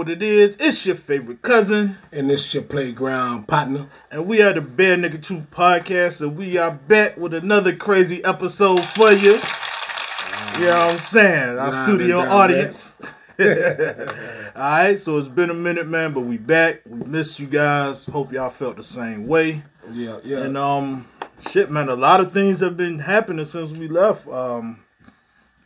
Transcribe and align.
what 0.00 0.08
it 0.08 0.22
is. 0.22 0.56
It's 0.58 0.86
your 0.86 0.96
favorite 0.96 1.42
cousin, 1.42 1.98
And 2.10 2.32
it's 2.32 2.54
your 2.54 2.62
playground 2.62 3.46
partner. 3.46 3.86
and 4.10 4.24
we 4.24 4.40
are 4.40 4.54
the 4.54 4.62
Bear 4.62 4.96
Nigga 4.96 5.22
Truth 5.22 5.50
Podcast, 5.50 6.22
and 6.22 6.38
we 6.38 6.56
are 6.56 6.70
back 6.70 7.18
with 7.18 7.34
another 7.34 7.76
crazy 7.76 8.24
episode 8.24 8.82
for 8.82 9.12
you. 9.12 9.32
You 10.58 10.68
know 10.68 10.70
what 10.70 10.92
I'm 10.94 10.98
saying? 11.00 11.58
Our 11.58 11.84
studio 11.84 12.20
audience. 12.20 12.96
All 13.38 13.46
right, 14.54 14.98
so 14.98 15.18
it's 15.18 15.28
been 15.28 15.50
a 15.50 15.54
minute, 15.54 15.86
man, 15.86 16.14
but 16.14 16.20
we 16.20 16.38
back. 16.38 16.80
We 16.86 17.04
missed 17.04 17.38
you 17.38 17.46
guys. 17.46 18.06
Hope 18.06 18.32
y'all 18.32 18.48
felt 18.48 18.78
the 18.78 18.82
same 18.82 19.26
way. 19.26 19.64
Yeah, 19.92 20.20
yeah. 20.24 20.38
And 20.38 20.56
um, 20.56 21.08
shit, 21.50 21.70
man, 21.70 21.90
a 21.90 21.94
lot 21.94 22.22
of 22.22 22.32
things 22.32 22.60
have 22.60 22.74
been 22.74 23.00
happening 23.00 23.44
since 23.44 23.70
we 23.72 23.86
left. 23.86 24.26
Um, 24.28 24.80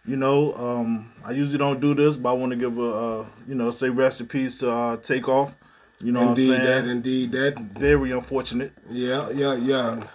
you 0.07 0.16
know, 0.16 0.55
um, 0.55 1.12
I 1.25 1.32
usually 1.32 1.59
don't 1.59 1.80
do 1.80 1.95
this, 1.95 2.16
but 2.16 2.30
I 2.30 2.32
want 2.32 2.50
to 2.50 2.57
give 2.57 2.79
a, 2.79 2.91
uh, 2.91 3.27
you 3.48 3.55
know, 3.55 3.70
say 3.70 3.89
recipes 3.89 4.59
to 4.59 4.70
uh, 4.70 4.96
Takeoff. 4.98 5.57
You 6.00 6.12
know 6.12 6.28
indeed 6.28 6.48
what 6.51 6.61
I'm 6.61 6.65
that, 6.66 6.87
indeed 6.87 7.33
that. 7.33 7.59
Very 7.78 8.11
unfortunate. 8.11 8.73
Yeah, 8.91 9.30
yeah, 9.30 9.55
yeah. 9.55 10.06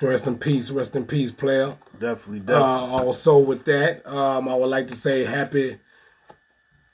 Rest 0.00 0.26
in 0.26 0.38
peace, 0.38 0.70
rest 0.70 0.94
in 0.96 1.06
peace, 1.06 1.32
player. 1.32 1.76
Definitely, 1.98 2.40
Uh, 2.40 2.60
definitely. 2.60 3.04
also 3.06 3.38
with 3.38 3.64
that, 3.64 4.06
um, 4.06 4.48
I 4.48 4.54
would 4.54 4.68
like 4.68 4.86
to 4.88 4.94
say 4.94 5.24
happy 5.24 5.78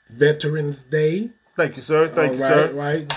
Veterans 0.09 0.83
Day. 0.83 1.31
Thank 1.57 1.75
you, 1.75 1.81
sir. 1.81 2.07
Thank 2.07 2.31
All 2.31 2.35
you, 2.37 2.41
right, 2.43 2.49
sir. 2.49 2.73
right. 2.73 3.13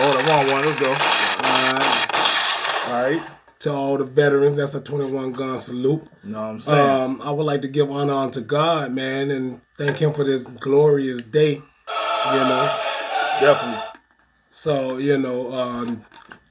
Oh, 0.00 0.16
the 0.16 0.24
wrong 0.28 0.46
one. 0.50 0.64
Let's 0.64 0.80
go. 0.80 0.94
Uh, 1.40 2.86
All 2.86 3.02
right. 3.02 3.37
To 3.60 3.72
all 3.72 3.98
the 3.98 4.04
veterans, 4.04 4.58
that's 4.58 4.74
a 4.74 4.80
21 4.80 5.32
gun 5.32 5.58
salute. 5.58 6.06
What 6.22 6.38
I'm 6.38 6.60
saying? 6.60 6.90
Um, 6.90 7.22
I 7.22 7.30
would 7.30 7.44
like 7.44 7.60
to 7.62 7.68
give 7.68 7.90
honor 7.90 8.14
unto 8.14 8.40
God, 8.40 8.92
man, 8.92 9.30
and 9.30 9.60
thank 9.76 9.98
Him 9.98 10.12
for 10.12 10.24
this 10.24 10.44
glorious 10.44 11.20
day. 11.22 11.54
You 11.54 12.34
know, 12.34 12.78
definitely. 13.40 13.82
so 14.50 14.98
you 14.98 15.16
know, 15.18 15.52
um, 15.52 16.04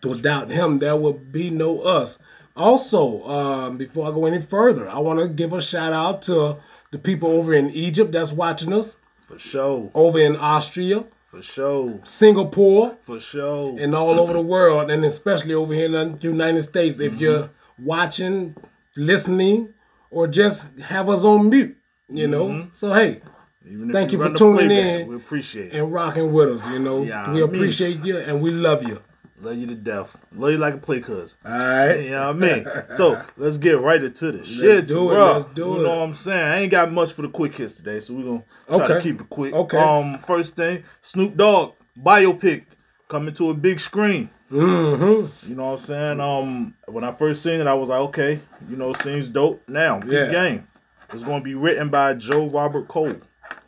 without 0.04 0.50
Him, 0.52 0.80
there 0.80 0.96
would 0.96 1.32
be 1.32 1.50
no 1.50 1.82
us. 1.82 2.18
Also, 2.56 3.24
um, 3.28 3.78
before 3.78 4.08
I 4.08 4.12
go 4.12 4.26
any 4.26 4.42
further, 4.42 4.90
I 4.90 4.98
want 5.00 5.20
to 5.20 5.28
give 5.28 5.54
a 5.54 5.62
shout 5.62 5.94
out 5.94 6.24
to 6.24 6.58
the 6.92 6.98
people 6.98 7.30
over 7.30 7.54
in 7.54 7.70
Egypt 7.70 8.12
that's 8.14 8.32
watching 8.32 8.74
us, 8.74 8.98
For 9.28 9.38
sure. 9.38 9.92
over 9.94 10.20
in 10.20 10.36
Austria, 10.36 11.06
For 11.28 11.42
sure. 11.42 12.00
Singapore, 12.04 12.98
For 13.04 13.20
sure. 13.20 13.78
and 13.80 13.94
all 13.94 14.20
over 14.20 14.34
the 14.34 14.42
world, 14.42 14.90
and 14.90 15.04
especially 15.04 15.54
over 15.54 15.74
here 15.74 15.86
in 15.86 15.92
the 15.92 16.18
United 16.22 16.62
States. 16.62 17.00
If 17.00 17.14
mm-hmm. 17.14 17.22
you're 17.22 17.50
watching, 17.78 18.56
listening, 18.96 19.74
or 20.10 20.28
just 20.28 20.68
have 20.80 21.10
us 21.10 21.24
on 21.24 21.50
mute, 21.50 21.78
you 22.10 22.28
know. 22.28 22.48
Mm-hmm. 22.48 22.70
So 22.72 22.94
hey, 22.94 23.22
Even 23.70 23.92
thank 23.92 24.14
you 24.14 24.18
for 24.18 24.34
tuning 24.34 24.68
playback, 24.68 25.02
in. 25.02 25.08
We 25.08 25.16
appreciate 25.18 25.74
it. 25.74 25.74
and 25.74 25.92
rocking 25.92 26.32
with 26.32 26.50
us, 26.50 26.68
you 26.68 26.80
know. 26.80 27.04
Yeah, 27.04 27.32
we 27.32 27.44
I 27.44 27.46
mean- 27.46 27.56
appreciate 27.56 28.06
you 28.06 28.18
and 28.18 28.42
we 28.42 28.52
love 28.52 28.84
you. 28.84 29.02
Love 29.40 29.56
you 29.58 29.68
to 29.68 29.76
death. 29.76 30.18
Love 30.36 30.52
you 30.52 30.58
like 30.58 30.74
a 30.74 30.78
play 30.78 31.00
cuz. 31.00 31.36
All 31.46 31.52
right. 31.52 31.96
You 32.06 32.10
know 32.12 32.34
what 32.34 32.44
I 32.44 32.56
mean? 32.56 32.68
So 32.90 33.22
let's 33.38 33.58
get 33.58 33.80
right 33.80 34.04
into 34.04 34.32
the 34.32 34.44
shit, 34.44 34.88
do 34.88 35.12
it, 35.12 35.14
bro. 35.14 35.34
let's 35.34 35.46
do 35.54 35.62
you 35.62 35.80
it. 35.80 35.84
know 35.84 36.00
what 36.00 36.04
I'm 36.10 36.16
saying? 36.16 36.44
I 36.48 36.58
ain't 36.62 36.72
got 36.72 36.92
much 36.92 37.14
for 37.14 37.22
the 37.22 37.30
quick 37.30 37.56
hits 37.56 37.76
today, 37.76 38.00
so 38.00 38.16
we're 38.16 38.24
gonna 38.24 38.44
try 38.88 38.88
to 38.96 39.02
keep 39.02 39.22
it 39.22 39.30
quick. 39.30 39.54
Okay. 39.54 39.78
Um, 39.78 40.18
first 40.20 40.56
thing, 40.56 40.84
Snoop 41.02 41.38
Dogg 41.38 41.74
biopic 42.02 42.64
coming 43.10 43.34
to 43.36 43.52
a 43.52 43.54
big 43.54 43.80
screen. 43.80 44.32
Mm-hmm. 44.52 45.50
You 45.50 45.56
know 45.56 45.66
what 45.66 45.72
I'm 45.74 45.78
saying? 45.78 46.20
Um, 46.22 46.76
when 46.88 47.04
I 47.04 47.12
first 47.12 47.44
seen 47.44 47.60
it, 47.60 47.68
I 47.68 47.74
was 47.76 47.90
like, 47.90 48.00
okay, 48.00 48.40
you 48.70 48.76
know, 48.76 48.94
seems 48.94 49.30
dope. 49.30 49.62
Now, 49.68 50.00
big 50.00 50.12
Yeah. 50.12 50.32
game. 50.32 50.68
It's 51.14 51.24
gonna 51.24 51.44
be 51.44 51.54
written 51.54 51.90
by 51.90 52.16
Joe 52.16 52.48
Robert 52.48 52.88
Cole. 52.88 53.16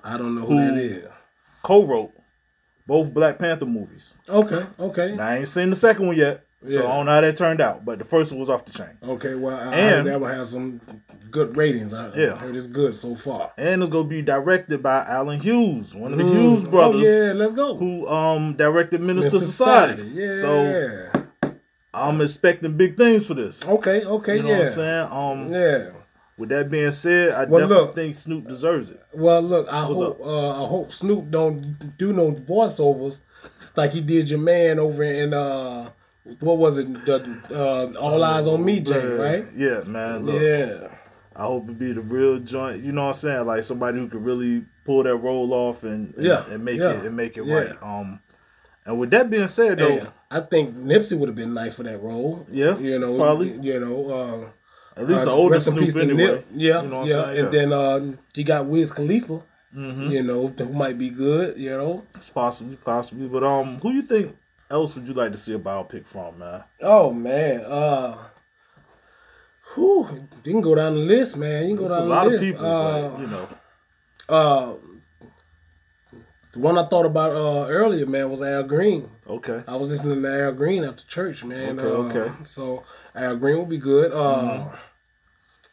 I 0.03 0.17
don't 0.17 0.35
know 0.35 0.45
who 0.45 0.55
that 0.55 0.77
is. 0.77 1.05
Co-wrote 1.63 2.13
both 2.89 3.13
Black 3.13 3.39
Panther 3.39 3.65
movies. 3.65 4.15
Okay, 4.27 4.65
okay. 4.79 5.15
Now, 5.15 5.27
I 5.29 5.37
ain't 5.37 5.47
seen 5.47 5.69
the 5.69 5.75
second 5.77 6.07
one 6.07 6.17
yet, 6.17 6.43
so 6.65 6.73
Yeah. 6.73 6.79
I 6.79 6.97
don't 6.97 7.05
know 7.05 7.11
how 7.13 7.21
that 7.21 7.37
turned 7.37 7.61
out. 7.61 7.85
But 7.85 7.99
the 7.99 8.05
first 8.05 8.31
one 8.31 8.39
was 8.41 8.49
off 8.49 8.65
the 8.65 8.71
chain. 8.73 8.97
Okay, 9.07 9.35
well, 9.35 9.55
I 9.55 9.73
And- 9.75 10.07
that 10.07 10.19
one 10.19 10.33
has 10.33 10.49
some 10.49 10.81
good 11.31 11.55
ratings. 11.55 11.93
I 11.93 12.09
Yeah. 12.15 12.35
heard 12.35 12.55
it's 12.55 12.67
good 12.67 12.95
so 12.95 13.15
far. 13.15 13.51
and 13.57 13.81
it's 13.83 13.91
gonna 13.91 14.07
be 14.09 14.21
directed 14.23 14.81
by 14.83 15.05
Alan 15.07 15.39
Hughes, 15.39 15.93
one 15.95 16.11
of 16.11 16.17
the 16.17 16.23
Mm. 16.25 16.33
Hughes 16.33 16.63
brothers, 16.67 17.07
Oh, 17.07 17.25
yeah, 17.27 17.33
let's 17.33 17.53
go. 17.53 17.75
who 17.75 18.07
um 18.09 18.53
directed 18.55 18.99
Menace 19.01 19.31
II 19.33 19.39
Society. 19.39 20.03
Yeah. 20.13 20.33
So 20.41 21.05
I'm 21.93 22.21
expecting 22.21 22.73
big 22.73 22.97
things 22.97 23.25
for 23.27 23.33
this. 23.35 23.67
okay, 23.67 24.03
okay, 24.03 24.37
You 24.37 24.43
know 24.43 24.49
yeah. 24.49 24.57
what 24.59 24.67
I'm 24.67 24.73
saying? 24.73 25.07
Um, 25.11 25.53
Yeah. 25.53 25.85
With 26.39 26.49
that 26.49 26.71
being 26.71 26.91
said, 26.91 27.31
I 27.33 27.43
Well, 27.45 27.61
definitely 27.67 27.85
look. 27.87 27.95
think 27.95 28.15
Snoop 28.15 28.47
deserves 28.47 28.89
it. 28.91 29.01
Well, 29.13 29.41
look, 29.41 29.67
I 29.67 29.85
What's 29.87 29.99
hope 29.99 30.21
uh, 30.25 30.63
I 30.63 30.67
hope 30.67 30.91
Snoop 30.93 31.29
don't 31.29 31.97
do 31.97 32.13
no 32.13 32.31
voiceovers 32.31 33.19
like 33.75 33.91
he 33.91 33.99
did 34.01 34.29
your 34.29 34.39
man 34.39 34.79
over 34.79 35.03
in 35.03 35.33
uh 35.33 35.89
what 36.39 36.57
was 36.57 36.77
it 36.77 37.05
the 37.05 37.15
uh, 37.51 37.99
All 37.99 38.19
Eyez 38.19 38.47
on 38.51 38.63
Me, 38.63 38.79
Jay, 38.79 39.05
right? 39.05 39.45
Yeah, 39.55 39.81
man. 39.85 40.25
Look, 40.25 40.41
Yeah. 40.41 40.87
I 41.35 41.43
hope 41.43 41.69
it 41.69 41.77
be 41.79 41.91
the 41.93 42.01
real 42.01 42.39
joint. 42.39 42.83
You 42.83 42.91
know 42.91 43.03
what 43.03 43.07
I'm 43.09 43.13
saying? 43.15 43.45
Like 43.45 43.63
somebody 43.63 43.97
who 43.99 44.07
could 44.07 44.23
really 44.23 44.65
pull 44.85 45.03
that 45.03 45.15
role 45.17 45.53
off 45.53 45.83
and 45.83 46.13
and, 46.15 46.25
Yeah, 46.25 46.45
and 46.49 46.63
make 46.63 46.79
yeah, 46.79 46.91
it 46.99 47.05
and 47.05 47.15
make 47.17 47.37
it 47.37 47.45
yeah. 47.45 47.53
right. 47.55 47.75
Um, 47.83 48.21
and 48.85 48.97
with 48.99 49.09
that 49.11 49.29
being 49.29 49.47
said, 49.47 49.77
though, 49.79 49.87
Yeah. 49.95 50.07
I 50.31 50.39
think 50.41 50.75
Nipsey 50.75 51.17
would 51.17 51.29
have 51.29 51.35
been 51.35 51.53
nice 51.53 51.73
for 51.73 51.83
that 51.83 52.01
role. 52.01 52.45
Yeah, 52.51 52.77
You 52.77 52.97
know, 52.99 53.17
probably. 53.17 53.51
You 53.61 53.79
know, 53.79 54.51
at 54.95 55.07
least 55.07 55.27
uh, 55.27 55.33
older 55.33 55.53
rest 55.53 55.65
Snoop 55.65 55.95
anyway. 55.95 56.43
Yeah, 56.53 56.81
you 56.83 56.89
know 56.89 56.99
what 56.99 57.07
yeah. 57.07 57.21
I'm 57.21 57.25
saying? 57.25 57.39
And 57.45 57.53
then 57.53 57.73
uh, 57.73 58.13
he 58.33 58.43
got 58.43 58.65
Wiz 58.65 58.91
Khalifa. 58.91 59.41
Mhm. 59.75 60.11
You 60.11 60.23
know, 60.23 60.47
who 60.47 60.73
might 60.73 60.97
be 60.97 61.09
good. 61.09 61.57
You 61.57 61.71
know. 61.71 62.03
It's 62.15 62.29
possibly, 62.29 62.75
possibly. 62.77 63.27
But 63.27 63.43
um, 63.43 63.79
who 63.79 63.91
you 63.91 64.01
think 64.01 64.35
else 64.69 64.95
would 64.95 65.07
you 65.07 65.13
like 65.13 65.31
to 65.31 65.37
see 65.37 65.53
a 65.53 65.59
biopic 65.59 66.05
from, 66.07 66.39
man? 66.39 66.63
Oh 66.81 67.11
man. 67.13 67.61
Uh. 67.61 68.17
Whew, 69.75 70.07
you 70.43 70.51
can 70.51 70.61
go 70.61 70.73
down 70.73 70.95
the 70.95 70.99
list, 71.01 71.37
man. 71.37 71.69
You 71.69 71.75
can 71.75 71.85
go 71.85 71.87
There's 71.89 72.01
a 72.01 72.05
lot 72.05 72.27
the 72.29 72.35
of 72.35 72.41
people, 72.41 72.65
uh, 72.65 73.09
but 73.09 73.19
you 73.19 73.27
know, 73.27 73.47
Uh, 74.27 74.73
the 76.59 76.65
one 76.65 76.77
I 76.77 76.87
thought 76.87 77.05
about 77.05 77.31
uh, 77.31 77.67
earlier, 77.69 78.05
man, 78.05 78.29
was 78.29 78.41
Al 78.41 78.63
Green. 78.63 79.09
okay, 79.27 79.63
I 79.67 79.75
was 79.75 79.89
listening 79.89 80.21
to 80.21 80.43
Al 80.43 80.51
Green 80.53 80.83
after 80.83 81.03
church, 81.05 81.43
man. 81.43 81.79
Okay, 81.79 81.87
uh, 81.89 82.19
okay. 82.19 82.35
So 82.43 82.83
Al 83.15 83.37
Green 83.37 83.57
will 83.57 83.65
be 83.65 83.77
good. 83.77 84.11
Uh, 84.11 84.41
Mm-hmm. 84.41 84.75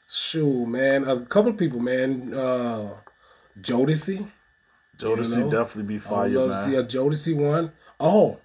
Shoot, 0.08 0.66
man, 0.66 1.02
a 1.08 1.26
couple 1.26 1.50
of 1.50 1.56
people, 1.56 1.80
man. 1.80 2.32
Uh, 2.32 2.94
Jodeci. 3.60 4.28
Jodeci 4.96 5.36
know, 5.38 5.50
definitely 5.50 5.82
be 5.82 5.94
I 5.94 5.96
would 5.96 6.08
fire, 6.08 6.28
love 6.28 6.50
to 6.52 6.62
see 6.62 6.70
man. 6.70 6.80
a 6.80 6.84
Jodeci 6.84 7.34
one. 7.36 7.72
Oh, 7.98 8.38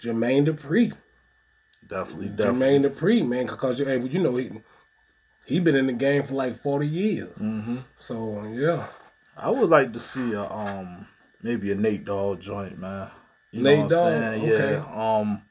Jermaine 0.00 0.46
Dupri. 0.46 0.92
Definitely, 1.86 2.28
definitely. 2.30 2.66
Jermaine 2.80 2.82
Dupri, 2.90 3.26
man, 3.28 3.46
because 3.46 3.78
you, 3.78 3.84
hey, 3.84 4.00
you 4.00 4.18
know 4.20 4.34
he 4.36 4.50
he 5.44 5.60
been 5.60 5.76
in 5.76 5.86
the 5.86 5.92
game 5.92 6.24
for 6.24 6.34
like 6.34 6.56
forty 6.58 6.88
years. 6.88 7.30
hmm 7.38 7.78
So 7.94 8.42
yeah, 8.52 8.88
I 9.36 9.50
would 9.50 9.70
like 9.70 9.92
to 9.92 10.00
see 10.00 10.32
a 10.32 10.42
um 10.42 11.06
maybe 11.46 11.70
a 11.72 11.74
Nate 11.74 12.04
Dogg 12.04 12.40
joint, 12.40 12.78
man. 12.78 13.08
You 13.52 13.62
Nate 13.62 13.76
know 13.78 13.82
what 13.84 13.90
Dogg, 13.90 14.06
I'm 14.14 14.40
saying? 14.40 14.52
okay. 14.52 14.72
Yeah. 14.74 15.16
Um, 15.18 15.42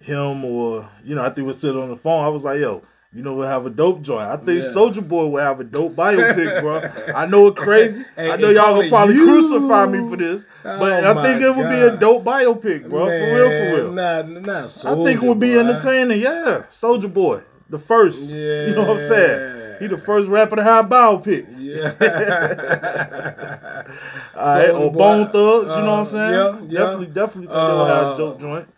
him 0.00 0.44
or 0.44 0.88
you 1.04 1.14
know, 1.14 1.24
I 1.24 1.30
think 1.30 1.46
we 1.46 1.52
sit 1.54 1.76
on 1.76 1.88
the 1.88 1.96
phone. 1.96 2.24
I 2.24 2.28
was 2.28 2.44
like, 2.44 2.60
yo. 2.60 2.82
You 3.16 3.22
know, 3.22 3.32
we'll 3.34 3.46
have 3.46 3.64
a 3.64 3.70
dope 3.70 4.02
joint. 4.02 4.26
I 4.28 4.36
think 4.36 4.64
Yeah. 4.64 4.68
Soldier 4.70 5.00
Boy 5.00 5.26
will 5.26 5.40
have 5.40 5.60
a 5.60 5.64
dope 5.64 5.94
biopic, 6.02 6.60
bro. 6.60 7.14
I 7.14 7.26
know 7.26 7.46
it's 7.46 7.60
crazy. 7.60 8.02
Hey, 8.16 8.28
I 8.32 8.34
know 8.34 8.50
y'all 8.50 8.74
gonna 8.74 8.88
probably 8.88 9.14
you. 9.14 9.24
crucify 9.26 9.86
me 9.86 10.00
for 10.10 10.16
this, 10.16 10.44
but 10.64 11.04
Oh 11.04 11.20
I 11.20 11.22
think 11.22 11.40
it 11.40 11.54
would 11.54 11.68
be 11.68 11.76
a 11.76 11.96
dope 11.96 12.24
biopic, 12.24 12.88
bro. 12.90 13.06
for 13.06 13.34
real, 13.36 13.50
for 13.50 13.76
real. 13.76 13.92
Nah, 13.92 14.22
nah, 14.22 14.66
so. 14.66 15.00
I 15.00 15.04
think 15.04 15.22
it 15.22 15.28
would 15.28 15.38
be 15.38 15.56
entertaining. 15.56 16.22
Yeah, 16.22 16.64
Soldier 16.70 17.06
Boy, 17.06 17.42
the 17.70 17.78
first. 17.78 18.30
Yeah. 18.30 18.36
You 18.66 18.74
know 18.74 18.80
what 18.80 18.96
I'm 19.00 19.08
saying? 19.08 19.38
He 19.78 19.86
the 19.86 19.98
first 19.98 20.28
rapper 20.28 20.56
to 20.56 20.62
have 20.62 20.86
a 20.86 20.88
biopic. 20.88 21.46
Yeah. 21.58 21.94
All 24.36 24.56
right, 24.56 24.70
or 24.70 24.90
Boy, 24.92 24.98
Bone 24.98 25.30
Thugs. 25.32 25.70
You 25.70 25.82
know 25.82 25.84
what 25.84 25.88
I'm 25.92 26.00
uh, 26.00 26.04
saying? 26.04 26.32
yeah, 26.32 26.60
yeah. 26.68 26.80
Definitely, 26.80 27.06
definitely 27.06 27.46
think 27.46 27.50
they'll 27.56 27.84
have 27.86 28.06
a 28.06 28.10
Uh, 28.10 28.16
dope 28.16 28.40
joint. 28.40 28.68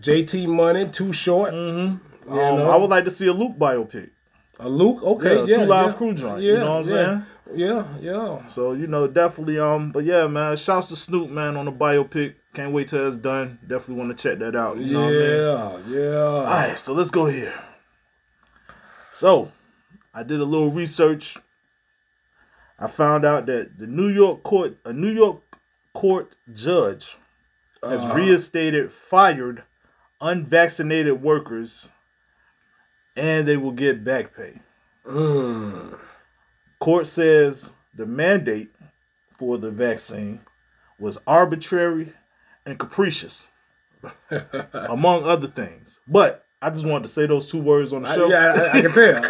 JT 0.00 0.46
Money, 0.48 0.88
Too 0.88 1.12
Short. 1.12 1.52
Mm-hmm. 1.52 2.32
You 2.34 2.40
Um, 2.40 2.56
know? 2.58 2.70
I 2.70 2.76
would 2.76 2.90
like 2.90 3.04
to 3.04 3.10
see 3.10 3.26
a 3.26 3.32
Luke 3.32 3.56
biopic. 3.58 4.10
A 4.60 4.68
Luke, 4.68 5.02
okay, 5.02 5.38
Yeah, 5.40 5.44
yeah, 5.44 5.56
2 5.58 5.64
Live 5.64 5.90
yeah. 5.90 5.96
Crew 5.96 6.14
joint, 6.14 6.42
Yeah, 6.42 6.52
you 6.52 6.58
know 6.58 6.76
what 6.80 6.84
I'm 6.86 6.90
yeah. 6.90 7.06
saying? 7.06 7.22
Yeah, 7.54 7.84
yeah. 8.00 8.46
So 8.46 8.72
you 8.72 8.86
know, 8.86 9.06
definitely. 9.08 9.58
Um, 9.58 9.90
but 9.92 10.04
yeah, 10.04 10.26
man. 10.26 10.56
Shouts 10.56 10.86
to 10.86 10.96
Snoop, 10.96 11.28
man, 11.30 11.56
on 11.56 11.66
the 11.66 11.72
biopic. 11.72 12.34
Can't 12.54 12.72
wait 12.72 12.88
till 12.88 13.06
it's 13.06 13.16
done. 13.16 13.58
Definitely 13.66 13.96
want 13.96 14.16
to 14.16 14.22
check 14.22 14.38
that 14.38 14.54
out. 14.56 14.78
You 14.78 14.92
know 14.92 15.00
what 15.00 15.08
I 15.08 15.82
mean? 15.90 15.94
yeah, 15.96 16.00
yeah. 16.10 16.16
All 16.20 16.44
right, 16.44 16.78
so 16.78 16.92
let's 16.94 17.10
go 17.10 17.26
here. 17.26 17.52
So, 19.10 19.50
I 20.14 20.22
did 20.22 20.40
a 20.40 20.44
little 20.44 20.70
research. 20.70 21.38
I 22.78 22.86
found 22.86 23.24
out 23.24 23.46
that 23.46 23.78
the 23.78 23.86
New 23.86 24.08
York 24.08 24.42
court, 24.42 24.76
a 24.84 24.92
New 24.92 25.10
York 25.10 25.40
court 25.94 26.34
judge, 26.52 27.16
has 27.82 28.02
Uh-huh. 28.04 28.14
reinstated 28.14 28.92
fired 28.92 29.64
unvaccinated 30.20 31.20
workers, 31.22 31.88
and 33.16 33.46
they 33.46 33.56
will 33.56 33.72
get 33.72 34.04
back 34.04 34.34
pay. 34.36 34.60
Mm. 35.06 35.98
Court 36.78 37.06
says 37.06 37.72
the 37.94 38.06
mandate 38.06 38.70
for 39.36 39.58
the 39.58 39.70
vaccine 39.70 40.40
was 40.98 41.18
arbitrary 41.26 42.12
and 42.64 42.78
capricious, 42.78 43.48
among 44.72 45.24
other 45.24 45.48
things. 45.48 45.98
But 46.06 46.41
I 46.62 46.70
just 46.70 46.86
wanted 46.86 47.02
to 47.02 47.08
say 47.08 47.26
those 47.26 47.46
two 47.50 47.58
words 47.58 47.92
on 47.92 48.02
the 48.02 48.14
show. 48.14 48.28
Yeah, 48.30 48.70
I, 48.72 48.78
I 48.78 48.82
can 48.82 48.92
tell. 48.92 49.20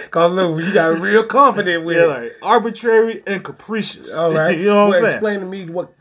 Cause 0.10 0.32
look, 0.32 0.62
you 0.64 0.72
got 0.72 0.98
real 1.00 1.24
confident 1.24 1.84
with 1.84 1.96
Yeah, 1.96 2.02
it. 2.04 2.06
like 2.08 2.32
arbitrary 2.42 3.22
and 3.26 3.42
capricious. 3.42 4.14
All 4.14 4.32
right, 4.32 4.56
you 4.58 4.66
know 4.66 4.86
what 4.86 4.90
well, 4.90 4.98
I'm 4.98 5.08
saying? 5.08 5.14
explain 5.16 5.40
to 5.40 5.46
me 5.46 5.64
what 5.66 5.92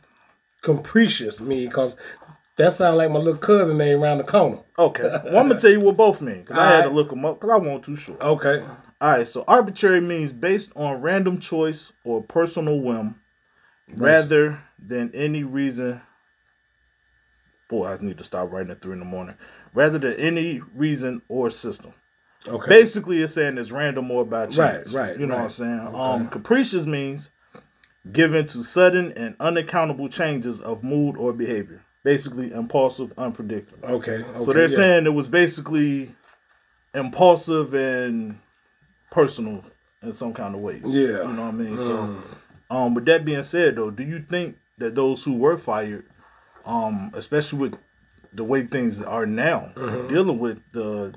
capricious 0.61 1.41
mean, 1.41 1.69
cause 1.71 1.97
that 2.57 2.73
sounds 2.73 2.97
like 2.97 3.09
my 3.09 3.19
little 3.19 3.39
cousin 3.39 3.77
name 3.77 4.03
around 4.03 4.19
the 4.19 4.23
corner. 4.25 4.59
Okay. 4.77 5.03
Well, 5.03 5.37
I'm 5.37 5.47
gonna 5.47 5.59
tell 5.59 5.71
you 5.71 5.79
what 5.79 5.97
both 5.97 6.21
mean 6.21 6.41
because 6.41 6.57
I 6.57 6.67
had 6.75 6.83
to 6.83 6.89
look 6.89 7.09
them 7.09 7.25
up 7.25 7.39
because 7.39 7.49
I 7.51 7.57
wasn't 7.57 7.85
too 7.85 7.95
sure. 7.95 8.21
Okay. 8.21 8.63
All 9.01 9.09
right. 9.11 9.27
So 9.27 9.43
arbitrary 9.47 10.01
means 10.01 10.31
based 10.33 10.71
on 10.75 11.01
random 11.01 11.39
choice 11.39 11.91
or 12.03 12.21
personal 12.21 12.79
whim, 12.81 13.15
rather 13.95 14.59
than 14.77 15.09
any 15.15 15.43
reason. 15.43 16.01
Boy, 17.69 17.87
I 17.87 17.97
need 18.01 18.17
to 18.17 18.23
stop 18.23 18.51
writing 18.51 18.71
at 18.71 18.81
three 18.81 18.93
in 18.93 18.99
the 18.99 19.05
morning. 19.05 19.35
Rather 19.73 19.99
than 19.99 20.13
any 20.15 20.61
reason 20.75 21.21
or 21.29 21.49
system. 21.49 21.93
Okay. 22.47 22.67
Basically, 22.67 23.21
it's 23.21 23.33
saying 23.33 23.57
it's 23.57 23.71
random 23.71 24.09
or 24.11 24.25
by 24.25 24.47
chance. 24.47 24.91
Right, 24.91 25.09
right, 25.09 25.19
You 25.19 25.25
know 25.25 25.35
what 25.35 25.39
I'm 25.39 25.43
right. 25.43 25.51
saying? 25.51 25.95
Um, 25.95 26.27
capricious 26.29 26.85
means 26.85 27.29
given 28.11 28.47
to 28.47 28.63
sudden 28.63 29.11
and 29.13 29.35
unaccountable 29.39 30.09
changes 30.09 30.59
of 30.59 30.83
mood 30.83 31.17
or 31.17 31.33
behavior. 31.33 31.81
Basically, 32.03 32.51
impulsive, 32.51 33.13
unpredictable. 33.17 33.87
Okay. 33.87 34.23
okay. 34.23 34.45
So 34.45 34.53
they're 34.53 34.63
yeah. 34.63 34.75
saying 34.75 35.05
it 35.05 35.13
was 35.13 35.27
basically 35.27 36.15
impulsive 36.95 37.73
and 37.73 38.39
personal 39.11 39.63
in 40.01 40.13
some 40.13 40.33
kind 40.33 40.55
of 40.55 40.61
ways. 40.61 40.83
Yeah. 40.85 41.01
You 41.01 41.33
know 41.33 41.45
what 41.45 41.49
I 41.49 41.51
mean? 41.51 41.77
So 41.77 42.23
um 42.71 42.93
with 42.93 43.05
that 43.05 43.25
being 43.25 43.43
said 43.43 43.75
though, 43.75 43.91
do 43.91 44.03
you 44.03 44.23
think 44.27 44.57
that 44.77 44.95
those 44.95 45.23
who 45.23 45.33
were 45.33 45.57
fired, 45.57 46.05
um, 46.69 47.11
especially 47.15 47.57
with 47.59 47.75
the 48.31 48.43
way 48.43 48.61
things 48.63 49.01
are 49.01 49.25
now, 49.25 49.71
dealing 50.07 50.37
with 50.37 50.59
the 50.71 51.15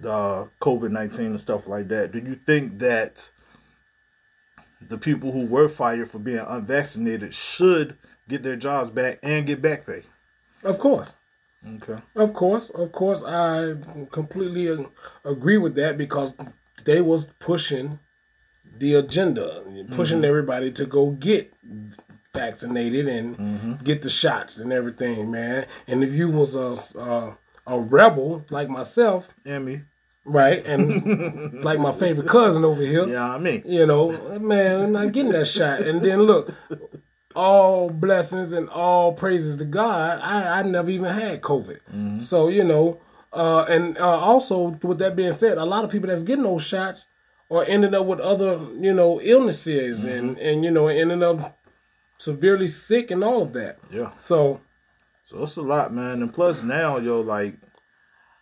the 0.00 0.48
COVID 0.62 0.90
nineteen 0.90 1.26
and 1.26 1.40
stuff 1.40 1.68
like 1.68 1.88
that, 1.88 2.12
do 2.12 2.18
you 2.18 2.34
think 2.34 2.78
that 2.78 3.30
the 4.80 4.96
people 4.96 5.30
who 5.32 5.44
were 5.44 5.68
fired 5.68 6.10
for 6.10 6.18
being 6.18 6.38
unvaccinated 6.38 7.34
should 7.34 7.98
get 8.28 8.42
their 8.42 8.56
jobs 8.56 8.90
back 8.90 9.18
and 9.22 9.46
get 9.46 9.60
back 9.60 9.86
pay? 9.86 10.02
Of 10.64 10.78
course. 10.78 11.14
Okay. 11.76 12.00
Of 12.16 12.32
course, 12.32 12.70
of 12.70 12.90
course, 12.92 13.22
I 13.22 13.74
completely 14.10 14.86
agree 15.24 15.58
with 15.58 15.74
that 15.76 15.98
because 15.98 16.34
they 16.84 17.00
was 17.02 17.26
pushing 17.38 18.00
the 18.78 18.94
agenda, 18.94 19.62
pushing 19.92 20.24
everybody 20.24 20.72
to 20.72 20.86
go 20.86 21.10
get 21.10 21.52
vaccinated 22.32 23.06
and 23.08 23.82
get 23.84 24.02
the 24.02 24.10
shots 24.10 24.58
and 24.58 24.72
everything, 24.72 25.30
man. 25.30 25.66
And 25.86 26.02
if 26.02 26.12
you 26.12 26.28
was 26.30 26.54
a 26.54 26.98
a, 26.98 27.36
a 27.66 27.80
rebel 27.80 28.44
like 28.50 28.68
myself, 28.68 29.28
and 29.44 29.64
me. 29.64 29.82
right, 30.24 30.64
and 30.66 31.62
like 31.64 31.78
my 31.78 31.92
favorite 31.92 32.28
cousin 32.28 32.64
over 32.64 32.82
here, 32.82 33.06
Yeah, 33.08 33.34
I 33.34 33.38
mean. 33.38 33.62
you 33.66 33.86
know, 33.86 34.38
man, 34.38 34.80
I'm 34.84 34.92
not 34.92 35.12
getting 35.12 35.32
that 35.32 35.46
shot. 35.46 35.82
And 35.82 36.02
then 36.02 36.22
look, 36.22 36.50
all 37.34 37.90
blessings 37.90 38.52
and 38.52 38.68
all 38.70 39.12
praises 39.12 39.56
to 39.58 39.64
God. 39.64 40.20
I, 40.22 40.60
I 40.60 40.62
never 40.62 40.90
even 40.90 41.12
had 41.12 41.40
COVID. 41.42 42.22
So, 42.22 42.48
you 42.48 42.64
know, 42.64 42.98
uh, 43.32 43.64
and 43.68 43.96
uh, 43.98 44.18
also 44.18 44.78
with 44.82 44.98
that 44.98 45.16
being 45.16 45.32
said, 45.32 45.58
a 45.58 45.64
lot 45.64 45.84
of 45.84 45.90
people 45.90 46.08
that's 46.08 46.22
getting 46.22 46.44
those 46.44 46.62
shots 46.62 47.06
are 47.50 47.64
ending 47.64 47.94
up 47.94 48.06
with 48.06 48.20
other, 48.20 48.58
you 48.78 48.92
know, 48.94 49.20
illnesses 49.20 50.04
and, 50.04 50.38
and, 50.38 50.64
you 50.64 50.70
know, 50.70 50.88
ending 50.88 51.22
up 51.22 51.58
severely 52.22 52.68
sick 52.68 53.10
and 53.10 53.24
all 53.24 53.42
of 53.42 53.52
that. 53.54 53.78
Yeah. 53.90 54.12
So, 54.16 54.60
So 55.24 55.42
it's 55.42 55.56
a 55.56 55.62
lot, 55.62 55.92
man. 55.92 56.22
And 56.22 56.32
plus 56.32 56.62
now, 56.62 56.98
yo, 56.98 57.20
like, 57.20 57.54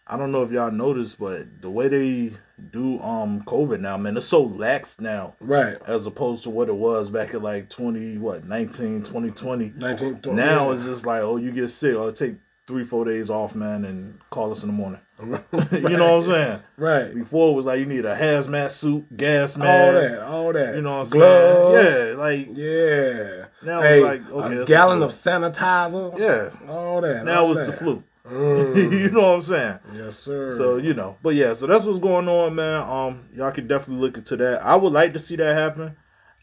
I 0.07 0.17
don't 0.17 0.33
know 0.33 0.43
if 0.43 0.51
y'all 0.51 0.71
noticed, 0.71 1.19
but 1.19 1.63
the 1.63 1.71
way 1.71 1.89
they 1.89 2.33
do 2.73 3.01
um 3.01 3.43
COVID 3.45 3.81
now, 3.81 3.97
man, 3.97 4.17
it's 4.17 4.27
so 4.27 4.43
lax 4.43 5.01
now 5.01 5.35
right. 5.41 5.79
as 5.87 6.05
opposed 6.07 6.43
to 6.43 6.51
what 6.51 6.69
it 6.69 6.75
was 6.75 7.11
back 7.11 7.33
in 7.33 7.43
like 7.43 7.71
20, 7.71 8.19
what, 8.19 8.45
19, 8.45 9.03
2020. 9.03 9.73
19, 9.77 10.21
Now 10.35 10.67
yeah. 10.67 10.73
it's 10.75 10.85
just 10.85 11.07
like, 11.07 11.23
oh, 11.23 11.37
you 11.37 11.53
get 11.53 11.69
sick, 11.69 11.95
or 11.95 12.13
take 12.13 12.35
three, 12.71 12.85
four 12.85 13.05
days 13.05 13.31
off, 13.31 13.57
man, 13.57 13.85
and 13.85 14.21
call 14.31 14.53
us 14.53 14.63
in 14.63 14.69
the 14.69 14.73
morning. 14.73 15.01
you 15.21 15.97
know 15.97 16.19
what 16.19 16.25
I'm 16.25 16.31
saying? 16.31 16.61
right. 16.77 17.13
Before 17.13 17.51
it 17.51 17.55
was 17.55 17.67
like 17.67 17.81
you 17.81 17.85
need 17.87 18.07
a 18.07 18.15
hazmat 18.17 18.71
suit, 18.71 19.17
gas 19.17 19.57
mask, 19.57 20.13
All 20.15 20.17
that, 20.19 20.23
all 20.27 20.53
that. 20.53 20.75
You 20.77 20.81
know 20.83 20.99
what 21.01 21.07
I'm 21.07 21.11
Gloves. 21.11 21.97
saying? 21.97 22.09
Yeah, 22.09 22.17
like 22.17 22.49
Yeah. 22.53 23.45
Now 23.65 23.83
hey, 23.83 23.97
it's 23.99 24.05
like, 24.05 24.31
okay, 24.31 24.57
a 24.59 24.65
gallon 24.67 25.01
the 25.01 25.07
of 25.07 25.11
sanitizer. 25.11 26.17
yeah. 26.17 26.71
All 26.73 27.01
that. 27.01 27.25
Now 27.25 27.43
all 27.47 27.51
it's 27.51 27.61
the 27.63 27.67
that. 27.73 27.79
flu. 27.79 28.05
Mm, 28.31 28.93
you 28.93 29.11
know 29.11 29.23
what 29.23 29.35
I'm 29.37 29.43
saying? 29.43 29.79
yes, 29.93 30.17
sir. 30.17 30.57
So 30.57 30.77
you 30.77 30.95
know, 30.95 31.17
but 31.21 31.31
yeah, 31.31 31.55
so 31.55 31.67
that's 31.67 31.85
what's 31.85 31.99
going 31.99 32.29
on, 32.29 32.55
man. 32.55 32.83
Um, 32.89 33.29
y'all 33.35 33.51
can 33.51 33.67
definitely 33.67 34.05
look 34.07 34.17
into 34.19 34.37
that. 34.37 34.65
I 34.65 34.77
would 34.77 34.93
like 34.93 35.15
to 35.15 35.19
see 35.19 35.35
that 35.37 35.53
happen, 35.57 35.97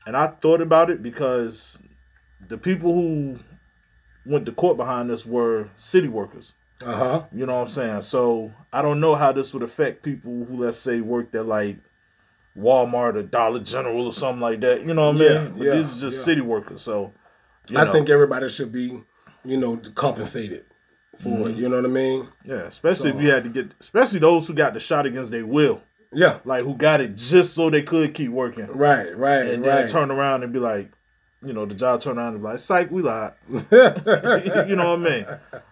and 0.06 0.18
I 0.18 0.28
thought 0.28 0.60
about 0.60 0.90
it 0.90 1.02
because 1.02 1.80
the 2.46 2.58
people 2.58 2.94
who 2.94 3.40
went 4.28 4.46
to 4.46 4.52
court 4.52 4.78
behind 4.78 5.10
this 5.10 5.26
were 5.26 5.70
city 5.76 6.08
workers. 6.08 6.54
uh 6.86 6.94
huh. 6.96 7.24
You 7.34 7.46
know 7.46 7.56
what 7.56 7.62
I'm 7.62 7.68
saying? 7.70 8.02
So 8.04 8.54
I 8.72 8.82
don't 8.82 9.00
know 9.00 9.16
how 9.16 9.32
this 9.32 9.54
would 9.54 9.64
affect 9.64 10.04
people 10.04 10.46
who, 10.46 10.58
let's 10.64 10.78
say, 10.78 11.02
worked 11.02 11.34
at 11.36 11.46
like 11.48 11.78
Walmart 12.58 13.16
or 13.16 13.24
Dollar 13.24 13.60
General 13.60 14.06
or 14.06 14.12
something 14.14 14.42
like 14.42 14.62
that. 14.62 14.86
You 14.86 14.94
know 14.94 15.12
what 15.12 15.22
I 15.22 15.30
mean? 15.44 15.54
But 15.58 15.64
yeah, 15.64 15.76
these 15.76 15.98
are 15.98 16.00
just 16.00 16.18
yeah. 16.20 16.24
city 16.24 16.42
workers, 16.42 16.82
so 16.82 17.14
I 17.76 17.84
know. 17.86 17.92
think 17.92 18.10
everybody 18.10 18.50
should 18.50 18.72
be, 18.72 19.04
you 19.46 19.58
know, 19.58 19.78
compensated 19.96 20.66
for 21.20 21.30
Mm-hmm. 21.30 21.48
it. 21.50 21.56
You 21.58 21.70
know 21.70 21.78
what 21.78 21.86
I 21.86 21.90
mean? 21.90 22.28
yeah, 22.46 22.62
especially 22.64 23.12
So- 23.12 23.18
if 23.18 23.24
you 23.24 23.30
had 23.32 23.44
to 23.44 23.50
get, 23.50 23.72
especially 23.80 24.20
those 24.20 24.48
who 24.48 24.54
got 24.54 24.74
the 24.74 24.80
shot 24.80 25.06
against 25.06 25.32
their 25.32 25.46
will, 25.46 25.82
Yeah. 26.14 26.40
like 26.46 26.64
who 26.64 26.76
got 26.76 27.02
it 27.02 27.16
just 27.16 27.54
so 27.56 27.70
they 27.70 27.82
could 27.84 28.14
keep 28.14 28.32
working. 28.32 28.68
Right. 28.68 29.16
Right. 29.18 29.46
and 29.48 29.64
then 29.64 29.82
right. 29.82 29.90
turn 29.90 30.12
around 30.12 30.44
and 30.44 30.52
be 30.54 30.60
like, 30.60 30.92
you 31.46 31.54
know, 31.54 31.66
the 31.66 31.76
job 31.76 32.02
turn 32.02 32.18
around 32.18 32.34
and 32.34 32.42
be 32.42 32.48
like, 32.50 32.60
psych, 32.60 32.90
we 32.92 33.02
lied. 33.02 33.34
you 33.50 33.62
know 34.76 34.96
what 34.96 35.00
I 35.00 35.10
mean? 35.10 35.26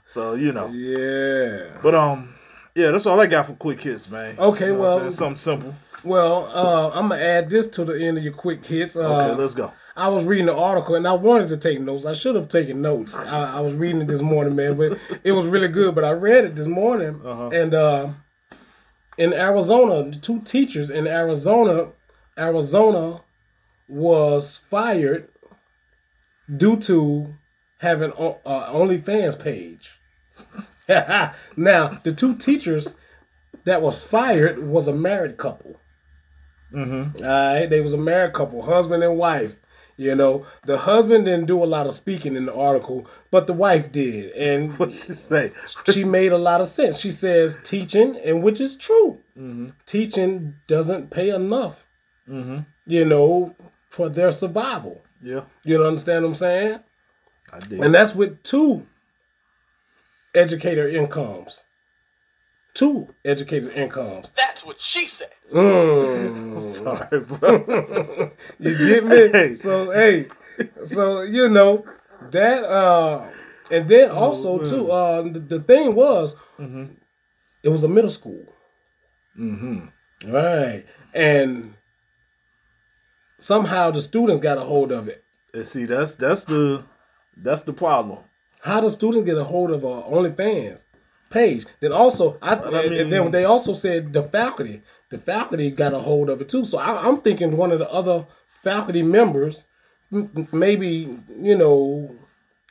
So, 0.06 0.35
you 0.35 0.51
know. 0.51 0.67
yeah. 0.67 1.77
But 1.81 1.95
um, 1.95 2.35
yeah, 2.75 2.91
that's 2.91 3.06
all 3.06 3.19
I 3.19 3.25
got 3.27 3.47
for 3.47 3.53
quick 3.53 3.81
hits, 3.81 4.09
man. 4.09 4.38
Okay, 4.38 4.67
You 4.67 4.73
know 4.73 4.79
well- 4.79 5.12
something 5.12 5.35
simple. 5.38 5.75
Well, 6.03 6.45
uh, 6.53 6.91
I'm 6.94 7.09
gonna 7.09 7.19
add 7.23 7.50
this 7.50 7.65
to 7.69 7.83
the 7.83 7.94
end 8.00 8.19
of 8.19 8.23
your 8.23 8.33
quick 8.33 8.63
hits. 8.63 8.95
Uh, 8.95 9.01
Okay, 9.31 9.41
let's 9.41 9.56
go. 9.56 9.71
I 9.97 10.07
was 10.09 10.23
reading 10.23 10.45
the 10.45 10.56
article 10.56 10.94
and 10.94 11.07
I 11.07 11.13
wanted 11.13 11.47
to 11.50 11.57
take 11.57 11.79
notes. 11.81 12.06
I 12.06 12.13
should 12.13 12.35
have 12.35 12.47
taken 12.47 12.79
notes. 12.79 13.15
I, 13.17 13.57
I 13.57 13.59
was 13.62 13.73
reading 13.73 14.01
it 14.01 14.07
this 14.07 14.22
morning, 14.22 14.55
man, 14.55 14.77
but 14.77 15.00
it 15.24 15.31
was 15.31 15.48
really 15.48 15.67
good. 15.69 15.95
But 15.95 16.03
I 16.03 16.12
read 16.12 16.43
it 16.45 16.55
this 16.55 16.67
morning, 16.67 17.22
Uh-huh. 17.25 17.50
and 17.50 17.74
uh, 17.74 18.10
in 19.17 19.34
Arizona, 19.34 20.12
two 20.12 20.41
teachers 20.41 20.91
in 20.91 21.07
Arizona, 21.07 21.88
Arizona 22.38 23.22
was 23.88 24.57
fired 24.69 25.29
due 26.53 26.77
to 26.77 27.33
having 27.79 28.11
o- 28.13 28.39
uh, 28.45 28.71
OnlyFans 28.73 29.39
page. 29.39 29.99
now, 30.87 31.99
the 32.03 32.13
two 32.15 32.35
teachers 32.35 32.95
that 33.65 33.81
was 33.81 34.03
fired 34.03 34.59
was 34.67 34.87
a 34.87 34.93
married 34.93 35.37
couple. 35.37 35.79
Mm-hmm. 36.73 37.23
All 37.23 37.29
right, 37.29 37.65
they 37.67 37.81
was 37.81 37.93
a 37.93 37.97
married 37.97 38.33
couple, 38.33 38.61
husband 38.63 39.03
and 39.03 39.17
wife. 39.17 39.57
You 39.97 40.13
know, 40.13 40.45
the 40.65 40.79
husband 40.79 41.23
didn't 41.23 41.45
do 41.45 41.63
a 41.63 41.65
lot 41.65 41.87
of 41.87 41.93
speaking 41.93 42.35
in 42.35 42.45
the 42.45 42.53
article, 42.53 43.07
but 43.31 43.47
the 43.47 43.53
wife 43.53 43.93
did, 43.93 44.31
and 44.33 44.73
What's 44.79 45.05
she 45.05 45.13
say? 45.13 45.53
she 45.91 46.03
made 46.03 46.33
a 46.33 46.37
lot 46.37 46.59
of 46.59 46.67
sense. 46.67 46.97
She 46.99 47.11
says 47.11 47.57
teaching, 47.63 48.17
and 48.17 48.43
which 48.43 48.59
is 48.59 48.75
true. 48.75 49.19
Teaching 49.85 50.55
doesn't 50.67 51.11
pay 51.11 51.29
enough. 51.29 51.87
You 52.27 53.05
know, 53.05 53.55
for 53.89 54.09
their 54.09 54.31
survival. 54.33 55.01
Yeah, 55.25 55.46
You 55.63 55.79
know, 55.79 55.88
understand 55.88 56.24
what 56.24 56.29
I'm 56.29 56.36
saying? 56.36 56.79
I 57.51 57.60
did. 57.60 57.79
And 57.79 57.96
that's 57.96 58.13
with 58.13 58.44
two 58.44 58.86
educator 60.36 60.88
incomes. 60.88 61.63
Two 62.75 63.08
educator 63.25 63.72
incomes. 63.72 64.32
That's 64.38 64.63
what 64.63 64.79
she 64.79 65.08
said. 65.08 65.29
Mm. 65.51 66.70
Sorry, 66.70 67.20
bro. 67.22 68.32
You 68.60 68.77
get 68.77 69.05
me? 69.05 69.29
Hey. 69.29 69.55
So 69.55 69.89
hey, 69.89 70.27
so 70.86 71.24
you 71.24 71.50
know 71.50 71.86
that, 72.29 72.63
uh, 72.63 73.25
and 73.72 73.89
then 73.89 74.12
also 74.12 74.60
too, 74.60 74.91
uh, 74.91 75.24
the, 75.24 75.39
the 75.39 75.60
thing 75.60 75.96
was, 75.96 76.36
it 77.63 77.70
was 77.70 77.84
a 77.84 77.88
middle 77.88 78.12
school, 78.12 78.46
mm-hmm. 79.39 80.32
right? 80.32 80.86
And 81.15 81.75
somehow 83.38 83.92
the 83.92 84.01
students 84.01 84.42
got 84.42 84.58
a 84.58 84.62
hold 84.62 84.92
of 84.92 85.08
it. 85.08 85.24
And 85.54 85.68
see, 85.68 85.86
that's 85.86 86.15
that's 86.15 86.44
the 86.46 86.84
that's 87.38 87.62
the 87.62 87.74
problem. 87.74 88.20
How 88.62 88.82
do 88.82 88.89
students 88.89 89.25
get 89.25 89.38
a 89.38 89.44
hold 89.44 89.72
of 89.72 89.86
uh, 89.86 90.04
OnlyFans 90.10 90.86
page? 91.30 91.65
Then 91.80 91.92
also, 91.92 92.38
I, 92.42 92.56
I 92.56 92.84
and, 92.86 93.12
then 93.12 93.32
they 93.32 93.46
also 93.46 93.74
said 93.74 94.13
the 94.13 94.24
faculty, 94.24 94.82
the 95.12 95.18
faculty 95.18 95.70
got 95.70 95.94
a 95.94 96.00
hold 96.00 96.30
of 96.30 96.42
it 96.42 96.50
too. 96.50 96.65
So 96.65 96.80
I, 96.80 97.08
I'm 97.08 97.22
thinking 97.22 97.58
one 97.58 97.72
of 97.72 97.80
the 97.80 97.92
other 97.92 98.25
faculty 98.63 99.04
members 99.04 99.65
maybe 100.51 101.18
you 101.39 101.56
know 101.56 102.15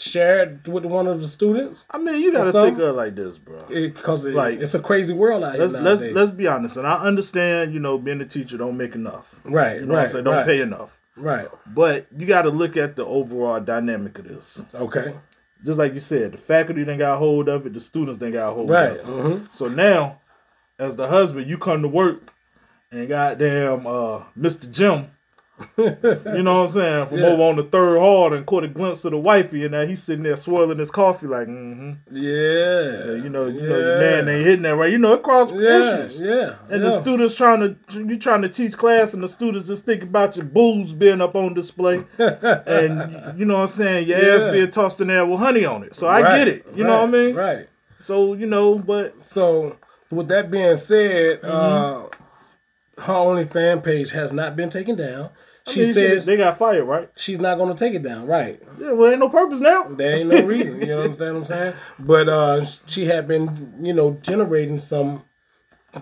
share 0.00 0.42
it 0.42 0.68
with 0.68 0.84
one 0.84 1.06
of 1.06 1.20
the 1.20 1.28
students 1.28 1.86
I 1.90 1.98
mean, 1.98 2.20
you 2.20 2.32
got 2.32 2.44
to 2.44 2.52
some- 2.52 2.64
think 2.66 2.78
of 2.78 2.88
it 2.88 2.92
like 2.92 3.14
this, 3.14 3.38
bro. 3.38 3.64
because 3.68 4.24
it, 4.24 4.34
Like- 4.34 4.58
it's 4.60 4.74
a 4.74 4.80
crazy 4.80 5.14
world 5.14 5.44
out 5.44 5.52
here 5.52 5.60
Let's 5.62 5.74
let's 5.74 6.00
nowadays. 6.00 6.14
let's 6.16 6.32
be 6.32 6.46
honest, 6.48 6.76
and 6.76 6.86
I 6.86 6.96
understand, 6.96 7.72
you 7.72 7.80
know, 7.80 7.96
being 7.98 8.20
a 8.20 8.26
teacher 8.26 8.58
don't 8.58 8.76
make 8.76 8.94
enough. 8.94 9.34
right, 9.44 9.76
You 9.76 9.86
know 9.86 9.92
what 9.94 9.98
right, 9.98 10.06
I'm 10.06 10.12
saying? 10.12 10.24
Don't 10.24 10.34
right, 10.36 10.46
pay 10.46 10.60
enough. 10.60 10.98
right. 11.16 11.48
But 11.66 12.06
you 12.16 12.26
got 12.26 12.42
to 12.42 12.50
look 12.50 12.76
at 12.76 12.96
the 12.96 13.04
overall 13.06 13.60
dynamic 13.60 14.18
of 14.18 14.26
this. 14.28 14.62
Okay, 14.74 15.14
Just 15.64 15.78
like 15.78 15.94
you 15.94 16.00
said, 16.00 16.32
the 16.32 16.38
faculty 16.38 16.82
then 16.84 16.98
got 16.98 17.18
hold 17.18 17.48
of 17.48 17.64
it, 17.66 17.72
the 17.72 17.80
students 17.80 18.18
then 18.18 18.32
got 18.32 18.52
hold 18.52 18.68
right. 18.70 18.98
of 18.98 19.08
it. 19.08 19.22
hmm 19.38 19.44
So 19.52 19.68
now, 19.68 20.20
as 20.78 20.96
the 20.96 21.06
husband, 21.06 21.48
you 21.48 21.56
come 21.56 21.82
to 21.82 21.88
work 21.88 22.32
and 22.90 23.08
goddamn 23.08 23.86
uh, 23.86 24.24
Mr. 24.38 24.70
Jim, 24.70 25.06
you 25.78 26.42
know 26.42 26.62
what 26.62 26.66
I'm 26.66 26.68
saying, 26.68 27.06
from 27.06 27.18
Yeah. 27.18 27.26
over 27.28 27.42
on 27.44 27.56
the 27.56 27.62
third 27.62 27.98
hall 27.98 28.32
and 28.32 28.44
caught 28.44 28.64
a 28.64 28.68
glimpse 28.68 29.04
of 29.04 29.12
the 29.12 29.18
wifey, 29.18 29.62
and 29.62 29.72
now 29.72 29.86
he's 29.86 30.02
sitting 30.02 30.24
there 30.24 30.36
swirling 30.36 30.78
his 30.78 30.90
coffee 30.90 31.26
like, 31.26 31.46
mm-hmm. 31.46 31.92
Yeah, 32.10 33.22
You 33.22 33.28
know, 33.28 33.46
you 33.46 33.62
know, 33.62 33.94
the 33.94 33.98
man 34.00 34.28
ain't 34.28 34.44
hitting 34.44 34.62
that 34.62 34.74
right. 34.76 34.90
You 34.90 34.98
know, 34.98 35.12
it 35.14 35.22
causes 35.22 35.56
Yeah, 35.56 35.98
issues. 36.04 36.20
yeah. 36.20 36.56
And 36.68 36.82
yeah. 36.82 36.90
the 36.90 36.92
students 36.92 37.34
trying 37.34 37.60
to 37.60 37.76
you 38.04 38.18
trying 38.18 38.42
to 38.42 38.48
teach 38.48 38.76
class, 38.76 39.14
and 39.14 39.22
the 39.22 39.28
students 39.28 39.66
just 39.68 39.84
think 39.84 40.02
about 40.02 40.36
your 40.36 40.44
boobs 40.46 40.92
being 40.92 41.20
up 41.20 41.34
on 41.36 41.54
display, 41.54 42.04
and 42.18 43.38
you 43.38 43.44
know 43.44 43.54
what 43.54 43.60
I'm 43.62 43.68
saying, 43.68 44.08
your 44.08 44.18
ass 44.18 44.44
being 44.44 44.70
tossed 44.70 45.00
in 45.00 45.08
there 45.08 45.24
with 45.26 45.38
honey 45.40 45.64
on 45.64 45.84
it. 45.84 45.94
So 45.94 46.06
I 46.08 46.20
Right, 46.22 46.38
get 46.38 46.48
it. 46.48 46.66
You 46.74 46.84
know 46.84 46.98
what 47.00 47.08
I 47.08 47.12
mean? 47.12 47.34
Right. 47.34 47.68
So 48.00 48.34
you 48.34 48.46
know, 48.46 48.78
but 48.78 49.14
So, 49.24 49.76
with 50.10 50.28
that 50.28 50.50
being 50.50 50.74
said, 50.74 51.40
Mm-hmm. 51.42 52.06
uh, 52.06 52.08
her 52.98 53.12
OnlyFans 53.12 53.82
page 53.84 54.10
has 54.10 54.32
not 54.32 54.56
been 54.56 54.70
taken 54.70 54.96
down. 54.96 55.30
I 55.66 55.72
She 55.72 55.80
mean, 55.80 55.94
says 55.94 56.26
they 56.26 56.36
got 56.36 56.58
fired, 56.58 56.84
right? 56.84 57.08
she's 57.16 57.40
not 57.40 57.56
going 57.56 57.74
to 57.74 57.78
take 57.84 57.94
it 57.94 58.02
down. 58.02 58.26
Right. 58.26 58.60
Yeah, 58.78 58.92
well, 58.92 59.10
ain't 59.10 59.20
no 59.20 59.28
purpose 59.30 59.60
now. 59.60 59.84
There 59.84 60.16
ain't 60.16 60.28
no 60.28 60.42
reason. 60.44 60.80
You 60.80 60.94
understand 60.94 61.34
what 61.34 61.40
I'm 61.40 61.44
saying? 61.46 61.74
But 61.98 62.28
uh, 62.28 62.64
she 62.86 63.06
had 63.06 63.26
been, 63.26 63.74
you 63.80 63.94
know, 63.94 64.18
generating 64.22 64.78
some 64.78 65.24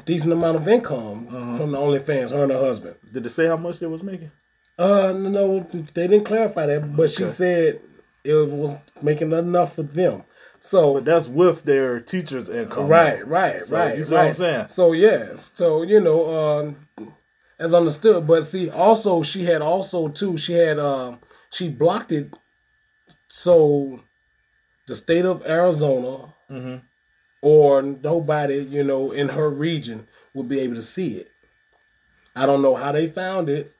decent 0.04 0.32
amount 0.32 0.56
of 0.56 0.66
income 0.66 1.28
Uh-huh. 1.30 1.56
from 1.56 1.70
the 1.72 1.78
OnlyFans. 1.78 2.32
Her 2.32 2.42
and 2.42 2.52
her 2.52 2.58
husband. 2.58 2.96
Did 3.12 3.22
they 3.24 3.28
say 3.28 3.46
how 3.46 3.56
much 3.56 3.78
they 3.78 3.86
was 3.86 4.02
making? 4.02 4.32
Uh, 4.78 5.12
no, 5.12 5.60
they 5.94 6.08
didn't 6.08 6.24
clarify 6.24 6.66
that, 6.66 6.96
but 6.96 7.10
she 7.10 7.26
said 7.26 7.80
it 8.24 8.48
was 8.48 8.74
making 9.00 9.30
enough 9.32 9.76
for 9.76 9.82
them. 9.82 10.24
So 10.64 10.94
But 10.94 11.04
that's 11.04 11.26
with 11.26 11.64
their 11.64 11.98
teachers' 12.00 12.48
income. 12.48 12.86
Right, 12.86 13.26
right, 13.26 13.64
So, 13.64 13.76
right. 13.76 13.98
you 13.98 14.04
see 14.04 14.14
right. 14.14 14.20
what 14.22 14.28
I'm 14.28 14.34
saying? 14.34 14.68
So 14.68 14.92
yes, 14.92 15.50
so 15.54 15.82
you 15.82 16.00
know, 16.00 16.32
um, 16.32 16.86
as 17.58 17.74
understood. 17.74 18.26
But 18.28 18.42
see, 18.42 18.70
also 18.70 19.22
she 19.24 19.44
had 19.44 19.60
also 19.60 20.06
too. 20.08 20.38
She 20.38 20.52
had 20.52 20.78
uh, 20.78 21.16
she 21.50 21.68
blocked 21.68 22.12
it 22.12 22.32
so 23.28 24.00
the 24.86 24.94
state 24.94 25.24
of 25.24 25.44
Arizona 25.46 26.34
Mm-hmm. 26.50 26.84
or 27.40 27.80
nobody 27.80 28.56
you 28.58 28.84
know 28.84 29.10
in 29.10 29.30
her 29.30 29.48
region 29.48 30.06
would 30.34 30.50
be 30.50 30.60
able 30.60 30.74
to 30.74 30.82
see 30.82 31.16
it. 31.16 31.30
I 32.36 32.44
don't 32.44 32.60
know 32.60 32.74
how 32.74 32.92
they 32.92 33.08
found 33.08 33.48
it, 33.48 33.72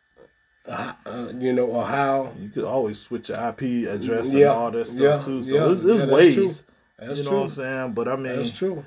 uh, 0.67 0.95
uh, 1.05 1.33
you 1.39 1.53
know, 1.53 1.67
or 1.67 1.85
how. 1.85 2.33
You 2.39 2.49
could 2.49 2.65
always 2.65 2.99
switch 2.99 3.29
your 3.29 3.37
IP 3.39 3.89
address 3.89 4.33
and 4.33 4.45
all 4.45 4.71
that 4.71 4.87
stuff 4.87 5.01
yeah, 5.01 5.19
too. 5.25 5.43
So 5.43 5.55
yeah, 5.55 5.69
yeah, 5.69 5.97
that's 5.99 6.13
ways. 6.13 6.65
That's 7.07 7.19
you 7.19 7.25
know 7.25 7.31
true. 7.31 7.39
what 7.39 7.45
I'm 7.45 7.49
saying? 7.51 7.93
But 7.93 8.09
I 8.09 8.17
mean, 8.17 8.37
That's 8.37 8.51
true. 8.51 8.85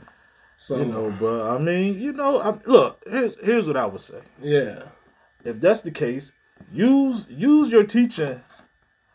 So 0.58 0.78
you 0.78 0.86
know, 0.86 1.16
but 1.20 1.42
I 1.50 1.58
mean, 1.58 2.00
you 2.00 2.12
know, 2.14 2.40
I, 2.40 2.58
look, 2.66 3.04
here's 3.10 3.36
here's 3.44 3.68
what 3.68 3.78
I 3.78 3.86
would 3.86 4.02
say. 4.02 4.20
yeah. 4.42 4.84
If 5.44 5.60
that's 5.60 5.82
the 5.82 5.92
case, 5.92 6.32
use 6.74 7.28
use 7.30 7.70
your 7.70 7.84
teaching 7.84 8.42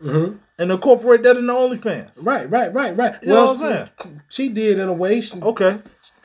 hmm 0.00 0.32
and 0.58 0.70
incorporate 0.70 1.22
that 1.22 1.36
in 1.38 1.46
the 1.46 1.52
OnlyFans. 1.54 2.22
Right, 2.22 2.48
right, 2.50 2.72
right, 2.74 2.94
right. 2.96 3.14
You 3.22 3.28
know 3.30 3.44
what 3.46 3.62
I'm 3.62 3.70
saying? 3.70 3.88
she 4.28 4.48
did 4.50 4.78
in 4.78 4.88
a 4.88 4.92
way. 4.92 5.20
She, 5.22 5.40
Okay. 5.40 5.78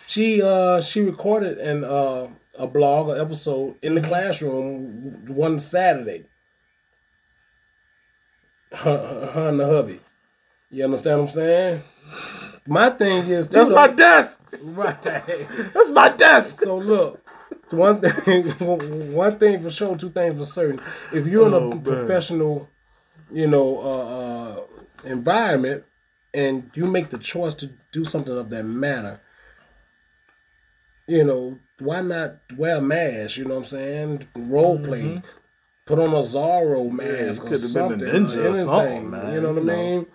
she 0.06 0.42
uh 0.42 0.82
she 0.82 1.02
recorded 1.02 1.58
an 1.58 1.84
uh 1.86 2.28
a 2.58 2.68
blog, 2.68 3.10
an 3.10 3.20
episode 3.20 3.76
in 3.82 3.96
the 3.96 4.02
Mm-hmm. 4.02 4.10
classroom 4.10 5.26
one 5.28 5.58
Saturday. 5.60 6.26
Her, 8.72 9.30
her 9.34 9.50
and 9.50 9.60
the 9.60 9.66
hubby. 9.68 10.02
You 10.70 10.84
understand 10.84 11.20
what 11.22 11.30
I'm 11.30 11.34
saying? 11.34 11.84
My 12.68 12.90
thing 12.90 13.26
is 13.28 13.48
too, 13.48 13.58
That's 13.60 13.70
my 13.70 13.88
desk. 13.88 14.40
right. 14.62 15.04
That's 15.74 15.92
my 15.92 16.10
desk. 16.10 16.62
So 16.64 16.78
look, 16.78 17.22
one 17.72 18.02
thing, 18.02 18.50
one 19.14 19.38
thing 19.38 19.62
for 19.62 19.70
sure, 19.70 19.96
two 19.98 20.10
things 20.10 20.38
for 20.40 20.46
certain. 20.46 20.82
If 21.14 21.28
you're 21.28 21.48
in 21.48 21.54
a 21.54 21.58
Oh, 21.58 21.70
man. 21.72 21.84
professional, 21.84 22.70
you 23.32 23.48
know, 23.48 23.80
uh, 23.80 24.18
uh, 24.20 24.62
environment, 25.04 25.84
and 26.34 26.70
you 26.74 26.86
make 26.88 27.10
the 27.10 27.18
choice 27.18 27.54
to 27.56 27.70
do 27.92 28.04
something 28.04 28.36
of 28.38 28.50
that 28.50 28.64
matter, 28.64 29.20
you 31.08 31.24
know, 31.24 31.60
why 31.80 32.02
not 32.02 32.38
wear 32.58 32.78
a 32.78 32.82
mask? 32.82 33.38
You 33.38 33.46
know 33.46 33.56
what 33.56 33.60
I'm 33.62 33.66
saying? 33.66 34.28
Role 34.36 34.80
play. 34.80 35.22
Put 35.86 36.00
on 36.00 36.10
a 36.16 36.18
Zorro 36.24 36.90
mask 36.92 37.44
or 37.44 37.46
Mm-hmm. 37.46 37.48
could've 37.48 37.74
been 37.74 38.02
a 38.02 38.12
ninja 38.12 38.38
or 38.38 38.42
anything, 38.48 38.66
something, 38.66 39.12
man, 39.12 39.34
You 39.34 39.42
know 39.42 39.54
what 39.54 39.62
I 39.62 39.66
mean? 39.66 40.06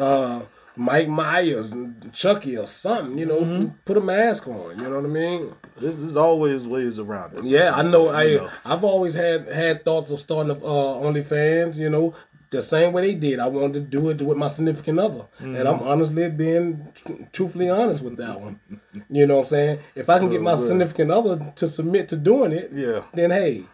Uh, 0.00 0.40
Mike 0.78 1.08
Myers, 1.08 1.70
and 1.72 2.10
Chucky, 2.12 2.56
or 2.56 2.66
something. 2.66 3.18
You 3.18 3.26
know, 3.26 3.40
Mm-hmm. 3.40 3.66
put 3.84 3.96
a 3.96 4.00
mask 4.00 4.46
on. 4.48 4.78
You 4.78 4.84
know 4.88 4.96
what 4.96 5.04
I 5.04 5.08
mean? 5.08 5.52
This 5.80 5.98
is 5.98 6.16
always 6.16 6.66
ways 6.66 6.98
around 6.98 7.36
it. 7.38 7.44
Yeah, 7.44 7.72
I 7.74 7.82
know. 7.82 8.08
I 8.10 8.36
know. 8.36 8.50
I've 8.64 8.84
always 8.84 9.14
had 9.14 9.48
had 9.48 9.84
thoughts 9.84 10.10
of 10.10 10.20
starting 10.20 10.52
uh, 10.52 10.56
OnlyFans. 10.56 11.76
You 11.76 11.90
know, 11.90 12.14
the 12.50 12.62
same 12.62 12.92
way 12.94 13.02
they 13.12 13.14
did. 13.14 13.38
I 13.40 13.46
wanted 13.48 13.72
to 13.74 13.80
do 13.80 14.08
it 14.08 14.22
with 14.22 14.36
my 14.38 14.46
significant 14.48 14.98
other, 15.00 15.26
and 15.40 15.56
Mm-hmm. 15.56 15.66
I'm 15.66 15.82
honestly 15.88 16.30
being 16.30 16.88
truthfully 17.32 17.68
honest 17.70 18.02
with 18.02 18.16
that 18.18 18.40
one. 18.40 18.60
You 19.10 19.26
know 19.26 19.36
what 19.36 19.42
I'm 19.42 19.48
saying? 19.48 19.78
If 19.94 20.08
I 20.08 20.18
can 20.18 20.30
get 20.30 20.40
my 20.42 20.54
significant 20.54 21.10
other 21.10 21.52
to 21.56 21.68
submit 21.68 22.08
to 22.08 22.16
doing 22.16 22.52
it, 22.52 22.70
Yeah. 22.72 23.02
then 23.14 23.30
hey. 23.30 23.64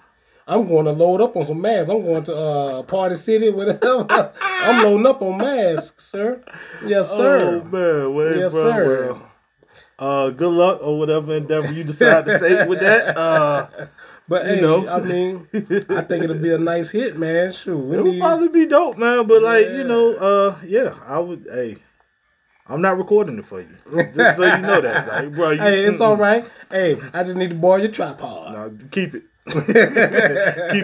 I'm 0.46 0.66
going 0.68 0.84
to 0.84 0.92
load 0.92 1.20
up 1.22 1.36
on 1.36 1.46
some 1.46 1.60
masks. 1.60 1.88
I'm 1.90 2.02
going 2.04 2.22
to 2.24 2.36
uh, 2.36 2.82
Party 2.82 3.14
City, 3.14 3.48
whatever. 3.50 4.06
I'm 4.40 4.82
loading 4.84 5.06
up 5.06 5.22
on 5.22 5.38
masks, 5.38 6.04
sir. 6.04 6.42
Yes, 6.84 7.10
sir. 7.10 7.62
Oh 7.62 7.64
man, 7.64 8.14
well, 8.14 8.36
Yes, 8.36 8.52
bro, 8.52 8.62
sir. 8.62 9.12
well, 9.12 9.30
uh, 9.98 10.30
good 10.30 10.52
luck 10.52 10.80
or 10.82 10.98
whatever 10.98 11.34
endeavor 11.34 11.72
you 11.72 11.84
decide 11.84 12.26
to 12.26 12.38
take 12.38 12.68
with 12.68 12.80
that. 12.80 13.16
Uh, 13.24 13.86
but 14.26 14.46
hey, 14.46 14.60
know. 14.60 14.88
I 14.88 15.00
mean, 15.00 15.46
I 15.52 16.00
think 16.00 16.24
it'll 16.24 16.38
be 16.38 16.52
a 16.52 16.58
nice 16.58 16.88
hit, 16.90 17.18
man. 17.18 17.52
Shoot, 17.52 17.72
it 17.92 18.02
would 18.02 18.04
need- 18.06 18.20
probably 18.20 18.48
be 18.48 18.64
dope, 18.66 18.96
man. 18.96 19.26
But 19.26 19.42
like, 19.42 19.66
Yeah. 19.66 19.76
you 19.76 19.84
know, 19.84 20.14
uh, 20.14 20.56
yeah, 20.66 20.94
I 21.06 21.18
would. 21.18 21.46
Hey, 21.52 21.76
I'm 22.66 22.80
not 22.80 22.96
recording 22.96 23.38
it 23.38 23.44
for 23.44 23.60
you, 23.60 23.68
just 24.14 24.38
so 24.38 24.44
you 24.44 24.62
know 24.62 24.80
that, 24.80 25.06
like, 25.08 25.32
bro. 25.32 25.50
You, 25.50 25.60
Hey, 25.62 25.84
it's 25.84 25.98
mm-mm. 25.98 26.06
all 26.06 26.16
right. 26.16 26.44
Hey, 26.70 26.98
I 27.12 27.22
just 27.22 27.36
need 27.36 27.50
to 27.50 27.54
borrow 27.54 27.76
your 27.76 27.90
tripod. 27.92 28.54
Nah, 28.54 28.86
keep 28.90 29.14
it. 29.14 29.24
keep 29.50 29.64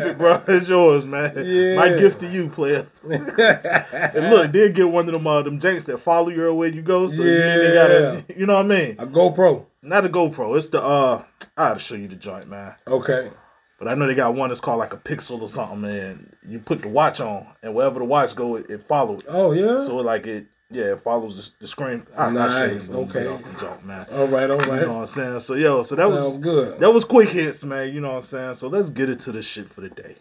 it, 0.01 0.19
bro. 0.19 0.43
It's 0.47 0.69
yours, 0.69 1.07
man. 1.07 1.33
Yeah. 1.47 1.77
My 1.77 1.89
gift 1.97 2.21
to 2.21 2.31
you, 2.31 2.49
player. 2.49 2.87
and 3.09 4.31
look, 4.31 4.53
did 4.53 4.75
get 4.75 4.91
one 4.91 5.07
of 5.07 5.15
them 5.15 5.27
uh, 5.27 5.43
them 5.43 5.59
janks 5.59 5.87
that 5.87 5.99
follow 5.99 6.29
you 6.29 6.43
everywhere 6.43 6.69
you 6.69 6.83
go. 6.83 7.09
So 7.09 7.23
you, 7.23 7.43
ain't 7.43 7.75
gotta, 7.75 8.25
you 8.37 8.45
know 8.45 8.57
what 8.57 8.67
I 8.67 8.69
mean? 8.69 8.97
A 8.99 9.07
GoPro. 9.07 9.65
Not 9.83 10.05
a 10.05 10.11
GoPro. 10.11 10.59
It's 10.59 10.69
the 10.69 10.83
uh. 10.83 11.25
I 11.57 11.69
gotta 11.69 11.81
show 11.81 11.95
you 11.95 12.09
the 12.09 12.17
joint, 12.17 12.49
man. 12.49 12.75
Okay. 12.87 13.31
But 13.79 13.89
I 13.89 13.95
know 13.95 14.07
they 14.07 14.15
got 14.15 14.35
one 14.35 14.51
that's 14.51 14.61
called 14.61 14.79
like 14.79 14.93
a 14.93 14.99
pixel 14.99 15.41
or 15.41 15.49
something, 15.49 15.85
and 15.85 16.37
you 16.47 16.59
put 16.59 16.83
the 16.83 16.89
watch 16.89 17.19
on, 17.19 17.47
and 17.63 17.75
wherever 17.75 17.99
the 17.99 18.05
watch 18.05 18.37
go, 18.37 18.57
it, 18.57 18.69
it 18.69 18.87
follows. 18.87 19.23
Oh 19.27 19.53
yeah. 19.53 19.79
So 19.79 19.97
like 19.97 20.27
it, 20.27 20.47
yeah, 20.71 20.93
it 20.93 21.01
follows 21.01 21.37
the, 21.37 21.51
the 21.61 21.67
screen. 21.67 22.07
Ah, 22.17 22.29
I, 22.29 22.33
show 22.33 22.65
you 22.67 22.75
Nice, 22.75 22.87
bit 22.89 22.97
okay. 22.97 23.27
off 23.27 23.43
the 23.45 23.61
jump, 23.61 23.85
man. 23.85 24.07
all 24.13 24.27
right. 24.29 24.51
All 24.51 24.61
You 24.61 24.67
know 24.67 24.95
what 24.95 25.01
I'm 25.01 25.07
saying? 25.07 25.41
So 25.41 25.55
yo, 25.55 25.83
so 25.83 25.97
that 25.97 26.07
Sounds 26.09 26.25
was 26.25 26.39
good. 26.39 26.79
that 26.81 26.93
was 26.93 27.05
quick 27.05 27.31
hits, 27.31 27.65
man. 27.65 27.93
You 27.93 28.01
know 28.01 28.11
what 28.11 28.17
I'm 28.17 28.23
saying? 28.23 28.55
So 28.55 28.69
let's 28.69 28.91
get 28.91 29.09
into 29.11 29.33
this 29.33 29.45
shit 29.47 29.69
for 29.69 29.81
the 29.81 29.89
day. 29.89 30.17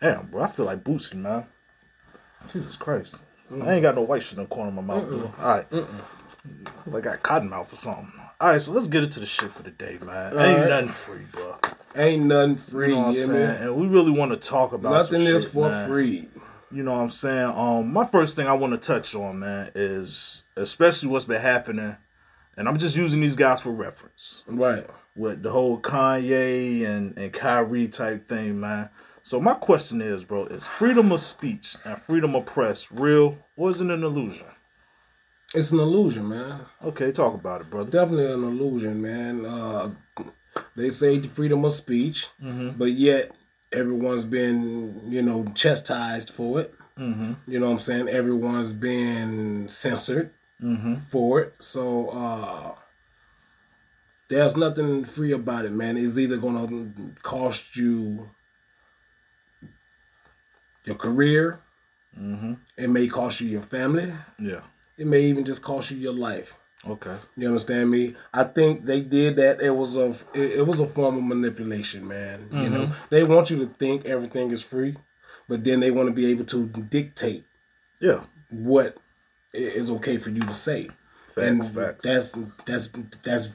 Damn, 0.00 0.26
bro, 0.26 0.42
I 0.42 0.46
feel 0.48 0.64
like 0.66 0.82
Boosie, 0.82 1.14
man. 1.14 1.44
Jesus 2.52 2.74
Christ. 2.76 3.16
I 3.62 3.72
ain't 3.74 3.82
got 3.82 3.94
no 3.96 4.02
white 4.02 4.22
shit 4.22 4.38
in 4.38 4.44
the 4.44 4.48
corner 4.48 4.68
of 4.68 4.74
my 4.74 4.82
mouth, 4.82 5.06
bro. 5.08 5.32
All 5.38 5.48
right. 5.56 5.66
Like 6.86 7.06
I 7.06 7.10
got 7.10 7.22
cotton 7.22 7.50
mouth 7.50 7.72
or 7.72 7.76
something. 7.76 8.12
All 8.40 8.48
right, 8.48 8.62
so 8.62 8.72
let's 8.72 8.86
get 8.86 9.02
into 9.04 9.20
the 9.20 9.26
shit 9.26 9.50
for 9.52 9.62
the 9.62 9.70
day, 9.70 9.98
man. 10.00 10.32
All 10.32 10.40
ain't 10.42 10.60
right. 10.60 10.68
nothing 10.70 10.88
free, 10.88 11.26
bro. 11.30 11.56
Ain't 11.94 12.24
nothing 12.24 12.56
free. 12.56 12.88
You 12.88 12.94
know 12.94 13.00
what 13.00 13.08
I'm 13.08 13.14
yeah, 13.14 13.20
saying? 13.26 13.32
man. 13.32 13.62
And 13.64 13.76
we 13.76 13.86
really 13.86 14.10
want 14.10 14.30
to 14.32 14.38
talk 14.38 14.72
about 14.72 14.92
Nothing 14.92 15.20
is 15.22 15.42
shit, 15.44 15.52
for 15.52 15.68
man. 15.68 15.88
free. 15.88 16.28
You 16.72 16.82
know 16.84 16.92
what 16.92 17.00
I'm 17.00 17.10
saying? 17.10 17.52
Um, 17.56 17.92
my 17.92 18.04
first 18.04 18.36
thing 18.36 18.46
I 18.46 18.52
want 18.52 18.72
to 18.72 18.78
touch 18.86 19.14
on, 19.14 19.40
man, 19.40 19.70
is 19.74 20.44
especially 20.56 21.08
what's 21.08 21.24
been 21.24 21.40
happening, 21.40 21.96
and 22.56 22.68
I'm 22.68 22.78
just 22.78 22.96
using 22.96 23.20
these 23.20 23.36
guys 23.36 23.60
for 23.60 23.70
reference 23.70 24.44
Right. 24.46 24.86
with 25.16 25.42
the 25.42 25.50
whole 25.50 25.80
Kanye 25.80 26.86
and 26.86 27.16
and 27.18 27.32
Kyrie 27.32 27.88
type 27.88 28.28
thing, 28.28 28.60
man. 28.60 28.88
So 29.22 29.40
my 29.40 29.54
question 29.54 30.00
is, 30.00 30.24
bro, 30.24 30.46
is 30.46 30.66
freedom 30.66 31.10
of 31.12 31.20
speech 31.20 31.76
and 31.84 32.00
freedom 32.00 32.34
of 32.34 32.46
press 32.46 32.90
real 32.92 33.38
or 33.56 33.70
is 33.70 33.80
it 33.80 33.90
an 33.90 34.02
illusion? 34.02 34.46
It's 35.52 35.72
an 35.72 35.80
illusion, 35.80 36.28
man. 36.28 36.60
Okay, 36.84 37.10
talk 37.10 37.34
about 37.34 37.62
it, 37.62 37.70
brother. 37.70 37.90
Definitely 37.90 38.32
an 38.32 38.44
illusion, 38.44 39.02
man. 39.02 39.44
Uh, 39.44 39.90
they 40.76 40.90
say 40.90 41.20
freedom 41.20 41.64
of 41.64 41.72
speech, 41.72 42.28
Mm-hmm. 42.42 42.78
but 42.78 42.92
yet 42.92 43.32
everyone's 43.72 44.24
been, 44.24 45.00
you 45.10 45.22
know, 45.22 45.44
chastised 45.54 46.30
for 46.30 46.60
it. 46.60 46.74
Mm-hmm. 46.98 47.32
You 47.46 47.60
know 47.60 47.66
what 47.66 47.72
I'm 47.72 47.78
saying? 47.78 48.08
Everyone's 48.08 48.72
been 48.72 49.68
censored 49.68 50.30
Mm-hmm. 50.62 50.96
for 51.10 51.40
it. 51.40 51.54
So 51.58 52.10
uh 52.10 52.74
there's 54.28 54.56
nothing 54.56 55.04
free 55.06 55.32
about 55.32 55.64
it, 55.64 55.72
man. 55.72 55.96
It's 55.96 56.18
either 56.18 56.36
gonna 56.36 56.92
cost 57.22 57.76
you 57.76 58.30
your 60.84 60.96
career, 60.96 61.60
Mm-hmm. 62.20 62.54
it 62.76 62.90
may 62.90 63.06
cost 63.06 63.40
you 63.40 63.48
your 63.48 63.62
family, 63.62 64.12
Yeah. 64.38 64.62
it 64.98 65.06
may 65.06 65.22
even 65.22 65.44
just 65.44 65.62
cost 65.62 65.90
you 65.92 65.96
your 65.96 66.12
life. 66.12 66.54
Okay. 66.88 67.16
You 67.36 67.48
understand 67.48 67.90
me? 67.90 68.14
I 68.32 68.44
think 68.44 68.86
they 68.86 69.00
did 69.02 69.36
that. 69.36 69.60
It 69.60 69.70
was 69.70 69.96
a 69.96 70.10
it, 70.32 70.58
it 70.60 70.66
was 70.66 70.80
a 70.80 70.86
form 70.86 71.16
of 71.18 71.24
manipulation, 71.24 72.08
man. 72.08 72.48
You 72.52 72.70
know, 72.70 72.92
they 73.10 73.22
want 73.22 73.50
you 73.50 73.58
to 73.58 73.66
think 73.66 74.06
everything 74.06 74.50
is 74.50 74.62
free, 74.62 74.96
but 75.48 75.62
then 75.64 75.80
they 75.80 75.90
want 75.90 76.08
to 76.08 76.14
be 76.14 76.26
able 76.26 76.44
to 76.46 76.66
dictate 76.66 77.44
Yeah. 78.00 78.20
what 78.50 78.96
is 79.52 79.90
okay 79.90 80.16
for 80.16 80.30
you 80.30 80.40
to 80.42 80.54
say. 80.54 80.88
Facts. 81.34 81.46
and 81.46 81.64
facts. 81.74 82.04
that's 82.04 82.34
that's 82.66 82.88
that's 83.24 83.48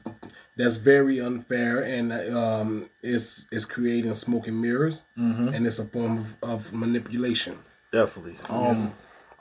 that's 0.55 0.75
very 0.77 1.19
unfair, 1.19 1.81
and 1.81 2.13
um, 2.33 2.89
it's 3.03 3.47
it's 3.51 3.65
creating 3.65 4.13
smoke 4.13 4.47
and 4.47 4.61
mirrors, 4.61 5.03
Mm-hmm. 5.17 5.47
and 5.49 5.65
it's 5.67 5.79
a 5.79 5.85
form 5.85 6.17
of, 6.19 6.27
of 6.43 6.73
manipulation. 6.73 7.57
Definitely. 7.91 8.37
Um, 8.49 8.93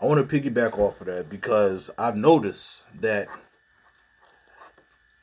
I 0.03 0.07
want 0.07 0.26
to 0.29 0.41
piggyback 0.41 0.76
off 0.79 1.00
of 1.00 1.07
that 1.07 1.29
because 1.29 1.91
I've 1.97 2.17
noticed 2.17 2.83
that 3.00 3.29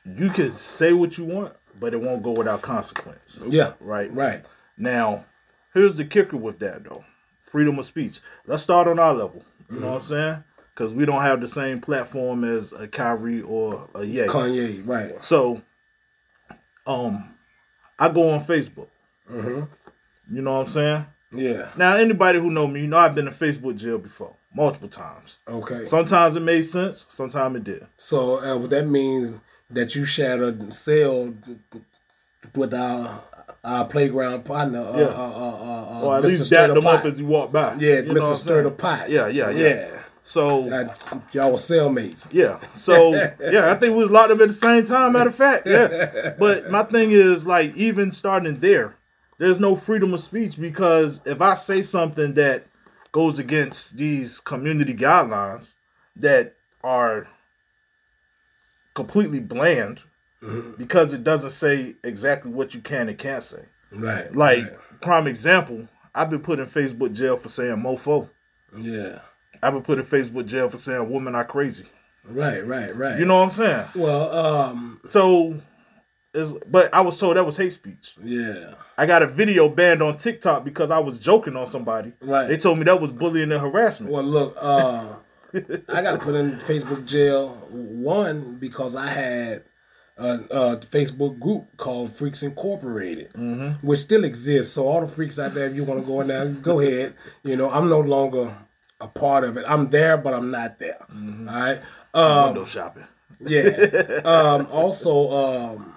you 0.04 0.30
can 0.30 0.52
say 0.52 0.92
what 0.92 1.16
you 1.18 1.24
want, 1.24 1.54
but 1.78 1.94
it 1.94 2.00
won't 2.00 2.22
go 2.22 2.32
without 2.32 2.62
consequence. 2.62 3.40
Yeah, 3.46 3.72
Right. 3.80 4.12
right. 4.14 4.44
Now, 4.76 5.26
here's 5.74 5.94
the 5.94 6.04
kicker 6.04 6.36
with 6.36 6.58
that 6.60 6.84
though. 6.84 7.04
Freedom 7.44 7.78
of 7.78 7.84
speech. 7.84 8.20
Let's 8.46 8.62
start 8.62 8.88
on 8.88 8.98
our 8.98 9.12
level. 9.14 9.44
You 9.70 9.80
know 9.80 9.88
what 9.88 9.96
I'm 9.96 10.02
saying? 10.02 10.44
Because 10.74 10.92
we 10.94 11.04
don't 11.04 11.22
have 11.22 11.40
the 11.40 11.48
same 11.48 11.80
platform 11.80 12.44
as 12.44 12.72
a 12.72 12.88
Kyrie 12.88 13.42
or 13.42 13.88
a 13.94 14.04
Ye. 14.04 14.26
Kanye, 14.26 14.86
right? 14.86 15.22
So, 15.22 15.60
um, 16.86 17.34
I 17.98 18.08
go 18.08 18.30
on 18.30 18.44
Facebook. 18.44 18.88
hmm 19.28 19.62
You 20.30 20.42
know 20.42 20.54
what 20.54 20.60
I'm 20.60 20.66
saying? 20.66 21.06
Yeah. 21.34 21.70
Now, 21.76 21.96
anybody 21.96 22.38
who 22.38 22.50
know 22.50 22.66
me, 22.66 22.80
you 22.80 22.86
know 22.86 22.98
I've 22.98 23.14
been 23.14 23.28
in 23.28 23.34
Facebook 23.34 23.76
jail 23.78 23.98
before, 23.98 24.34
multiple 24.54 24.88
times. 24.88 25.38
Okay. 25.48 25.84
Sometimes 25.84 26.36
it 26.36 26.40
made 26.40 26.62
sense, 26.62 27.06
sometimes 27.08 27.56
it 27.56 27.64
did. 27.64 27.86
So 27.98 28.40
uh, 28.40 28.56
what 28.56 28.70
that 28.70 28.86
means 28.86 29.34
that 29.72 29.94
you 29.94 30.04
shattered 30.04 30.60
and 30.60 30.72
sailed 30.74 31.36
with 32.54 32.74
our 32.74 33.22
our 33.64 33.84
playground 33.84 34.44
partner, 34.44 34.80
uh, 34.80 34.98
Yeah. 34.98 35.04
uh, 35.04 35.08
uh, 35.08 35.14
uh, 35.14 36.00
uh, 36.00 36.00
Or 36.02 36.16
at 36.18 36.24
Mr. 36.24 36.26
least 36.26 36.50
dap 36.50 36.68
the 36.68 36.74
them 36.74 36.86
up 36.86 37.04
as 37.04 37.20
you 37.20 37.26
walk 37.26 37.52
by. 37.52 37.74
yeah, 37.74 38.00
You 38.00 38.02
Mr. 38.12 38.34
Stir 38.34 38.64
the? 38.64 38.70
Pot. 38.72 39.08
Yeah, 39.08 39.28
yeah, 39.28 39.50
yeah. 39.50 39.68
yeah. 39.68 39.88
So 40.24 40.68
Uh, 40.68 40.94
y'all 41.32 41.52
were 41.52 41.56
cellmates. 41.58 42.26
yeah, 42.32 42.58
so 42.74 43.12
yeah, 43.40 43.70
I 43.70 43.74
think 43.76 43.94
we 43.96 44.02
was 44.02 44.10
locked 44.10 44.32
up 44.32 44.40
at 44.40 44.48
the 44.48 44.54
same 44.54 44.84
time. 44.84 45.12
Matter 45.12 45.28
of 45.30 45.34
fact, 45.36 45.66
yeah. 45.66 46.34
But 46.38 46.70
my 46.72 46.82
thing 46.82 47.12
is 47.12 47.46
like 47.46 47.76
even 47.76 48.10
starting 48.10 48.58
there, 48.60 48.96
there's 49.38 49.58
no 49.60 49.76
freedom 49.76 50.12
of 50.14 50.20
speech 50.20 50.60
because 50.60 51.20
if 51.24 51.40
I 51.40 51.54
say 51.54 51.82
something 51.82 52.34
that 52.34 52.64
goes 53.12 53.38
against 53.38 53.96
these 53.96 54.40
community 54.40 54.94
guidelines 54.94 55.74
that 56.16 56.54
are 56.82 57.28
completely 58.94 59.40
bland 59.40 60.02
because 60.76 61.12
it 61.12 61.22
doesn't 61.22 61.50
say 61.50 61.94
exactly 62.02 62.50
what 62.50 62.74
you 62.74 62.80
can 62.80 63.08
and 63.08 63.16
can't 63.18 63.44
say. 63.44 63.64
Right. 63.92 64.34
Like 64.34 64.64
right. 64.64 65.00
prime 65.00 65.26
example, 65.26 65.88
I've 66.14 66.30
been 66.30 66.40
put 66.40 66.58
in 66.58 66.66
Facebook 66.66 67.14
jail 67.14 67.36
for 67.36 67.48
saying 67.48 67.76
mofo. 67.76 68.28
yeah. 68.76 69.20
I've 69.62 69.72
been 69.72 69.82
put 69.84 69.98
in 69.98 70.04
Facebook 70.04 70.46
jail 70.46 70.68
for 70.68 70.76
saying 70.76 71.08
women 71.08 71.36
are 71.36 71.44
crazy. 71.44 71.84
Right. 72.24 72.66
Right. 72.66 72.94
Right. 72.96 73.18
You 73.18 73.24
know 73.24 73.36
what 73.36 73.44
I'm 73.44 73.50
saying? 73.52 73.84
Well, 73.94 74.36
um, 74.36 75.00
So, 75.06 75.60
it's, 76.34 76.52
but 76.68 76.92
I 76.92 77.00
was 77.02 77.16
told 77.18 77.36
that 77.36 77.46
was 77.46 77.56
hate 77.56 77.72
speech. 77.72 78.16
yeah. 78.22 78.74
I 78.98 79.06
got 79.06 79.22
a 79.22 79.26
video 79.26 79.68
banned 79.68 80.02
on 80.02 80.16
TikTok 80.16 80.64
because 80.64 80.90
I 80.90 80.98
was 80.98 81.18
joking 81.18 81.56
on 81.56 81.66
somebody. 81.66 82.12
Right. 82.20 82.48
They 82.48 82.56
told 82.56 82.78
me 82.78 82.84
that 82.84 83.00
was 83.00 83.10
bullying 83.12 83.50
and 83.52 83.60
harassment. 83.60 84.12
Well, 84.12 84.22
look, 84.22 84.56
uh, 84.60 85.14
I 85.88 86.02
got 86.02 86.20
put 86.20 86.34
in 86.34 86.52
Facebook 86.60 87.06
jail 87.06 87.50
one 87.70 88.56
because 88.56 88.96
I 88.96 89.06
had 89.08 89.64
a, 90.16 90.28
a 90.50 90.76
Facebook 90.78 91.38
group 91.38 91.76
called 91.76 92.14
Freaks 92.14 92.42
Incorporated, 92.42 93.32
Mm-hmm. 93.34 93.86
which 93.86 94.00
still 94.00 94.24
exists. 94.24 94.72
So 94.74 94.86
all 94.86 95.00
the 95.00 95.08
freaks 95.08 95.38
out 95.38 95.52
there, 95.52 95.66
if 95.66 95.74
you 95.74 95.84
want 95.84 96.00
to 96.00 96.06
go 96.06 96.20
in 96.20 96.28
there, 96.28 96.46
go 96.62 96.80
ahead. 96.80 97.14
You 97.42 97.56
know, 97.56 97.70
I'm 97.70 97.88
no 97.88 98.00
longer 98.00 98.56
a 99.00 99.08
part 99.08 99.44
of 99.44 99.56
it. 99.56 99.64
I'm 99.66 99.90
there, 99.90 100.16
but 100.16 100.32
I'm 100.34 100.50
not 100.50 100.78
there. 100.78 101.04
Mm-hmm. 101.12 101.48
All 101.48 101.54
right. 101.54 101.80
Um, 102.14 102.44
Window 102.54 102.64
shopping. 102.66 103.04
yeah. 103.40 104.20
Um, 104.24 104.66
also, 104.70 105.30
um, 105.32 105.94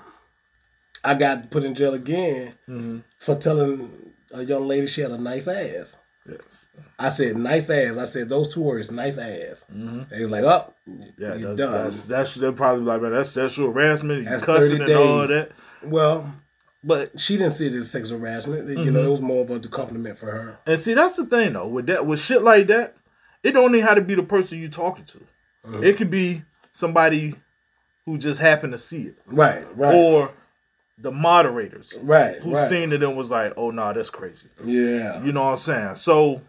I 1.04 1.14
got 1.14 1.52
put 1.52 1.64
in 1.64 1.76
jail 1.76 1.94
again 1.94 2.54
Mm-hmm. 2.68 3.00
for 3.20 3.36
telling 3.36 4.12
a 4.34 4.44
young 4.44 4.68
lady 4.68 4.88
she 4.88 5.02
had 5.02 5.12
a 5.12 5.18
nice 5.18 5.48
ass. 5.48 5.98
Yes. 6.28 6.66
I 6.98 7.10
said 7.10 7.38
nice 7.38 7.70
ass. 7.70 7.98
I 7.98 8.04
said 8.06 8.30
those 8.30 8.52
two 8.54 8.62
words, 8.62 8.90
nice 8.92 9.18
ass. 9.18 9.66
And 9.70 10.08
he 10.14 10.22
was 10.22 10.32
like, 10.32 10.44
"Up, 10.44 10.76
Mm-hmm. 10.90 11.22
Yeah, 11.22 11.36
you're 11.36 11.56
that's, 11.56 11.58
done." 11.58 11.84
that's 11.84 12.06
that's 12.06 12.36
they're 12.36 12.52
probably 12.52 12.84
like, 12.86 13.02
man, 13.02 13.12
that's 13.14 13.30
sexual 13.32 13.72
harassment, 13.72 14.24
you 14.24 14.30
That's 14.30 14.44
cussing 14.44 14.82
and 14.82 14.92
all 14.92 15.28
that. 15.28 15.52
well, 15.84 16.34
But 16.84 17.20
she 17.20 17.38
didn't 17.38 17.54
see 17.54 17.68
it 17.68 17.74
as 17.74 17.92
sexual 17.92 18.20
harassment. 18.20 18.68
You 18.70 18.76
Mm-hmm. 18.78 18.94
know, 18.94 19.04
it 19.04 19.10
was 19.10 19.22
more 19.22 19.44
of 19.44 19.52
a 19.52 19.60
compliment 19.60 20.18
for 20.18 20.28
her. 20.32 20.58
and 20.66 20.80
see, 20.80 20.94
that's 20.96 21.16
the 21.16 21.26
thing 21.26 21.54
though. 21.54 21.68
With 21.68 21.86
that, 21.88 22.06
with 22.06 22.20
shit 22.20 22.42
like 22.42 22.68
that, 22.68 22.96
it 23.44 23.52
don't 23.52 23.76
even 23.76 23.86
have 23.86 23.96
to 23.96 24.02
be 24.02 24.16
the 24.16 24.24
person 24.24 24.60
you're 24.60 24.70
talking 24.70 25.06
to. 25.06 25.18
Mm-hmm. 25.68 25.84
It 25.84 25.98
could 25.98 26.10
be 26.10 26.42
somebody 26.72 27.36
who 28.06 28.18
just 28.18 28.40
happened 28.40 28.74
to 28.74 28.78
see 28.80 29.04
it, 29.04 29.18
Right, 29.28 29.66
right, 29.78 29.94
or 29.96 30.32
the 30.98 31.12
moderators 31.12 31.94
right, 32.02 32.42
who 32.42 32.54
right. 32.54 32.70
seen 32.70 32.94
it 32.94 33.04
and 33.04 33.18
was 33.18 33.30
like, 33.32 33.54
"Oh, 33.58 33.70
nah, 33.72 33.92
that's 33.94 34.10
crazy." 34.10 34.48
yeah, 34.64 35.22
You 35.24 35.32
know 35.34 35.44
what 35.44 35.50
I'm 35.52 35.58
saying? 35.58 35.96
So 35.96 36.42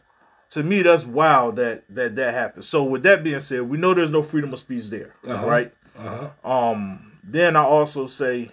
to 0.51 0.63
me, 0.63 0.83
that's 0.83 1.05
wild 1.05 1.57
that 1.57 1.83
that 1.91 2.15
that 2.17 2.33
happened. 2.35 2.65
So 2.65 2.85
with 2.85 3.03
that 3.03 3.25
being 3.25 3.41
said, 3.41 3.63
we 3.63 3.77
know 3.79 3.93
there's 3.95 4.11
no 4.11 4.23
freedom 4.23 4.53
of 4.53 4.59
speech 4.59 4.89
there, 4.91 5.15
Uh-huh. 5.27 5.47
right? 5.47 5.75
uh-huh. 5.99 6.49
Um, 6.71 7.19
then 7.25 7.57
I 7.57 7.63
also 7.63 8.07
say, 8.07 8.53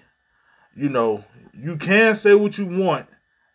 you 0.75 0.89
know, 0.89 1.23
you 1.53 1.77
can 1.77 2.15
say 2.15 2.33
what 2.33 2.57
you 2.57 2.65
want 2.65 3.05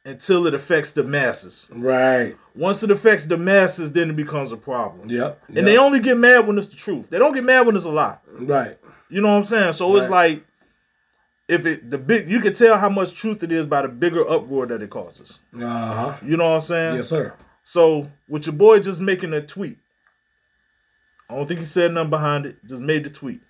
until 0.05 0.47
it 0.47 0.55
affects 0.55 0.93
the 0.93 1.03
masses. 1.03 1.67
right. 1.71 2.37
Once 2.55 2.83
it 2.83 2.91
affects 2.91 3.27
the 3.27 3.37
masses, 3.37 3.93
then 3.93 4.11
it 4.11 4.17
becomes 4.17 4.53
a 4.53 4.57
problem. 4.57 5.09
Yep, 5.11 5.43
And 5.55 5.67
they 5.67 5.77
only 5.77 6.01
get 6.01 6.17
mad 6.17 6.47
when 6.47 6.57
it's 6.59 6.67
the 6.69 6.77
truth. 6.77 7.09
They 7.11 7.19
don't 7.19 7.33
get 7.35 7.45
mad 7.45 7.67
when 7.67 7.77
it's 7.77 7.85
a 7.85 7.91
lie. 7.91 8.19
right, 8.33 8.79
You 9.11 9.21
know 9.21 9.29
what 9.29 9.35
I'm 9.35 9.45
saying? 9.45 9.73
So 9.75 9.97
it's 9.97 10.09
like 10.09 10.45
if 11.49 11.65
it 11.67 11.91
the 11.91 11.99
big 11.99 12.31
you 12.31 12.41
can 12.41 12.53
tell 12.53 12.79
how 12.79 12.89
much 12.89 13.13
truth 13.15 13.43
it 13.43 13.51
is 13.51 13.67
by 13.67 13.83
the 13.83 13.89
bigger 13.89 14.29
uproar 14.29 14.67
that 14.67 14.83
it 14.83 14.91
causes. 14.91 15.41
uh 15.55 15.61
huh. 15.95 16.17
You 16.25 16.37
know 16.37 16.45
what 16.51 16.55
I'm 16.57 16.61
saying? 16.61 16.97
Yes, 16.97 17.09
sir. 17.09 17.35
So 17.63 18.11
with 18.29 18.47
your 18.47 18.55
boy 18.55 18.81
just 18.81 19.01
making 19.01 19.33
a 19.33 19.41
tweet, 19.43 19.79
I 21.29 21.35
don't 21.37 21.47
think 21.47 21.61
he 21.61 21.67
said 21.67 21.93
nothing 21.93 22.11
behind 22.11 22.47
it. 22.47 22.57
Just 22.67 22.81
made 22.81 23.05
the 23.05 23.11
tweet, 23.11 23.41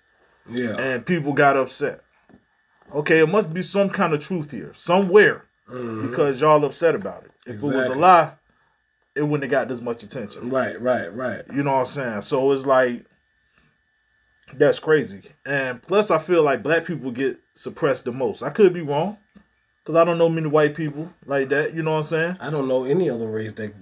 Yeah, 0.49 0.75
and 0.77 1.05
people 1.05 1.33
got 1.33 1.57
upset. 1.57 2.01
Okay, 2.93 3.19
it 3.19 3.29
must 3.29 3.53
be 3.53 3.61
some 3.61 3.89
kind 3.89 4.13
of 4.13 4.19
truth 4.19 4.51
here 4.51 4.71
somewhere 4.73 5.45
because 5.67 6.41
y'all 6.41 6.63
upset 6.65 6.95
about 6.95 7.23
it. 7.25 7.31
If 7.45 7.63
it 7.63 7.75
was 7.75 7.87
a 7.87 7.93
lie, 7.95 8.31
it 9.15 9.21
wouldn't 9.23 9.43
have 9.43 9.51
got 9.51 9.67
this 9.67 9.81
much 9.81 10.03
attention. 10.03 10.49
right, 10.49 10.79
right, 10.81 11.13
right. 11.15 11.41
You 11.53 11.63
know 11.63 11.73
what 11.73 11.79
I'm 11.81 11.85
saying? 11.85 12.21
So 12.21 12.51
it's 12.51 12.65
like 12.65 13.05
that's 14.53 14.79
crazy. 14.79 15.21
And 15.45 15.81
plus, 15.81 16.11
I 16.11 16.17
feel 16.17 16.43
like 16.43 16.63
black 16.63 16.85
people 16.85 17.11
get 17.11 17.39
suppressed 17.53 18.05
the 18.05 18.11
most. 18.11 18.43
I 18.43 18.49
could 18.49 18.73
be 18.73 18.81
wrong 18.81 19.17
because 19.83 19.95
I 19.95 20.03
don't 20.03 20.17
know 20.17 20.29
many 20.29 20.47
white 20.47 20.75
people 20.75 21.13
like 21.25 21.49
that. 21.49 21.73
You 21.73 21.83
know 21.83 21.91
what 21.91 21.97
I'm 21.97 22.03
saying? 22.03 22.37
I 22.39 22.49
don't 22.49 22.67
know 22.67 22.83
any 22.85 23.09
other 23.09 23.27
race 23.27 23.53
that 23.53 23.73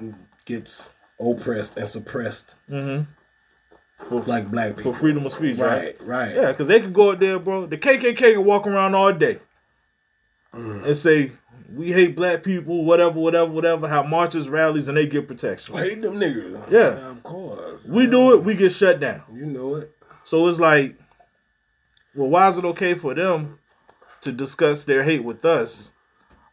gets 0.46 0.92
oppressed 1.20 1.78
and 1.78 1.88
suppressed 1.88 2.56
mm-hmm. 2.70 3.12
For 4.08 4.22
like 4.22 4.50
black 4.52 4.78
people. 4.78 4.94
for 4.94 5.00
freedom 5.00 5.26
of 5.26 5.32
speech, 5.32 5.58
right? 5.58 6.00
Right, 6.00 6.08
right. 6.08 6.36
Yeah, 6.36 6.52
because 6.52 6.68
they 6.68 6.80
could 6.80 6.94
go 6.94 7.12
out 7.12 7.20
there, 7.20 7.40
bro. 7.40 7.66
The 7.66 7.78
KKK 7.78 8.16
can 8.16 8.46
walk 8.46 8.68
around 8.68 8.94
all 8.94 9.12
day 9.12 9.40
mm. 10.54 10.86
and 10.86 10.96
say, 10.96 11.32
we 11.74 11.92
hate 11.92 12.16
black 12.16 12.44
people, 12.44 12.86
whatever, 12.86 13.20
whatever, 13.20 13.52
whatever, 13.52 13.88
have 13.88 14.06
marches, 14.06 14.50
rallies, 14.50 14.88
and 14.88 14.96
they 14.96 15.08
get 15.08 15.28
protection. 15.28 15.76
I 15.76 15.84
hate 15.84 16.02
them 16.04 16.16
niggas. 16.16 16.72
Yeah. 16.72 17.10
of 17.10 17.24
course. 17.24 17.86
We 17.88 18.08
do 18.08 18.36
it, 18.36 18.44
we 18.44 18.54
get 18.54 18.72
shut 18.72 19.00
down. 19.00 19.24
You 19.34 19.48
know 19.48 19.76
it. 19.76 19.97
So 20.28 20.46
it's 20.50 20.60
like, 20.60 21.00
well, 22.14 22.28
why 22.28 22.50
is 22.50 22.58
it 22.58 22.66
okay 22.66 22.96
for 22.96 23.14
them 23.14 23.60
to 24.20 24.34
discuss 24.34 24.84
their 24.84 25.04
hate 25.04 25.24
with 25.24 25.46
us, 25.46 25.92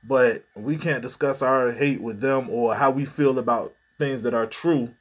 but 0.05 0.45
we 0.55 0.77
can't 0.77 1.03
discuss 1.03 1.43
our 1.43 1.73
hate 1.73 2.01
with 2.01 2.21
them 2.21 2.49
or 2.51 2.77
how 2.77 2.93
we 2.93 3.05
feel 3.05 3.37
about 3.37 3.75
things 3.99 4.23
that 4.23 4.33
are 4.33 4.47
true 4.47 4.95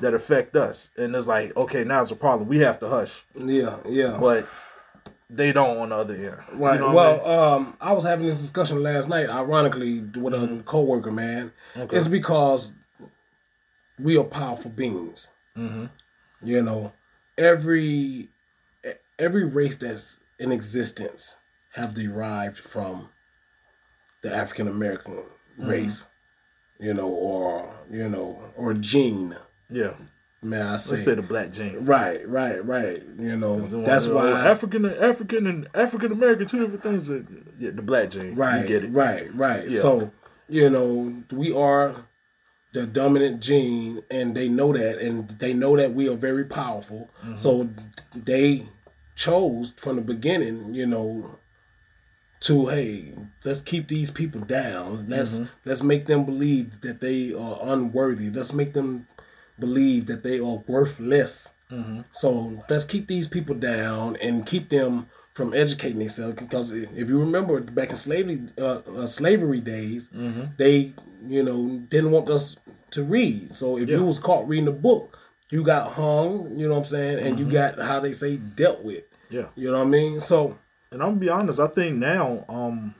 that 0.00 0.14
affect 0.14 0.56
us? 0.56 0.90
And 0.96 1.14
it's 1.14 1.26
like, 1.26 1.54
okay, 1.54 1.84
now 1.84 2.00
it's 2.00 2.10
a 2.10 2.16
problem. 2.16 2.48
We 2.48 2.60
have 2.60 2.80
to 2.80 2.88
hush. 2.88 3.26
Yeah, 3.34 3.76
yeah. 3.86 4.16
But 4.18 4.48
they 5.28 5.52
don't 5.52 5.76
on 5.76 5.90
the 5.90 5.96
other 5.96 6.14
end. 6.14 6.38
Right. 6.58 6.80
You 6.80 6.80
know 6.80 6.92
what 6.92 7.06
I 7.06 7.12
mean? 7.12 7.22
well, 7.26 7.54
um, 7.56 7.76
I 7.78 7.92
was 7.92 8.04
having 8.04 8.24
this 8.24 8.40
discussion 8.40 8.82
last 8.82 9.10
night, 9.10 9.28
ironically, 9.28 10.00
with 10.00 10.32
a 10.32 10.62
coworker, 10.64 11.12
man. 11.12 11.52
Okay. 11.76 11.94
It's 11.94 12.08
because 12.08 12.72
we 13.98 14.16
are 14.16 14.24
powerful 14.24 14.70
beings. 14.70 15.30
Mm-hmm. 15.54 15.86
You 16.40 16.62
know, 16.62 16.94
every 17.38 18.28
every 19.18 19.44
race 19.44 19.76
that's 19.76 20.20
in 20.38 20.52
existence 20.52 21.36
have 21.74 21.94
derived 21.94 22.58
from 22.58 23.08
the 24.22 24.34
African 24.34 24.68
American 24.68 25.22
Mm-hmm. 25.58 25.70
race. 25.70 26.06
You 26.78 26.94
know, 26.94 27.08
or 27.08 27.74
you 27.90 28.08
know, 28.08 28.38
or 28.56 28.72
gene. 28.74 29.36
yeah. 29.68 29.94
May 30.40 30.60
I 30.60 30.76
say? 30.76 30.92
Let's 30.92 31.04
say 31.04 31.14
the 31.16 31.22
black 31.22 31.50
gene. 31.50 31.84
right, 31.84 32.26
right, 32.28 32.64
right. 32.64 33.02
You 33.18 33.36
know, 33.36 33.66
that's 33.84 34.06
why. 34.06 34.30
African 34.30 34.84
African 34.86 35.48
and 35.48 35.66
African 35.74 36.12
American 36.12 36.46
two 36.46 36.60
different 36.60 36.82
things. 36.84 37.06
But 37.06 37.22
yeah, 37.58 37.70
the 37.72 37.82
black 37.82 38.10
gene. 38.10 38.36
Right. 38.36 38.60
You 38.62 38.68
get 38.68 38.84
it. 38.84 38.92
Right. 38.92 39.34
Right. 39.34 39.68
Yeah. 39.68 39.80
So 39.80 40.12
you 40.48 40.70
know 40.70 41.24
we 41.32 41.52
are 41.52 42.04
the 42.72 42.86
dominant 42.86 43.40
gene, 43.40 44.02
and 44.10 44.34
they 44.34 44.48
know 44.48 44.72
that, 44.72 44.98
and 44.98 45.28
they 45.38 45.52
know 45.52 45.76
that 45.76 45.94
we 45.94 46.08
are 46.08 46.16
very 46.16 46.44
powerful. 46.44 47.08
Mm-hmm. 47.22 47.36
So 47.36 47.68
they 48.14 48.68
chose 49.14 49.72
from 49.76 49.96
the 49.96 50.02
beginning, 50.02 50.74
you 50.74 50.86
know, 50.86 51.38
to 52.40 52.66
hey, 52.66 53.12
let's 53.44 53.60
keep 53.60 53.88
these 53.88 54.10
people 54.10 54.40
down. 54.42 55.06
Let's 55.08 55.34
Mm-hmm. 55.38 55.44
let's 55.64 55.82
make 55.82 56.06
them 56.06 56.24
believe 56.24 56.80
that 56.82 57.00
they 57.00 57.32
are 57.34 57.58
unworthy. 57.62 58.30
Let's 58.30 58.52
make 58.52 58.74
them 58.74 59.06
believe 59.58 60.06
that 60.06 60.22
they 60.22 60.38
are 60.38 60.62
worthless. 60.66 61.52
Mm-hmm. 61.72 62.02
So 62.12 62.62
let's 62.70 62.84
keep 62.84 63.08
these 63.08 63.26
people 63.26 63.54
down 63.56 64.16
and 64.16 64.46
keep 64.46 64.68
them 64.68 65.08
from 65.34 65.52
educating 65.52 65.98
themselves. 65.98 66.34
Because 66.36 66.70
if 66.70 67.08
you 67.08 67.18
remember 67.18 67.60
back 67.60 67.90
in 67.90 67.96
slavery, 67.96 68.42
uh, 68.56 68.80
uh, 68.96 69.06
slavery 69.06 69.60
days, 69.60 70.08
Mm-hmm. 70.14 70.42
they 70.58 70.92
you 71.24 71.42
know 71.42 71.68
didn't 71.88 72.10
want 72.10 72.28
us 72.30 72.56
to 72.92 73.02
read. 73.04 73.54
So 73.54 73.76
if 73.78 73.88
you 73.90 74.04
was 74.04 74.18
caught 74.18 74.48
reading 74.48 74.68
a 74.68 74.72
book, 74.72 75.18
you 75.50 75.62
got 75.62 75.92
hung. 75.92 76.56
You 76.58 76.68
know 76.68 76.74
what 76.74 76.80
I'm 76.80 76.86
saying? 76.86 77.18
And 77.26 77.36
Mm-hmm. 77.36 77.46
you 77.46 77.52
got 77.52 77.78
how 77.80 78.00
they 78.00 78.12
say 78.12 78.36
dealt 78.36 78.82
with. 78.82 79.04
Yeah. 79.30 79.46
You 79.56 79.70
know 79.70 79.78
what 79.78 79.86
I 79.86 79.90
mean? 79.90 80.20
So 80.20 80.58
And 80.90 81.02
I'm 81.02 81.10
gonna 81.10 81.20
be 81.20 81.28
honest, 81.28 81.60
I 81.60 81.66
think 81.66 81.96
now, 81.98 82.44
um, 82.48 82.94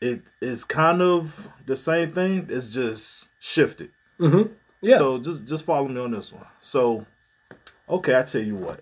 it 0.00 0.22
is 0.40 0.64
kind 0.64 1.02
of 1.02 1.48
the 1.66 1.76
same 1.76 2.12
thing. 2.12 2.46
It's 2.50 2.72
just 2.72 3.28
shifted. 3.40 3.90
yeah, 4.80 4.98
So 4.98 5.18
just 5.18 5.44
just 5.44 5.64
follow 5.64 5.88
me 5.88 6.00
on 6.00 6.10
this 6.12 6.32
one. 6.32 6.46
So, 6.60 7.06
okay, 7.88 8.16
I 8.16 8.22
tell 8.22 8.42
you 8.42 8.54
what, 8.56 8.80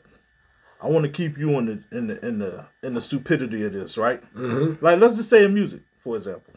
I 0.83 0.89
want 0.89 1.05
to 1.05 1.11
keep 1.11 1.39
you 1.39 1.51
in 1.59 1.67
the 1.67 1.97
in 1.97 2.07
the 2.09 2.27
in 2.27 2.39
the 2.39 2.67
in 2.83 2.95
the 2.95 3.01
stupidity 3.01 3.63
of 3.65 3.73
this, 3.73 3.97
right? 3.99 4.23
Mm-hmm. 4.35 4.85
Like 4.85 5.01
let's 5.01 5.17
just 5.17 5.31
say 5.31 5.45
in 5.45 5.55
music, 5.55 5.81
for 6.01 6.17
example. 6.17 6.55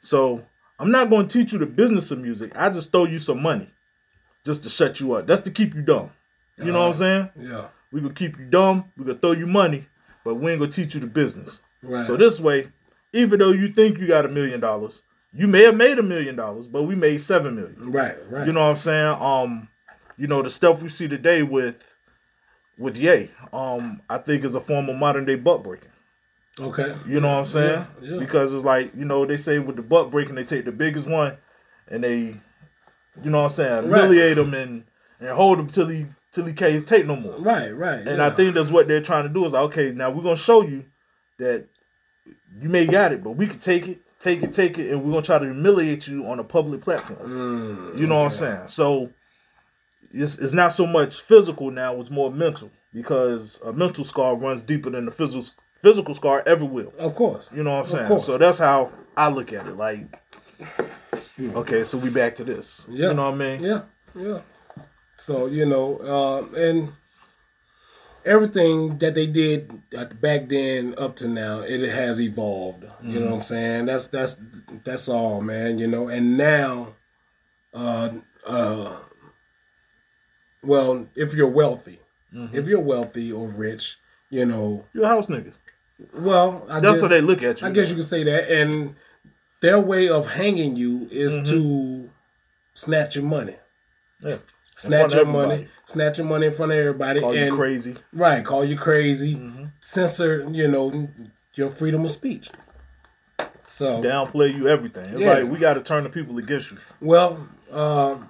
So 0.00 0.44
I'm 0.82 0.90
not 0.90 1.10
going 1.10 1.28
to 1.28 1.38
teach 1.38 1.52
you 1.52 1.58
the 1.58 1.66
business 1.66 2.10
of 2.10 2.18
music. 2.18 2.52
I 2.56 2.68
just 2.68 2.90
throw 2.90 3.04
you 3.04 3.18
some 3.20 3.40
money, 3.40 3.70
just 4.44 4.64
to 4.64 4.68
shut 4.68 4.98
you 4.98 5.12
up. 5.14 5.26
That's 5.28 5.42
to 5.42 5.50
keep 5.50 5.74
you 5.74 5.82
dumb. 5.82 6.10
You 6.58 6.72
know 6.72 6.80
what 6.80 6.88
I'm 6.88 6.94
saying? 6.94 7.30
yeah, 7.40 7.68
We 7.92 8.00
gonna 8.00 8.14
keep 8.14 8.38
you 8.38 8.44
dumb. 8.44 8.84
We 8.96 9.04
gonna 9.04 9.18
throw 9.18 9.32
you 9.32 9.46
money, 9.46 9.86
but 10.24 10.34
we 10.34 10.50
ain't 10.50 10.60
gonna 10.60 10.70
teach 10.72 10.94
you 10.94 11.00
the 11.00 11.06
business. 11.06 11.60
right. 11.82 12.06
So 12.06 12.16
this 12.16 12.38
way, 12.40 12.68
even 13.12 13.38
though 13.38 13.52
you 13.52 13.72
think 13.72 13.98
you 13.98 14.06
got 14.08 14.24
a 14.26 14.28
million 14.28 14.60
dollars, 14.60 15.02
you 15.32 15.46
may 15.48 15.62
have 15.62 15.76
made 15.76 15.98
a 15.98 16.02
million 16.02 16.36
dollars, 16.36 16.66
but 16.68 16.82
we 16.82 16.94
made 16.94 17.18
seven 17.20 17.54
million. 17.54 17.92
right, 17.92 18.16
right. 18.30 18.46
You 18.46 18.52
know 18.52 18.60
what 18.60 18.70
I'm 18.70 18.76
saying? 18.76 19.16
Um, 19.20 19.68
you 20.16 20.26
know 20.26 20.42
the 20.42 20.50
stuff 20.50 20.82
we 20.82 20.88
see 20.88 21.08
today 21.08 21.42
with 21.42 21.82
with 22.78 22.96
Ye, 22.96 23.30
um, 23.52 24.02
I 24.10 24.18
think 24.18 24.44
is 24.44 24.54
a 24.54 24.60
form 24.60 24.88
of 24.88 24.96
modern 24.96 25.24
day 25.24 25.36
butt 25.36 25.62
breaking. 25.62 25.90
Okay. 26.58 26.96
You 27.06 27.20
know 27.20 27.28
what 27.28 27.38
I'm 27.38 27.44
saying? 27.44 27.86
Yeah, 28.02 28.12
yeah. 28.12 28.18
Because 28.18 28.52
it's 28.54 28.64
like 28.64 28.94
you 28.96 29.04
know 29.04 29.24
they 29.26 29.36
say 29.36 29.58
with 29.58 29.76
the 29.76 29.82
butt 29.82 30.10
breaking, 30.10 30.34
they 30.34 30.44
take 30.44 30.64
the 30.64 30.72
biggest 30.72 31.06
one, 31.06 31.36
and 31.88 32.04
they, 32.04 32.18
you 33.22 33.30
know 33.30 33.38
what 33.38 33.44
I'm 33.44 33.50
saying, 33.50 33.88
Right. 33.88 34.00
humiliate 34.02 34.38
him 34.38 34.54
and 34.54 34.84
and 35.20 35.30
hold 35.30 35.58
him 35.58 35.68
till 35.68 35.88
he 35.88 36.06
till 36.32 36.44
he 36.44 36.52
can't 36.52 36.86
take 36.86 37.06
no 37.06 37.16
more. 37.16 37.38
Right, 37.38 37.70
right. 37.70 38.00
And 38.00 38.18
yeah. 38.18 38.26
I 38.26 38.30
think 38.30 38.54
that's 38.54 38.70
what 38.70 38.88
they're 38.88 39.02
trying 39.02 39.24
to 39.24 39.28
do 39.28 39.44
is 39.44 39.52
like, 39.52 39.62
okay, 39.64 39.92
now 39.92 40.10
we're 40.10 40.22
gonna 40.22 40.36
show 40.36 40.62
you 40.62 40.84
that 41.38 41.66
you 42.60 42.68
may 42.68 42.86
got 42.86 43.12
it, 43.12 43.22
but 43.22 43.32
we 43.32 43.46
can 43.46 43.58
take 43.58 43.88
it, 43.88 44.00
take 44.20 44.42
it, 44.42 44.52
take 44.52 44.78
it, 44.78 44.90
and 44.90 45.02
we're 45.02 45.10
gonna 45.10 45.22
try 45.22 45.38
to 45.38 45.44
humiliate 45.44 46.06
you 46.06 46.26
on 46.26 46.38
a 46.38 46.44
public 46.44 46.82
platform. 46.82 47.18
Mm, 47.20 47.98
you 47.98 48.06
know 48.06 48.18
what 48.18 48.24
I'm 48.24 48.30
saying? 48.30 48.68
So 48.68 49.10
it's 50.12 50.38
it's 50.38 50.52
not 50.52 50.72
so 50.72 50.86
much 50.86 51.20
physical 51.20 51.70
now; 51.70 51.96
it's 52.00 52.10
more 52.10 52.30
mental 52.30 52.70
because 52.92 53.60
a 53.64 53.72
mental 53.72 54.04
scar 54.04 54.36
runs 54.36 54.62
deeper 54.62 54.90
than 54.90 55.06
the 55.06 55.10
physical 55.10 55.46
physical 55.82 56.14
scar 56.14 56.42
ever 56.46 56.64
will. 56.64 56.92
of 56.98 57.14
course. 57.14 57.50
You 57.54 57.62
know 57.62 57.72
what 57.78 57.92
I'm 57.92 58.08
saying? 58.08 58.20
So 58.20 58.38
that's 58.38 58.58
how 58.58 58.90
I 59.16 59.28
look 59.28 59.52
at 59.52 59.66
it. 59.66 59.76
Like, 59.76 60.06
okay, 61.40 61.84
so 61.84 61.98
we 61.98 62.10
back 62.10 62.36
to 62.36 62.44
this. 62.44 62.86
Yeah. 62.88 63.08
You 63.08 63.14
know 63.14 63.30
what 63.30 63.34
I 63.34 63.36
mean? 63.56 63.62
Yeah, 63.62 63.82
yeah. 64.14 64.40
So 65.16 65.46
you 65.46 65.66
know, 65.66 65.96
uh, 65.98 66.56
and 66.58 66.92
everything 68.24 68.98
that 68.98 69.14
they 69.14 69.26
did 69.26 69.82
back 70.20 70.48
then 70.48 70.94
up 70.96 71.16
to 71.16 71.28
now, 71.28 71.60
it 71.60 71.80
has 71.88 72.20
evolved. 72.20 72.84
You 73.02 73.20
know 73.20 73.26
what 73.32 73.36
I'm 73.38 73.42
saying? 73.42 73.86
That's 73.86 74.06
that's 74.06 74.36
that's 74.84 75.08
all, 75.08 75.40
man. 75.40 75.78
You 75.78 75.86
know, 75.88 76.08
and 76.08 76.36
now, 76.36 76.94
uh, 77.74 78.10
uh, 78.46 78.96
well, 80.62 81.08
if 81.16 81.34
you're 81.34 81.48
wealthy, 81.48 82.00
if 82.32 82.66
you're 82.68 82.80
wealthy 82.80 83.30
or 83.32 83.46
rich, 83.48 83.98
you 84.30 84.46
know, 84.46 84.84
You're 84.92 85.04
a 85.04 85.08
house 85.08 85.26
nigga. 85.26 85.52
Well, 86.14 86.66
I 86.68 86.80
That's 86.80 86.94
guess, 86.94 87.02
how 87.02 87.08
they 87.08 87.20
look 87.20 87.42
at 87.42 87.60
you. 87.60 87.66
I 87.66 87.70
guess 87.70 87.88
you 87.90 87.96
could 87.96 88.04
say 88.06 88.22
that, 88.24 88.50
and 88.50 88.94
their 89.60 89.78
way 89.80 90.08
of 90.08 90.32
hanging 90.32 90.76
you 90.76 91.08
is 91.10 91.32
Mm-hmm. 91.34 91.44
to 91.44 92.10
snatch 92.74 93.14
your 93.16 93.24
money 93.24 93.56
yeah. 94.22 94.38
snatch 94.76 95.12
your 95.14 95.26
money, 95.26 95.68
snatch 95.84 96.16
your 96.18 96.26
money 96.26 96.46
in 96.46 96.52
front 96.54 96.72
of 96.72 96.78
everybody, 96.78 97.20
Call 97.20 97.36
and 97.36 97.46
you 97.46 97.54
crazy. 97.56 97.94
right, 98.12 98.44
call 98.44 98.64
you 98.64 98.76
crazy, 98.76 99.34
Mm-hmm. 99.36 99.64
censor, 99.80 100.48
you 100.50 100.66
know, 100.68 101.08
your 101.54 101.70
freedom 101.70 102.04
of 102.04 102.10
speech. 102.10 102.50
So, 103.66 104.02
downplay 104.02 104.54
you 104.54 104.68
everything. 104.68 105.04
It's 105.12 105.20
Yeah. 105.20 105.34
like 105.34 105.50
we 105.50 105.58
got 105.58 105.74
to 105.74 105.82
turn 105.82 106.04
the 106.04 106.10
people 106.10 106.38
against 106.38 106.70
you. 106.72 106.78
well, 107.00 107.46
um, 107.70 108.28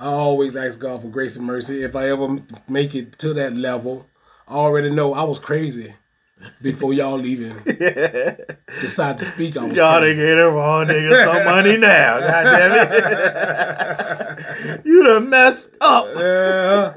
I 0.00 0.06
always 0.06 0.54
ask 0.56 0.78
God 0.78 1.02
for 1.02 1.08
grace 1.08 1.34
and 1.36 1.44
mercy. 1.44 1.82
If 1.82 1.96
I 1.96 2.08
ever 2.10 2.38
make 2.68 2.94
it 2.94 3.18
to 3.18 3.34
that 3.34 3.54
level, 3.56 4.06
I 4.46 4.54
already 4.54 4.90
know 4.90 5.12
I 5.14 5.24
was 5.24 5.38
crazy 5.38 5.94
before 6.62 6.92
y'all 6.92 7.24
even 7.24 7.56
decide 8.80 9.18
to 9.18 9.24
speak. 9.24 9.54
Was 9.54 9.76
Y'all 9.76 10.00
done 10.00 10.14
get 10.16 10.38
it 10.38 10.42
wrong, 10.42 10.86
nigga. 10.86 11.24
Some 11.24 11.44
money 11.52 11.76
now. 11.76 12.20
God 12.20 12.42
damn 12.44 12.72
it. 14.68 14.82
you 14.84 15.02
done 15.04 15.28
messed 15.30 15.70
up. 15.80 16.06
Yeah. 16.16 16.94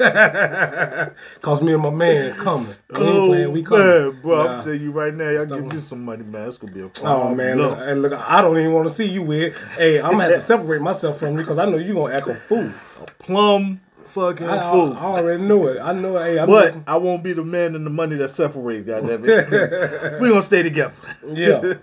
Cause 1.42 1.60
me 1.60 1.74
and 1.74 1.82
my 1.82 1.90
man 1.90 2.34
coming. 2.34 2.74
We 2.90 2.96
Oh, 2.96 3.26
playing, 3.28 3.52
we 3.52 3.62
coming. 3.62 3.86
man, 3.86 4.20
bro. 4.22 4.44
Nah. 4.44 4.56
I'm 4.56 4.62
telling 4.62 4.80
you 4.80 4.92
right 4.92 5.12
now, 5.12 5.28
y'all 5.28 5.44
give 5.44 5.66
me 5.66 5.78
some 5.78 6.02
money, 6.04 6.24
man. 6.24 6.48
It's 6.48 6.56
gonna 6.56 6.72
be 6.72 6.80
a 6.80 6.84
oh, 6.86 6.88
problem. 6.88 7.32
Oh 7.32 7.34
man, 7.34 7.58
look, 7.58 7.76
hey, 7.78 7.94
look, 7.94 8.12
I 8.14 8.40
don't 8.40 8.58
even 8.58 8.72
want 8.72 8.88
to 8.88 8.94
see 8.94 9.04
you 9.04 9.22
with. 9.22 9.54
Hey, 9.76 10.00
I'm 10.00 10.12
gonna 10.12 10.24
have 10.24 10.32
to 10.32 10.40
separate 10.40 10.80
myself 10.80 11.18
from 11.18 11.32
you 11.32 11.38
because 11.38 11.58
I 11.58 11.66
know 11.66 11.76
you're 11.76 11.94
gonna 11.94 12.14
act 12.14 12.28
a 12.28 12.34
fool. 12.34 12.72
A 13.02 13.06
plum 13.22 13.82
fucking 14.12 14.46
I, 14.46 14.56
I. 14.56 14.70
I 14.70 15.04
already 15.04 15.42
knew 15.42 15.66
it. 15.68 15.80
I 15.80 15.92
know. 15.92 16.18
Hey, 16.18 16.38
I'm 16.38 16.46
but 16.48 16.66
just 16.66 16.78
I 16.86 16.96
won't 16.96 17.22
be 17.22 17.32
the 17.32 17.44
man 17.44 17.74
and 17.74 17.84
the 17.84 17.90
money 17.90 18.16
that 18.16 18.30
separates, 18.30 18.86
goddamn 18.86 19.24
it. 19.24 19.50
we 20.20 20.28
gonna 20.28 20.42
stay 20.42 20.62
together. 20.62 20.94
yeah. 21.26 21.60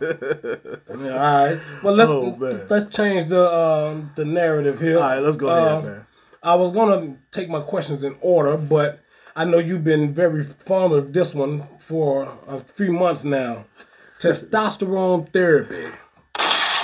yeah. 1.00 1.14
All 1.14 1.46
right. 1.46 1.60
Well, 1.84 1.94
let's 1.96 2.10
Oh, 2.10 2.66
let's 2.70 2.86
change 2.96 3.30
the 3.30 3.52
um, 3.54 4.12
the 4.16 4.26
narrative 4.26 4.80
here. 4.80 4.98
All 4.98 5.04
right, 5.04 5.20
let's 5.20 5.38
go 5.38 5.50
ahead, 5.50 5.84
man. 5.84 6.08
I 6.44 6.56
was 6.56 6.72
gonna 6.72 7.18
take 7.32 7.50
my 7.50 7.62
questions 7.62 8.04
in 8.04 8.16
order, 8.22 8.58
but 8.58 9.02
I 9.36 9.46
know 9.46 9.58
you've 9.60 9.84
been 9.84 10.14
very 10.14 10.44
fond 10.44 10.94
of 10.94 11.14
this 11.14 11.34
one 11.36 11.68
for 11.80 12.38
a 12.48 12.60
few 12.60 12.92
months 12.92 13.24
now. 13.24 13.66
Testosterone 14.20 15.32
therapy. 15.32 15.88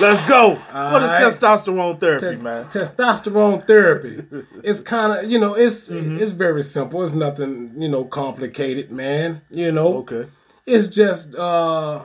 Let's 0.01 0.23
go. 0.27 0.56
what 0.71 1.03
is 1.03 1.12
right. 1.12 1.21
testosterone 1.23 1.99
therapy, 1.99 2.36
Te- 2.36 2.41
man? 2.41 2.65
Testosterone 2.65 3.63
therapy. 3.65 4.23
it's 4.63 4.79
kind 4.82 5.13
of 5.19 5.29
you 5.32 5.39
know 5.39 5.53
it's 5.53 5.89
Mm-hmm. 5.89 6.17
it's 6.19 6.32
very 6.32 6.63
simple. 6.63 7.03
It's 7.03 7.13
nothing 7.13 7.73
you 7.77 7.88
know 7.89 8.03
complicated, 8.06 8.91
man. 8.91 9.41
You 9.51 9.71
know, 9.71 9.97
Okay. 9.97 10.25
it's 10.65 10.88
just 10.88 11.36
uh, 11.36 12.01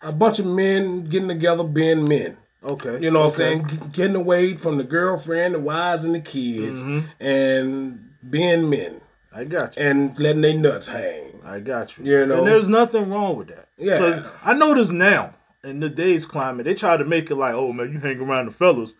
a 0.00 0.12
bunch 0.12 0.38
of 0.40 0.46
men 0.46 1.04
getting 1.04 1.28
together, 1.28 1.62
being 1.64 2.08
men. 2.08 2.36
Okay. 2.64 2.98
You 3.00 3.10
know 3.10 3.26
what 3.26 3.34
okay. 3.34 3.52
I'm 3.54 3.68
saying? 3.68 3.80
G- 3.82 3.88
Getting 3.92 4.16
away 4.16 4.56
from 4.56 4.76
the 4.78 4.84
girlfriend, 4.84 5.54
the 5.54 5.60
wives, 5.60 6.04
and 6.04 6.14
the 6.14 6.20
kids, 6.20 6.82
Mm-hmm. 6.82 7.24
and 7.24 8.10
being 8.28 8.68
men 8.70 9.00
I 9.32 9.44
got 9.44 9.76
you. 9.76 9.82
and 9.82 10.18
letting 10.18 10.42
their 10.42 10.54
nuts 10.54 10.88
hang. 10.88 11.40
I 11.44 11.58
got 11.60 11.98
you. 11.98 12.04
You 12.04 12.26
know? 12.26 12.38
and 12.38 12.46
there's 12.46 12.68
nothing 12.68 13.08
wrong 13.10 13.36
with 13.36 13.48
that. 13.48 13.68
Yeah. 13.78 13.98
Because 13.98 14.22
I 14.44 14.54
notice 14.54 14.90
now 14.92 15.34
in 15.64 15.80
today's 15.80 16.26
climate, 16.26 16.64
they 16.64 16.74
try 16.74 16.96
to 16.96 17.04
make 17.04 17.30
it 17.30 17.36
like, 17.36 17.54
oh 17.54 17.72
man, 17.72 17.92
you 17.92 17.98
hang 18.00 18.18
around 18.20 18.46
the 18.46 18.52
fellas, 18.52 18.94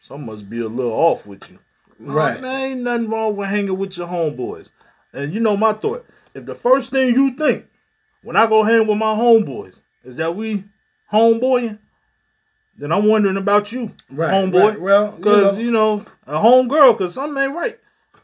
some 0.00 0.26
must 0.26 0.48
be 0.48 0.60
a 0.60 0.68
little 0.68 0.92
off 0.92 1.26
with 1.26 1.50
you. 1.50 1.58
Right. 2.00 2.40
man, 2.40 2.60
ain't 2.60 2.80
nothing 2.82 3.08
wrong 3.10 3.34
with 3.36 3.48
hanging 3.48 3.76
with 3.76 3.96
your 3.96 4.06
homeboys. 4.06 4.70
And 5.12 5.32
you 5.32 5.40
know 5.40 5.56
my 5.56 5.72
thought. 5.72 6.06
if 6.34 6.44
the 6.46 6.54
first 6.54 6.90
thing 6.90 7.14
you 7.14 7.32
think 7.34 7.66
when 8.22 8.36
I 8.36 8.46
go 8.46 8.62
hang 8.62 8.86
with 8.86 8.98
my 8.98 9.14
homeboys 9.14 9.80
is 10.04 10.16
that 10.16 10.36
we 10.36 10.64
homeboying, 11.12 11.78
then 12.76 12.92
I'm 12.92 13.06
wondering 13.06 13.36
about 13.36 13.72
you, 13.72 13.92
Right, 14.08 14.30
homeboy. 14.32 14.62
right. 14.68 14.80
Well, 14.80 15.06
you 15.10 15.16
because 15.18 15.54
know. 15.56 15.60
you 15.62 15.70
know 15.72 16.06
a 16.28 16.34
homegirl, 16.38 16.92
because 16.96 17.14
something 17.14 17.42
ain't 17.42 17.54
right. 17.54 17.78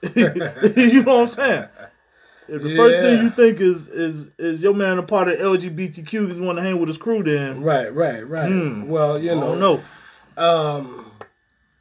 you 0.14 1.02
know 1.02 1.14
what 1.16 1.22
I'm 1.22 1.28
saying? 1.28 1.64
If 2.48 2.62
the 2.62 2.76
first 2.76 3.00
thing 3.00 3.22
you 3.22 3.30
think 3.30 3.60
is 3.60 3.88
is 3.88 4.30
is 4.38 4.60
your 4.62 4.74
man 4.74 4.98
a 4.98 5.02
part 5.02 5.28
of 5.28 5.38
LGBTQ 5.38 6.26
because 6.28 6.38
want 6.40 6.58
to 6.58 6.62
hang 6.62 6.78
with 6.78 6.88
his 6.88 6.98
crew, 6.98 7.22
then 7.22 7.62
Right, 7.62 7.92
right, 7.94 8.26
right. 8.28 8.48
Hmm. 8.50 8.86
Well, 8.88 9.18
you 9.18 9.34
know, 9.34 9.58
don't 9.58 9.82
um, 10.36 11.10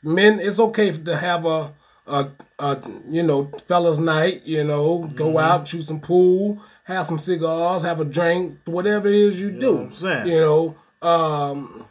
men, 0.01 0.39
it's 0.39 0.59
okay 0.59 0.91
to 0.91 1.15
have 1.17 1.45
a, 1.45 1.73
a, 2.07 2.29
a 2.59 2.77
you 3.09 3.23
know, 3.23 3.51
fellas' 3.67 3.99
night. 3.99 4.43
You 4.45 4.63
know, 4.63 5.11
go 5.15 5.25
Mm-hmm. 5.29 5.37
out, 5.37 5.67
shoot 5.67 5.83
some 5.83 5.99
pool, 5.99 6.61
have 6.83 7.05
some 7.05 7.19
cigars, 7.19 7.81
have 7.81 7.99
a 7.99 8.05
drink, 8.05 8.59
whatever 8.65 9.07
it 9.09 9.15
is 9.15 9.39
you, 9.39 9.51
do. 9.51 9.73
what 9.73 9.81
I'm 9.85 9.93
saying? 9.93 10.27
You 10.27 10.39
know, 10.39 10.75
um, 11.07 11.85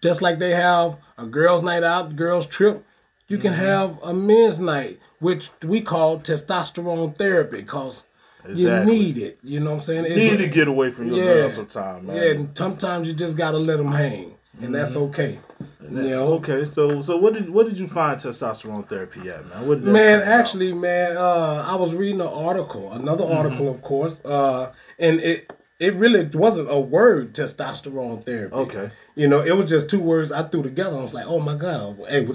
just 0.00 0.22
like 0.22 0.38
they 0.38 0.50
have 0.54 0.96
a 1.18 1.26
girls' 1.26 1.62
night 1.62 1.82
out, 1.82 2.14
girls' 2.16 2.46
trip. 2.46 2.84
You 3.28 3.38
can 3.38 3.52
Mm-hmm. 3.54 3.62
have 3.64 3.98
a 4.02 4.12
men's 4.12 4.58
night, 4.58 4.98
which 5.18 5.50
we 5.62 5.80
call 5.80 6.18
testosterone 6.20 7.16
therapy, 7.16 7.58
because 7.58 8.04
Exactly. 8.46 8.92
you 8.92 8.98
need 8.98 9.18
it. 9.18 9.38
You 9.42 9.60
know 9.60 9.70
what 9.72 9.76
I'm 9.78 9.84
saying? 9.84 10.04
You 10.06 10.16
need 10.16 10.36
to 10.38 10.48
get 10.48 10.68
away 10.68 10.90
from 10.90 11.08
your 11.08 11.18
Yeah. 11.18 11.34
girl 11.34 11.50
sometime, 11.50 12.06
man. 12.06 12.16
yeah, 12.16 12.22
and 12.32 12.58
sometimes 12.58 13.08
you 13.08 13.14
just 13.14 13.36
gotta 13.36 13.56
let 13.58 13.78
them 13.78 13.92
hang, 13.92 14.34
and 14.60 14.74
that's 14.74 14.92
Mm-hmm. 14.94 15.04
okay. 15.04 15.38
You 15.80 15.90
know, 15.90 16.34
Okay, 16.34 16.64
so 16.70 17.00
so 17.02 17.16
what 17.16 17.34
did 17.34 17.48
what 17.50 17.66
did 17.66 17.78
you 17.78 17.86
find 17.86 18.18
testosterone 18.20 18.88
therapy 18.88 19.28
at, 19.30 19.46
man? 19.48 19.92
Man. 19.92 20.20
Actually, 20.22 20.72
man, 20.72 21.16
uh, 21.16 21.64
I 21.66 21.76
was 21.76 21.94
reading 21.94 22.20
an 22.20 22.26
article, 22.26 22.92
another 22.92 23.24
Mm-hmm. 23.24 23.32
article, 23.36 23.70
of 23.70 23.80
course, 23.82 24.20
uh, 24.24 24.72
and 24.98 25.20
it 25.20 25.50
it 25.80 25.94
really 25.94 26.24
wasn't 26.32 26.70
a 26.70 26.78
word, 26.78 27.34
testosterone 27.34 28.22
therapy. 28.22 28.54
Okay. 28.54 28.90
You 29.16 29.28
know, 29.28 29.40
it 29.40 29.52
was 29.56 29.68
just 29.68 29.90
two 29.90 30.00
words 30.00 30.30
I 30.32 30.44
threw 30.44 30.62
together. 30.62 30.96
I 30.96 31.02
was 31.02 31.14
like, 31.14 31.26
oh 31.26 31.40
my 31.40 31.56
god, 31.56 31.96
hey, 32.08 32.24
Hey, 32.24 32.32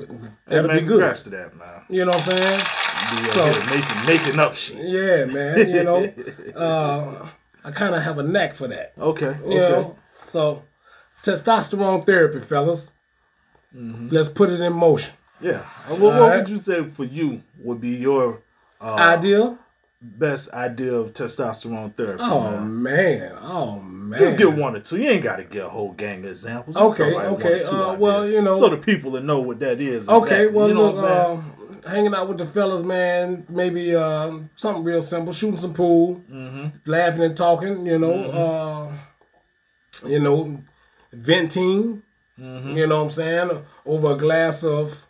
that'll 0.47 0.67
man, 0.67 0.79
be 0.79 0.81
good. 0.85 0.89
congrats 0.99 1.23
to 1.23 1.29
that, 1.31 1.55
man. 1.57 1.81
You 1.89 2.05
know 2.05 2.11
what 2.11 2.33
I'm 2.33 2.37
saying? 2.37 2.59
Be 3.23 3.29
So- 3.29 3.75
making 3.75 4.05
making 4.05 4.39
up 4.39 4.55
shit. 4.55 4.77
Yeah, 4.77 5.25
man. 5.25 5.69
You 5.69 5.83
know, 5.83 6.13
uh, 6.55 7.29
I 7.63 7.71
kind 7.71 7.95
of 7.95 8.01
have 8.03 8.17
a 8.19 8.23
knack 8.23 8.55
for 8.55 8.67
that. 8.67 8.93
Okay, 8.97 9.27
okay. 9.27 9.49
You 9.49 9.59
know, 9.59 9.95
so 10.25 10.63
testosterone 11.23 12.05
therapy, 12.05 12.39
fellas. 12.39 12.91
Mm-hmm. 13.75 14.07
Let's 14.09 14.29
put 14.29 14.49
it 14.49 14.59
in 14.61 14.73
motion. 14.73 15.13
Yeah. 15.41 15.65
And 15.87 16.01
what, 16.01 16.13
Alright. 16.15 16.39
would 16.39 16.49
you 16.49 16.57
say 16.59 16.83
for 16.89 17.03
you 17.05 17.43
would 17.59 17.79
be 17.79 17.89
your 17.91 18.41
uh, 18.81 18.95
Ideal? 18.95 19.57
Best 20.01 20.49
idea 20.53 20.93
of 20.93 21.13
testosterone 21.13 21.95
therapy? 21.95 22.21
Oh 22.23 22.51
man? 22.51 22.83
man, 22.83 23.31
oh 23.41 23.79
man. 23.79 24.17
Just 24.19 24.37
get 24.37 24.51
one 24.53 24.75
or 24.75 24.79
two. 24.79 24.97
You 24.97 25.09
ain't 25.09 25.23
got 25.23 25.37
to 25.37 25.43
get 25.43 25.65
a 25.65 25.69
whole 25.69 25.91
gang 25.91 26.23
of 26.23 26.31
examples. 26.31 26.75
Just 26.75 26.85
Okay, 26.91 27.13
like 27.13 27.25
okay, 27.27 27.63
uh, 27.63 27.95
well, 27.95 28.27
you 28.27 28.41
know- 28.41 28.57
so 28.59 28.69
the 28.69 28.77
people 28.77 29.11
that 29.11 29.23
know 29.23 29.39
what 29.41 29.59
that 29.59 29.79
is. 29.81 30.07
Okay, 30.07 30.45
exactly, 30.45 30.47
well 30.57 30.67
you 30.69 30.73
know 30.73 30.91
look, 30.91 30.95
what 30.95 31.05
I'm 31.11 31.25
saying? 31.41 31.81
um, 31.85 31.91
hanging 31.95 32.13
out 32.13 32.27
with 32.29 32.37
the 32.37 32.45
fellas, 32.45 32.81
man. 32.81 33.45
Maybe 33.49 33.95
um, 33.95 34.49
something 34.55 34.83
real 34.83 35.01
simple, 35.01 35.33
shooting 35.33 35.57
some 35.59 35.73
pool, 35.73 36.21
Mm-hmm. 36.31 36.89
laughing 36.89 37.23
and 37.23 37.35
talking. 37.37 37.85
You 37.85 37.99
know, 37.99 38.13
uh, 38.31 40.07
you 40.07 40.19
know, 40.19 40.61
venting. 41.11 42.03
Mm-hmm. 42.39 42.77
You 42.77 42.87
know 42.87 42.97
what 42.99 43.03
I'm 43.03 43.09
saying? 43.11 43.65
Over 43.85 44.11
a 44.13 44.17
glass 44.17 44.63
of 44.63 45.07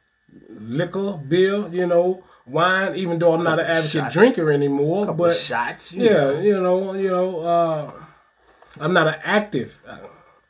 liquor, 0.50 1.14
beer. 1.14 1.68
You 1.70 1.86
know, 1.86 2.24
wine. 2.50 2.96
Even 2.96 3.20
though 3.20 3.34
I'm 3.34 3.44
not 3.44 3.60
an 3.60 3.66
advocate 3.66 3.92
shots. 4.04 4.14
drinker 4.14 4.52
anymore, 4.52 5.14
but 5.14 5.36
shots. 5.36 5.94
you 5.94 6.04
Yeah, 6.06 6.12
know. 6.12 6.40
you 6.40 6.62
know, 6.62 6.94
you 6.94 7.10
know, 7.10 7.40
uh, 7.42 7.92
I'm 8.80 8.94
not 8.94 9.08
an 9.08 9.16
active 9.24 9.82
uh, 9.88 10.00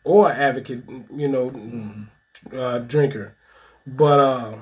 or 0.03 0.31
advocate, 0.31 0.83
you 1.15 1.27
know, 1.27 1.51
uh, 2.57 2.79
drinker, 2.79 3.35
but 3.85 4.19
uh, 4.19 4.55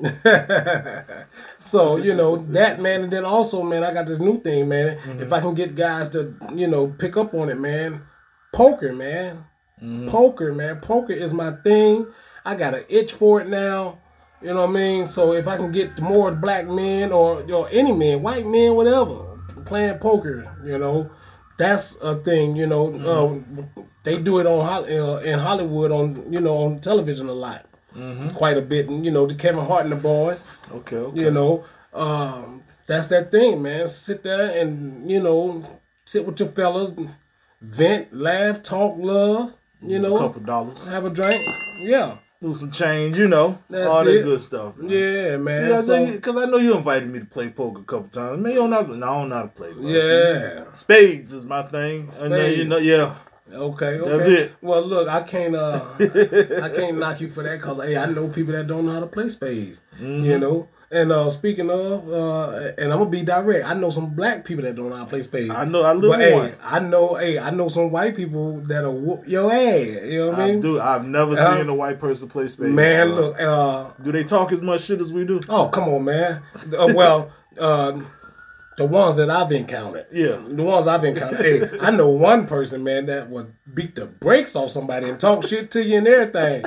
so 1.58 1.96
you 1.96 2.14
know 2.14 2.36
that 2.36 2.80
man, 2.80 3.02
and 3.04 3.12
then 3.12 3.24
also, 3.24 3.62
man, 3.62 3.84
I 3.84 3.92
got 3.92 4.06
this 4.06 4.18
new 4.18 4.40
thing, 4.40 4.68
man. 4.68 4.98
If 5.20 5.32
I 5.32 5.40
can 5.40 5.54
get 5.54 5.74
guys 5.74 6.08
to, 6.10 6.34
you 6.54 6.66
know, 6.66 6.88
pick 6.88 7.16
up 7.16 7.34
on 7.34 7.48
it, 7.48 7.58
man, 7.58 8.02
poker, 8.52 8.92
man, 8.92 9.44
poker, 10.08 10.52
man, 10.52 10.80
poker 10.80 11.12
is 11.12 11.32
my 11.32 11.52
thing. 11.62 12.06
I 12.44 12.54
got 12.56 12.74
an 12.74 12.84
itch 12.88 13.12
for 13.14 13.40
it 13.40 13.48
now. 13.48 13.98
You 14.42 14.48
know 14.52 14.62
what 14.66 14.70
I 14.70 14.72
mean? 14.72 15.06
So 15.06 15.32
if 15.32 15.48
I 15.48 15.56
can 15.56 15.72
get 15.72 15.98
more 16.00 16.30
black 16.30 16.68
men 16.68 17.12
or 17.12 17.42
or 17.50 17.68
any 17.70 17.92
men, 17.92 18.22
white 18.22 18.46
men, 18.46 18.74
whatever, 18.74 19.38
playing 19.64 19.98
poker, 19.98 20.54
you 20.64 20.76
know, 20.78 21.10
that's 21.56 21.96
a 22.02 22.16
thing. 22.16 22.54
You 22.56 22.66
know, 22.66 22.84
uh, 23.76 23.82
they 24.02 24.18
do 24.18 24.38
it 24.40 24.46
on 24.46 24.84
uh, 24.84 25.16
in 25.18 25.38
Hollywood 25.38 25.90
on 25.92 26.30
you 26.32 26.40
know 26.40 26.56
on 26.58 26.80
television 26.80 27.28
a 27.28 27.32
lot, 27.32 27.64
quite 28.34 28.58
a 28.58 28.62
bit. 28.62 28.88
And, 28.88 29.04
you 29.04 29.10
know, 29.10 29.26
the 29.26 29.34
Kevin 29.34 29.64
Hart 29.64 29.84
and 29.84 29.92
the 29.92 29.96
boys. 29.96 30.44
Okay, 30.70 30.96
okay. 30.96 31.20
You 31.20 31.30
know, 31.30 31.64
um, 31.94 32.64
that's 32.86 33.06
that 33.08 33.30
thing, 33.30 33.62
man. 33.62 33.86
Sit 33.88 34.24
there 34.24 34.50
and 34.60 35.10
you 35.10 35.20
know, 35.20 35.64
sit 36.04 36.26
with 36.26 36.38
your 36.38 36.50
fellas, 36.50 36.92
vent, 37.62 38.14
laugh, 38.14 38.62
talk, 38.62 38.96
love. 38.98 39.54
You 39.80 39.96
a 39.96 40.00
know, 40.00 40.18
couple 40.18 40.42
dollars. 40.42 40.86
have 40.86 41.04
a 41.06 41.10
drink. 41.10 41.34
Yeah, 41.80 42.16
Do 42.42 42.54
some 42.54 42.70
change, 42.70 43.16
you 43.16 43.26
know. 43.26 43.58
That's 43.70 43.90
all 43.90 44.04
that 44.04 44.14
it. 44.14 44.22
good 44.22 44.42
stuff. 44.42 44.76
Man. 44.76 44.90
yeah, 44.90 45.36
man. 45.36 45.66
See, 45.66 45.72
I 45.72 45.80
so, 45.80 46.12
because 46.12 46.36
I 46.36 46.44
know 46.44 46.58
you 46.58 46.76
invited 46.76 47.08
me 47.08 47.20
to 47.20 47.24
play 47.24 47.48
poker 47.48 47.80
a 47.80 47.84
couple 47.84 48.08
times. 48.08 48.42
Man, 48.42 48.52
you 48.52 48.58
don't 48.58 48.70
know. 48.70 48.82
No, 48.82 49.06
I 49.06 49.20
don't 49.20 49.28
know 49.30 49.34
how 49.36 49.42
to 49.42 49.48
play. 49.48 49.72
bro. 49.72 49.88
yeah. 49.88 50.64
See, 50.72 50.80
spades 50.80 51.32
is 51.32 51.46
my 51.46 51.62
thing. 51.62 52.10
And 52.20 52.32
then 52.32 52.58
you 52.58 52.64
know, 52.64 52.78
yeah. 52.78 53.16
Okay, 53.50 53.98
okay. 53.98 54.10
That's 54.10 54.24
it. 54.24 54.52
Well, 54.62 54.82
look, 54.82 55.08
I 55.08 55.22
can't, 55.22 55.54
uh, 55.54 55.84
I 55.98 56.68
can't 56.74 56.98
knock 56.98 57.20
you 57.20 57.28
for 57.30 57.42
that 57.42 57.58
because 57.58 57.82
hey, 57.82 57.96
I 57.96 58.06
know 58.06 58.28
people 58.28 58.52
that 58.54 58.66
don't 58.66 58.86
know 58.86 58.92
how 58.92 59.00
to 59.00 59.06
play 59.06 59.28
spades. 59.28 59.80
Mm-hmm. 59.96 60.24
You 60.24 60.38
know. 60.38 60.68
And 60.90 61.10
uh, 61.12 61.28
speaking 61.30 61.70
of, 61.70 62.08
uh, 62.12 62.72
and 62.78 62.92
I'm 62.92 62.98
gonna 62.98 63.10
be 63.10 63.22
direct. 63.22 63.64
I 63.64 63.74
know 63.74 63.90
some 63.90 64.10
black 64.14 64.44
people 64.44 64.64
that 64.64 64.76
don't 64.76 64.90
know 64.90 64.96
how 64.96 65.04
to 65.04 65.10
play 65.10 65.22
spades. 65.22 65.50
I 65.50 65.64
know. 65.64 65.82
I 65.82 65.92
live 65.92 66.10
But 66.10 66.20
hey, 66.20 66.34
one. 66.34 66.52
I 66.62 66.78
know, 66.80 67.14
hey, 67.14 67.38
I 67.38 67.50
know 67.50 67.68
some 67.68 67.90
white 67.90 68.14
people 68.14 68.60
that'll 68.60 68.94
whoop 68.96 69.26
your 69.26 69.50
ass. 69.52 69.86
You 70.04 70.18
know 70.18 70.30
what 70.30 70.38
I 70.40 70.46
mean? 70.46 70.60
do. 70.60 70.80
I've 70.80 71.04
never 71.06 71.32
Uh, 71.32 71.56
seen 71.58 71.68
a 71.68 71.74
white 71.74 71.98
person 71.98 72.28
play 72.28 72.48
spades. 72.48 72.70
Man, 72.74 73.08
bro. 73.08 73.16
look, 73.16 73.40
uh, 73.40 73.88
Do 74.02 74.12
they 74.12 74.24
talk 74.24 74.52
as 74.52 74.60
much 74.62 74.82
shit 74.82 75.00
as 75.00 75.12
we 75.12 75.24
do? 75.24 75.40
oh 75.48 75.68
come 75.68 75.88
on, 75.88 76.04
man. 76.04 76.42
Uh, 76.76 76.92
well, 76.94 77.32
uh, 77.58 78.00
the 78.76 78.84
ones 78.84 79.16
that 79.16 79.30
I've 79.30 79.52
encountered, 79.52 80.06
Yeah. 80.12 80.38
the 80.48 80.62
ones 80.62 80.86
I've 80.86 81.04
encountered. 81.04 81.70
hey, 81.70 81.78
I 81.80 81.90
know 81.90 82.08
one 82.08 82.46
person, 82.46 82.82
man, 82.82 83.06
that 83.06 83.30
would 83.30 83.52
beat 83.72 83.94
the 83.94 84.06
brakes 84.06 84.56
off 84.56 84.70
somebody 84.70 85.08
and 85.08 85.18
talk 85.20 85.44
shit 85.46 85.70
to 85.72 85.84
you 85.84 85.98
and 85.98 86.08
everything. 86.08 86.64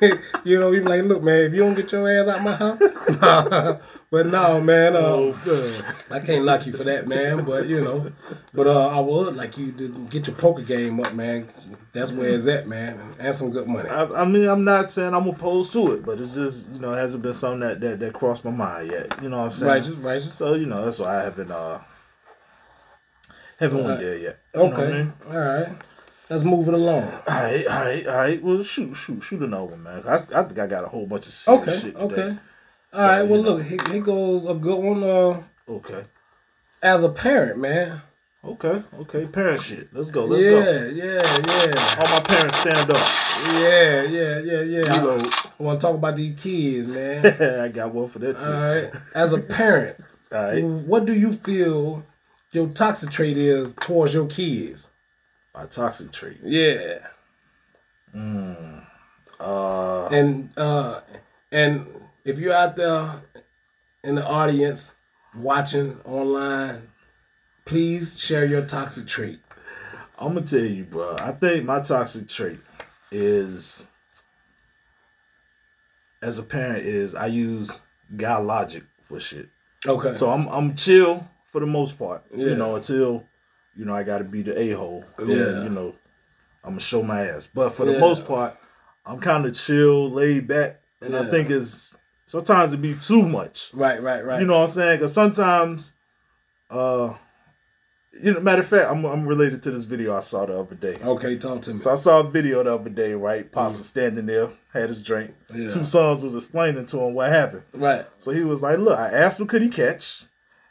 you 0.44 0.58
know, 0.58 0.70
you 0.72 0.80
be 0.80 0.86
like, 0.88 1.04
look, 1.04 1.22
man, 1.22 1.40
if 1.44 1.52
you 1.52 1.60
don't 1.60 1.74
get 1.74 1.92
your 1.92 2.08
ass 2.10 2.26
out 2.28 2.42
my 2.42 2.54
house, 2.56 3.80
but 4.10 4.26
no, 4.26 4.60
man, 4.60 4.96
uh, 4.96 5.00
Oh. 5.00 5.96
I 6.10 6.18
can't 6.20 6.44
knock 6.44 6.66
you 6.66 6.72
for 6.72 6.84
that, 6.84 7.06
man. 7.06 7.44
But 7.44 7.66
you 7.68 7.80
know, 7.80 8.10
but 8.52 8.66
uh, 8.66 8.88
I 8.88 9.00
would 9.00 9.36
like 9.36 9.56
you 9.56 9.72
to 9.72 9.88
get 10.10 10.26
your 10.26 10.36
poker 10.36 10.62
game 10.62 10.98
up, 11.00 11.14
man. 11.14 11.48
That's 11.92 12.12
where 12.12 12.30
it's 12.30 12.46
at, 12.46 12.66
man, 12.68 13.00
and 13.18 13.34
some 13.34 13.50
good 13.50 13.66
money. 13.68 13.88
I, 13.88 14.04
I 14.04 14.24
mean, 14.24 14.48
I'm 14.48 14.64
not 14.64 14.90
saying 14.90 15.14
I'm 15.14 15.28
opposed 15.28 15.72
to 15.72 15.92
it, 15.92 16.04
but 16.04 16.20
it's 16.20 16.34
just 16.34 16.68
you 16.70 16.80
know, 16.80 16.92
it 16.92 16.98
hasn't 16.98 17.22
been 17.22 17.34
something 17.34 17.60
that, 17.60 17.80
that 17.80 18.00
that 18.00 18.12
crossed 18.14 18.44
my 18.44 18.50
mind 18.50 18.90
yet. 18.90 19.22
You 19.22 19.28
know 19.28 19.38
what 19.38 19.44
I'm 19.46 19.52
saying? 19.52 19.68
Righteous, 19.72 19.94
righteous. 19.96 20.36
So 20.38 20.54
you 20.54 20.66
know, 20.66 20.84
that's 20.84 20.98
why 20.98 21.18
I 21.18 21.22
haven't 21.22 21.50
uh 21.50 21.78
haven't 23.58 23.84
went 23.84 24.00
there 24.00 24.16
yet. 24.18 24.38
What 24.52 24.72
I 24.72 24.76
Okay, 24.82 24.92
mean? 24.92 25.12
all 25.30 25.38
right. 25.38 25.68
Let's 26.28 26.44
move 26.44 26.68
it 26.68 26.74
along. 26.74 27.02
All 27.04 27.20
right, 27.26 27.66
all 27.66 27.84
right, 27.84 28.06
all 28.06 28.14
right. 28.16 28.42
Well, 28.42 28.62
shoot, 28.62 28.94
shoot, 28.94 29.20
shoot 29.20 29.42
another 29.42 29.64
one, 29.64 29.82
man. 29.82 30.02
I, 30.06 30.14
I 30.32 30.44
think 30.44 30.60
I 30.60 30.66
got 30.68 30.84
a 30.84 30.88
whole 30.88 31.04
bunch 31.06 31.26
of 31.26 31.48
Okay, 31.48 31.80
shit 31.80 31.96
okay. 31.96 32.14
today. 32.14 32.38
All 32.92 33.06
right. 33.06 33.18
So, 33.20 33.26
Well, 33.26 33.42
know. 33.42 33.50
look, 33.54 33.62
here, 33.62 33.78
here 33.90 34.00
goes 34.02 34.46
a 34.46 34.54
good 34.54 34.78
one. 34.78 35.02
Uh, 35.02 35.42
Okay, 35.68 36.04
as 36.82 37.04
a 37.04 37.08
parent, 37.10 37.58
man. 37.60 38.02
okay, 38.44 38.82
okay. 39.00 39.24
Parent 39.26 39.62
shit. 39.62 39.88
Let's 39.94 40.10
go. 40.10 40.24
Let's 40.24 40.42
yeah, 40.42 40.50
go. 40.50 40.58
yeah, 40.60 41.22
yeah, 41.22 41.66
yeah. 41.66 42.00
All 42.00 42.10
my 42.18 42.20
parents 42.26 42.58
stand 42.58 42.90
up. 42.90 42.96
yeah, 43.60 44.02
yeah, 44.02 44.38
yeah, 44.40 44.62
yeah. 44.62 44.96
You 44.96 45.02
know, 45.02 45.18
I 45.60 45.62
want 45.62 45.80
to 45.80 45.86
talk 45.86 45.94
about 45.94 46.16
these 46.16 46.36
kids, 46.40 46.88
man. 46.88 47.24
I 47.60 47.68
got 47.68 47.94
one 47.94 48.08
for 48.08 48.18
that 48.18 48.36
too. 48.38 48.44
All 48.46 48.52
right. 48.52 48.90
As 49.14 49.32
a 49.32 49.38
parent, 49.38 50.02
all 50.32 50.42
right. 50.42 50.64
what 50.64 51.06
do 51.06 51.12
you 51.14 51.34
feel 51.34 52.04
your 52.50 52.66
toxic 52.68 53.10
trait 53.10 53.38
is 53.38 53.72
towards 53.74 54.12
your 54.12 54.26
kids? 54.26 54.88
My 55.54 55.66
toxic 55.66 56.10
trait. 56.10 56.38
Yeah. 56.42 56.98
Uh, 59.38 60.08
And 60.10 60.50
uh 60.56 61.00
and 61.52 61.86
if 62.24 62.38
you're 62.38 62.54
out 62.54 62.76
there 62.76 63.22
in 64.04 64.14
the 64.14 64.26
audience 64.26 64.94
watching 65.34 65.98
online, 66.04 66.88
please 67.64 68.18
share 68.18 68.44
your 68.44 68.62
toxic 68.62 69.06
trait. 69.06 69.40
I'm 70.18 70.34
gonna 70.34 70.46
tell 70.46 70.60
you, 70.60 70.84
bro. 70.84 71.16
I 71.18 71.32
think 71.32 71.64
my 71.64 71.80
toxic 71.80 72.28
trait 72.28 72.60
is, 73.10 73.86
as 76.22 76.38
a 76.38 76.42
parent, 76.42 76.84
is 76.86 77.14
I 77.14 77.26
use 77.26 77.80
guy 78.16 78.36
logic 78.38 78.84
for 79.02 79.18
shit. 79.18 79.48
Okay. 79.86 80.14
So 80.14 80.30
I'm 80.30 80.46
I'm 80.48 80.74
chill 80.74 81.26
for 81.50 81.60
the 81.60 81.66
most 81.66 81.98
part. 81.98 82.24
Yeah. 82.34 82.48
You 82.48 82.54
know, 82.56 82.76
until 82.76 83.24
you 83.76 83.84
know 83.84 83.94
I 83.94 84.02
got 84.02 84.18
to 84.18 84.24
be 84.24 84.42
the 84.42 84.58
a 84.58 84.70
hole. 84.72 85.04
Yeah. 85.18 85.62
You 85.62 85.70
know, 85.70 85.94
I'm 86.62 86.72
gonna 86.72 86.80
show 86.80 87.02
my 87.02 87.26
ass. 87.26 87.48
But 87.52 87.70
for 87.70 87.86
the 87.86 87.92
Yeah. 87.92 88.00
most 88.00 88.26
part, 88.26 88.56
I'm 89.06 89.20
kind 89.20 89.46
of 89.46 89.54
chill, 89.54 90.10
laid 90.10 90.46
back, 90.46 90.80
and 91.00 91.16
I 91.16 91.30
think 91.30 91.48
it's 91.50 91.92
sometimes 92.30 92.72
it 92.72 92.80
be 92.80 92.94
too 92.94 93.22
much. 93.28 93.70
Right, 93.72 94.00
right, 94.00 94.24
right. 94.24 94.40
You 94.40 94.46
know 94.46 94.58
what 94.58 94.68
I'm 94.68 94.68
saying? 94.68 94.98
Because 94.98 95.12
sometimes, 95.12 95.94
uh, 96.70 97.14
you 98.12 98.34
know, 98.34 98.40
matter 98.40 98.62
of 98.62 98.68
fact, 98.68 98.88
I'm 98.88 99.04
I'm 99.04 99.26
related 99.26 99.62
to 99.64 99.72
this 99.72 99.84
video 99.84 100.16
I 100.16 100.20
saw 100.20 100.46
the 100.46 100.60
other 100.60 100.76
day. 100.76 100.96
Okay, 101.02 101.36
talk 101.38 101.62
to 101.62 101.74
me. 101.74 101.80
So 101.80 101.90
I 101.90 101.96
saw 101.96 102.20
a 102.20 102.30
video 102.30 102.62
the 102.62 102.74
other 102.74 102.90
day, 102.90 103.14
right? 103.14 103.50
Pops 103.50 103.78
was 103.78 103.88
standing 103.88 104.26
there, 104.26 104.50
had 104.72 104.90
his 104.90 105.02
drink. 105.02 105.34
Mm. 105.50 105.64
Yeah. 105.64 105.68
Two 105.70 105.84
sons 105.84 106.22
was 106.22 106.36
explaining 106.36 106.86
to 106.86 107.00
him 107.00 107.14
what 107.14 107.30
happened. 107.30 107.62
Right. 107.72 108.06
So 108.18 108.30
he 108.30 108.42
was 108.42 108.62
like, 108.62 108.78
Look, 108.78 108.98
I 108.98 109.08
asked 109.08 109.40
him, 109.40 109.48
could 109.48 109.62
he 109.62 109.68
catch? 109.68 110.24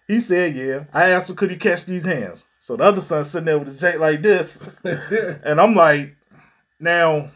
He 0.07 0.21
said, 0.21 0.55
Yeah. 0.55 0.85
I 0.93 1.09
asked 1.09 1.29
him, 1.29 1.35
could 1.35 1.51
he 1.51 1.57
catch 1.57 1.83
these 1.85 2.05
hands? 2.05 2.45
So 2.59 2.77
the 2.77 2.83
other 2.83 3.01
son 3.01 3.23
sitting 3.25 3.45
there 3.45 3.59
with 3.59 3.67
his 3.67 3.81
jank 3.81 3.99
like 3.99 4.21
this. 4.21 4.63
and 5.43 5.59
I'm 5.59 5.75
like, 5.75 6.15
Now, 6.79 7.31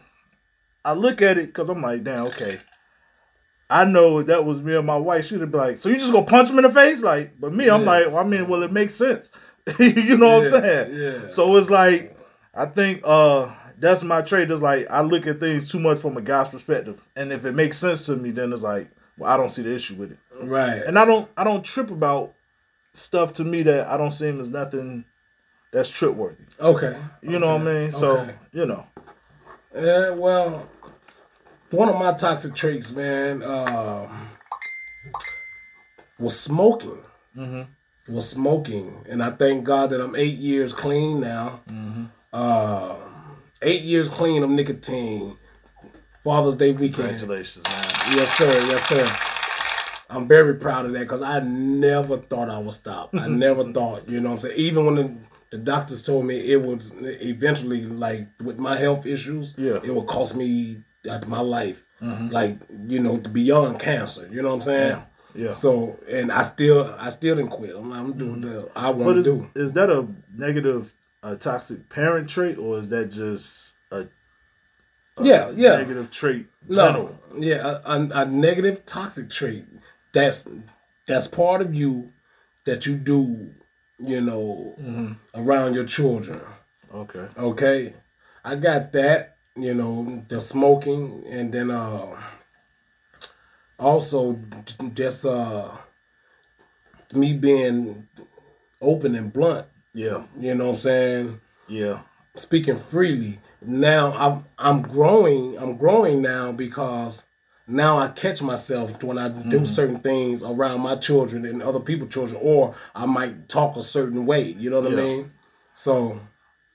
I 0.82 0.94
look 0.94 1.20
at 1.20 1.36
it 1.36 1.46
because 1.48 1.68
I'm 1.68 1.82
like, 1.82 2.04
Damn, 2.04 2.26
okay. 2.26 2.58
I 3.70 3.84
know 3.84 4.22
that 4.22 4.44
was 4.44 4.58
me 4.58 4.74
and 4.76 4.86
my 4.86 4.96
wife, 4.96 5.26
she'd 5.26 5.38
be 5.50 5.58
like, 5.58 5.78
So 5.78 5.88
you 5.88 5.96
just 5.96 6.12
gonna 6.12 6.26
punch 6.26 6.50
him 6.50 6.58
in 6.58 6.64
the 6.64 6.72
face? 6.72 7.02
Like, 7.02 7.38
but 7.40 7.52
me, 7.54 7.68
I'm 7.68 7.80
Yeah. 7.82 7.86
like, 7.86 8.06
well, 8.08 8.18
I 8.18 8.24
mean, 8.24 8.46
well, 8.48 8.62
it 8.62 8.72
makes 8.72 8.94
sense. 8.94 9.30
you 9.78 10.16
know 10.18 10.38
what 10.40 10.44
I'm 10.54 10.62
saying? 10.62 10.94
yeah. 11.22 11.28
So 11.28 11.56
it's 11.56 11.70
like, 11.70 12.16
I 12.54 12.66
think 12.66 13.00
uh 13.04 13.48
that's 13.78 14.02
my 14.04 14.22
trait. 14.22 14.50
Is 14.50 14.62
like 14.62 14.88
I 14.90 15.00
look 15.00 15.26
at 15.26 15.40
things 15.40 15.70
too 15.70 15.80
much 15.80 15.98
from 15.98 16.16
a 16.16 16.20
guy's 16.20 16.48
perspective, 16.48 17.02
and 17.16 17.32
if 17.32 17.44
it 17.44 17.52
makes 17.52 17.78
sense 17.78 18.06
to 18.06 18.16
me, 18.16 18.30
then 18.30 18.52
it's 18.52 18.62
like, 18.62 18.88
well, 19.18 19.30
I 19.32 19.36
don't 19.36 19.50
see 19.50 19.62
the 19.62 19.74
issue 19.74 19.94
with 19.96 20.12
it, 20.12 20.18
Right. 20.40 20.82
and 20.84 20.98
I 20.98 21.04
don't, 21.04 21.28
I 21.36 21.42
don't 21.44 21.64
trip 21.64 21.90
about 21.90 22.34
stuff 22.92 23.32
to 23.34 23.44
me 23.44 23.62
that 23.64 23.88
I 23.88 23.96
don't 23.96 24.12
seem 24.12 24.38
as 24.40 24.50
nothing 24.50 25.04
that's 25.72 25.88
trip 25.90 26.14
worthy. 26.14 26.44
Okay. 26.60 26.96
You 27.22 27.38
know 27.40 27.56
what 27.56 27.62
I 27.62 27.64
mean? 27.80 27.92
So 27.92 28.18
Okay. 28.18 28.34
you 28.52 28.66
know, 28.66 28.86
Yeah, 29.76 30.10
well, 30.10 30.68
one 31.74 31.88
of 31.88 31.96
my 31.98 32.12
toxic 32.12 32.54
traits, 32.54 32.90
man, 32.90 33.42
um, 33.42 34.28
was 36.18 36.38
smoking. 36.38 36.98
Mm-hmm. 37.36 38.12
Was 38.14 38.28
smoking, 38.28 39.04
and 39.08 39.22
I 39.22 39.30
thank 39.30 39.64
God 39.64 39.90
that 39.90 40.00
I'm 40.00 40.14
eight 40.14 40.36
years 40.36 40.72
clean 40.74 41.20
now. 41.20 41.60
Mm-hmm. 41.68 42.04
Uh, 42.32 42.96
eight 43.62 43.82
years 43.82 44.08
clean 44.10 44.42
of 44.42 44.50
nicotine. 44.50 45.38
Father's 46.22 46.54
Day 46.54 46.72
weekend. 46.72 47.18
congratulations, 47.18 47.64
man. 47.64 47.84
Yes, 48.16 48.30
sir. 48.36 48.46
Yes, 48.68 48.88
sir. 48.88 49.06
I'm 50.10 50.28
very 50.28 50.54
proud 50.54 50.86
of 50.86 50.92
that 50.92 51.00
because 51.00 51.22
I 51.22 51.40
never 51.40 52.18
thought 52.18 52.48
I 52.50 52.58
would 52.58 52.72
stop. 52.74 53.14
I 53.14 53.26
never 53.28 53.72
thought, 53.72 54.08
you 54.08 54.20
know 54.20 54.30
what 54.30 54.34
I'm 54.36 54.40
saying? 54.42 54.56
Even 54.58 54.86
when 54.86 54.94
the, 54.94 55.14
the 55.50 55.58
doctors 55.58 56.02
told 56.02 56.24
me 56.26 56.36
it 56.52 56.62
would 56.62 56.82
eventually, 57.22 57.84
like 57.84 58.28
with 58.42 58.58
my 58.58 58.76
health 58.76 59.06
issues, 59.06 59.54
Yeah. 59.56 59.80
it 59.82 59.94
would 59.94 60.06
cost 60.06 60.34
me 60.34 60.82
like, 61.04 61.26
my 61.28 61.40
life, 61.40 61.84
mm-hmm. 62.00 62.28
like, 62.28 62.58
you 62.86 63.00
know, 63.00 63.16
beyond 63.16 63.80
cancer. 63.80 64.28
You 64.30 64.42
know 64.42 64.48
what 64.48 64.54
I'm 64.54 64.60
saying? 64.62 64.90
Yeah. 64.90 65.02
Yeah. 65.36 65.52
So, 65.52 65.98
and 66.08 66.30
I 66.30 66.42
still, 66.42 66.94
I 66.98 67.10
still 67.10 67.34
didn't 67.34 67.50
quit. 67.50 67.74
I'm, 67.74 67.92
I'm 67.92 68.12
doing 68.16 68.42
mm-hmm. 68.42 68.50
the 68.50 68.70
I 68.76 68.90
want 68.90 69.16
to 69.16 69.22
do. 69.24 69.50
is 69.56 69.72
that 69.72 69.90
a 69.90 70.06
negative, 70.32 70.94
a 71.24 71.34
toxic 71.34 71.88
parent 71.88 72.28
trait, 72.28 72.56
or 72.56 72.78
is 72.78 72.88
that 72.90 73.10
just 73.10 73.74
a 73.90 74.06
Yeah, 75.20 75.50
yeah. 75.50 75.76
negative 75.78 76.10
trait? 76.10 76.46
No, 76.68 77.18
yeah, 77.38 77.80
a, 77.84 77.90
a, 77.90 78.08
a 78.22 78.24
negative 78.26 78.86
toxic 78.86 79.28
trait. 79.28 79.64
That's 80.12 80.46
that's 81.06 81.26
part 81.26 81.60
of 81.60 81.74
you 81.74 82.12
that 82.64 82.86
you 82.86 82.94
do, 82.94 83.54
you 83.98 84.20
know, 84.20 84.76
mm-hmm. 84.80 85.12
around 85.34 85.74
your 85.74 85.84
children. 85.84 86.40
Okay. 86.94 87.26
Okay, 87.36 87.94
I 88.44 88.54
got 88.54 88.92
that. 88.92 89.33
You 89.56 89.72
know, 89.74 90.24
the 90.28 90.40
smoking, 90.40 91.24
and 91.28 91.52
then 91.52 91.70
uh, 91.70 92.20
also 93.78 94.38
just 94.94 95.24
uh, 95.24 95.70
me 97.12 97.32
being 97.34 98.08
open 98.80 99.14
and 99.14 99.32
blunt. 99.32 99.66
Yeah. 99.92 100.24
You 100.38 100.54
know 100.56 100.66
what 100.66 100.70
I'm 100.74 100.80
saying? 100.80 101.40
Yeah. 101.68 102.00
speaking 102.36 102.78
freely. 102.90 103.38
Now 103.62 104.12
I'm 104.12 104.44
I'm 104.58 104.82
growing. 104.82 105.56
I'm 105.56 105.76
growing 105.76 106.20
now 106.20 106.50
because 106.52 107.22
now 107.66 107.96
I 107.98 108.08
catch 108.08 108.42
myself 108.42 109.02
when 109.02 109.18
I 109.18 109.28
do 109.28 109.64
certain 109.64 110.00
things 110.00 110.42
around 110.42 110.80
my 110.80 110.96
children 110.96 111.46
and 111.46 111.62
other 111.62 111.80
people's 111.80 112.12
children, 112.12 112.38
or 112.42 112.74
I 112.94 113.06
might 113.06 113.48
talk 113.48 113.76
a 113.76 113.82
certain 113.82 114.26
way. 114.26 114.42
You 114.42 114.68
know 114.70 114.80
what 114.80 114.88
I 114.92 114.96
Yeah. 114.96 114.96
mean? 115.02 115.32
So 115.72 116.20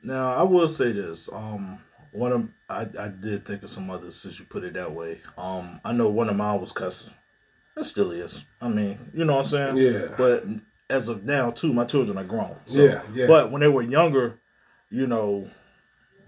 Now 0.01 0.33
I 0.33 0.43
will 0.43 0.69
say 0.69 0.93
this. 0.93 1.29
Um, 1.31 1.79
one 2.11 2.31
of 2.31 2.47
I, 2.69 2.81
I 2.99 3.07
did 3.07 3.45
think 3.45 3.63
of 3.63 3.69
some 3.69 3.89
others 3.89 4.15
since 4.15 4.39
you 4.39 4.45
put 4.45 4.63
it 4.63 4.73
that 4.75 4.91
way. 4.93 5.19
Um, 5.37 5.81
I 5.83 5.91
know 5.91 6.09
one 6.09 6.29
of 6.29 6.35
mine 6.35 6.59
was 6.61 6.71
cussing. 6.71 7.13
That 7.75 7.83
still 7.85 8.11
is. 8.11 8.43
I 8.61 8.67
mean, 8.67 8.99
you 9.13 9.25
know 9.25 9.37
what 9.37 9.45
I'm 9.53 9.75
saying? 9.75 9.77
Yeah. 9.77 10.07
But 10.17 10.45
as 10.89 11.07
of 11.07 11.23
now, 11.23 11.51
too, 11.51 11.73
my 11.73 11.85
children 11.85 12.17
are 12.17 12.23
grown. 12.23 12.55
So, 12.65 12.83
Yeah, 12.83 13.01
yeah. 13.13 13.27
But 13.27 13.51
when 13.51 13.61
they 13.61 13.67
were 13.67 13.81
younger, 13.81 14.39
you 14.91 15.07
know, 15.07 15.49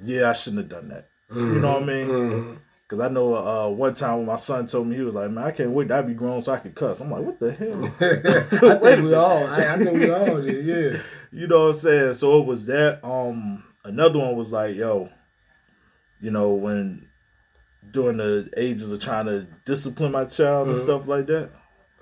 yeah, 0.04 0.30
I 0.30 0.34
shouldn't 0.34 0.64
have 0.64 0.70
done 0.70 0.90
that. 0.90 1.08
You 1.34 1.60
know 1.60 1.74
what 1.74 1.84
I 1.84 1.86
mean? 1.86 2.08
mhm. 2.08 2.58
Because 2.88 3.06
I 3.06 3.08
know 3.08 3.36
uh, 3.36 3.70
one 3.70 3.94
time 3.94 4.18
when 4.18 4.26
my 4.26 4.36
son 4.36 4.68
told 4.68 4.86
me 4.86 4.98
he 4.98 5.02
was 5.02 5.16
like, 5.16 5.32
"Man, 5.32 5.46
I 5.46 5.52
can't 5.52 5.72
wait 5.72 5.88
to 5.88 5.96
I 5.96 6.02
be 6.02 6.14
grown 6.14 6.42
so 6.42 6.52
I 6.52 6.60
can 6.60 6.74
cuss." 6.74 7.00
I'm 7.00 7.10
like, 7.10 7.22
"What 7.22 7.40
the 7.40 7.54
hell?" 7.54 7.86
I 8.70 8.76
think 8.80 9.04
we 9.06 9.14
all. 9.14 9.48
I, 9.48 9.74
I 9.74 9.78
think 9.78 9.92
we 9.94 10.10
all 10.12 10.42
did. 10.42 10.66
Yeah. 10.66 11.00
You 11.34 11.48
know 11.48 11.68
what 11.68 11.76
I'm 11.76 11.80
saying? 11.82 12.14
So 12.16 12.42
it 12.42 12.46
was 12.46 12.66
that. 12.66 13.00
Um, 13.08 13.64
another 13.86 14.20
one 14.20 14.36
was 14.36 14.52
like, 14.52 14.76
yo, 14.76 15.10
you 16.22 16.32
know, 16.32 16.52
when 16.52 17.08
during 17.92 18.18
the 18.18 18.50
ages 18.56 18.92
of 18.92 19.00
trying 19.00 19.26
to 19.26 19.48
discipline 19.66 20.12
my 20.12 20.26
child 20.26 20.68
and 20.68 20.78
stuff 20.78 21.08
like 21.08 21.26
that. 21.28 21.50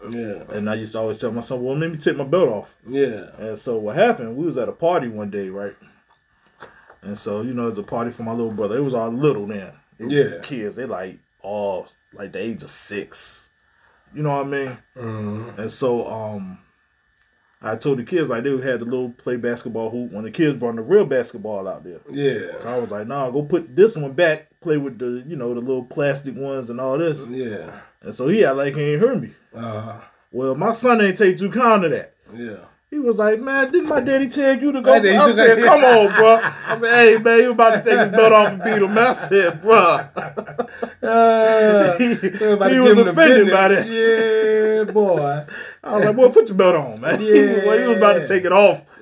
Yeah. 0.10 0.44
And 0.50 0.70
I 0.70 0.76
used 0.76 0.92
to 0.94 1.00
always 1.00 1.18
tell 1.18 1.32
my 1.32 1.42
son, 1.42 1.64
well, 1.64 1.78
let 1.78 1.90
me 1.90 1.98
take 1.98 2.16
my 2.18 2.24
belt 2.24 2.50
off. 2.50 2.76
Yeah. 2.88 3.32
And 3.38 3.58
so 3.58 3.78
what 3.78 3.96
happened? 3.96 4.36
We 4.38 4.46
was 4.46 4.58
at 4.58 4.70
a 4.70 4.74
party 4.74 5.08
one 5.08 5.30
day, 5.30 5.50
right? 5.50 5.76
And 7.02 7.18
so 7.18 7.42
you 7.42 7.54
know, 7.54 7.68
it's 7.68 7.78
a 7.78 7.84
party 7.84 8.12
for 8.12 8.24
my 8.24 8.32
little 8.34 8.52
brother. 8.52 8.78
It 8.78 8.82
was 8.82 8.94
all 8.94 9.10
little 9.10 9.48
then. 9.48 9.72
Yeah. 10.00 10.40
kids. 10.42 10.76
They 10.76 10.86
like 10.86 11.20
all 11.42 11.88
like 12.14 12.34
the 12.34 12.40
age 12.40 12.64
of 12.64 12.70
six. 12.70 13.50
You 14.14 14.24
know 14.24 14.36
what 14.38 14.46
I 14.46 14.50
mean? 14.50 14.78
Mhm. 14.98 15.58
And 15.58 15.72
so 15.72 16.10
um 16.10 16.60
I 17.62 17.76
told 17.76 18.00
the 18.00 18.04
kids 18.04 18.30
like 18.30 18.44
they 18.44 18.52
had 18.62 18.80
the 18.80 18.86
little 18.86 19.10
play 19.10 19.36
basketball 19.36 19.90
hoop 19.90 20.12
when 20.14 20.24
the 20.24 20.32
kids 20.32 20.56
brought 20.56 20.76
the 20.78 20.82
real 20.82 21.06
basketball 21.06 21.68
out 21.68 21.84
there. 21.84 22.00
Yeah. 22.10 22.58
So 22.58 22.70
I 22.70 22.78
was 22.78 22.90
like, 22.92 23.06
nah, 23.08 23.30
go 23.30 23.42
put 23.42 23.76
this 23.76 23.98
one 23.98 24.14
back, 24.14 24.48
play 24.62 24.78
with 24.78 24.98
the, 24.98 25.24
you 25.28 25.36
know, 25.36 25.54
the 25.54 25.60
little 25.60 25.84
plastic 25.84 26.36
ones 26.36 26.70
and 26.70 26.80
all 26.80 26.98
this. 26.98 27.26
Yeah. 27.28 27.82
And 28.02 28.14
so 28.14 28.30
he 28.30 28.40
had 28.42 28.52
like 28.52 28.76
he 28.76 28.94
ain't 28.94 29.02
heard 29.02 29.22
me. 29.22 29.32
Uh, 29.54 30.00
Well, 30.32 30.56
my 30.56 30.72
son 30.72 31.02
ain't 31.02 31.18
take 31.18 31.38
too 31.38 31.52
kind 31.52 31.84
of 31.84 31.92
that. 31.92 32.14
yeah. 32.34 32.58
He 32.92 32.98
was 32.98 33.18
like, 33.18 33.40
man, 33.40 33.72
didn't 33.72 33.88
my 33.88 34.00
daddy 34.00 34.28
tell 34.28 34.60
you 34.60 34.72
to 34.72 34.82
go? 34.82 34.92
I 34.92 35.32
said, 35.32 35.64
come 35.64 35.84
on, 35.84 36.16
bro. 36.16 36.40
I 36.66 36.76
said, 36.76 36.92
hey, 36.92 37.18
man, 37.22 37.38
you 37.38 37.52
about 37.52 37.84
to 37.84 37.88
take 37.88 38.00
his 38.00 38.10
belt 38.10 38.34
off 38.34 38.48
and 38.54 38.64
beat 38.64 38.82
him. 38.82 38.98
I 38.98 39.14
said, 39.14 39.62
bro. 39.62 40.08
Uh, 41.02 41.98
he, 41.98 42.16
he 42.16 42.80
was 42.80 42.98
offended 42.98 43.50
by 43.50 43.70
that. 43.70 43.88
Yeah, 43.88 44.92
boy. 44.92 45.46
I 45.84 45.96
was 45.96 46.06
like, 46.06 46.16
boy, 46.16 46.30
put 46.30 46.48
your 46.48 46.58
belt 46.58 46.76
on, 46.76 47.02
man. 47.02 47.22
Yeah. 47.22 47.66
well, 47.66 47.80
he 47.80 47.88
was 47.88 47.98
about 47.98 48.14
to 48.14 48.28
take 48.28 48.44
it 48.46 48.52
off. 48.52 48.82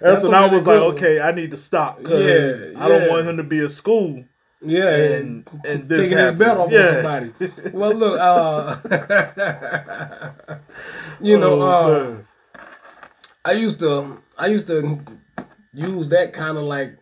That's, 0.00 0.22
when 0.24 0.34
I 0.34 0.46
was 0.46 0.66
like, 0.66 0.80
okay, 0.80 1.20
I 1.20 1.32
need 1.32 1.50
to 1.52 1.56
stop 1.56 1.98
because 2.02 2.24
Yeah, 2.72 2.80
I 2.80 2.88
don't 2.88 3.02
yeah. 3.02 3.08
want 3.10 3.26
him 3.28 3.36
to 3.36 3.42
be 3.44 3.60
at 3.60 3.70
school 3.70 4.24
Yeah, 4.60 4.88
and 4.88 5.48
and 5.64 5.88
this 5.88 6.10
taking 6.10 6.18
his 6.18 6.32
belt 6.32 6.58
off 6.58 6.72
yeah. 6.72 7.02
somebody. 7.02 7.32
Well, 7.72 7.94
look, 7.94 8.18
uh, 8.20 8.76
you 11.20 11.38
know, 11.38 11.62
Oh, 11.62 11.66
uh. 11.66 12.16
I 13.44 13.52
used 13.52 13.78
to, 13.80 14.20
I 14.36 14.48
used 14.48 14.66
to 14.66 15.00
use 15.72 16.08
that 16.08 16.32
kind 16.32 16.58
of 16.58 16.64
like 16.64 16.96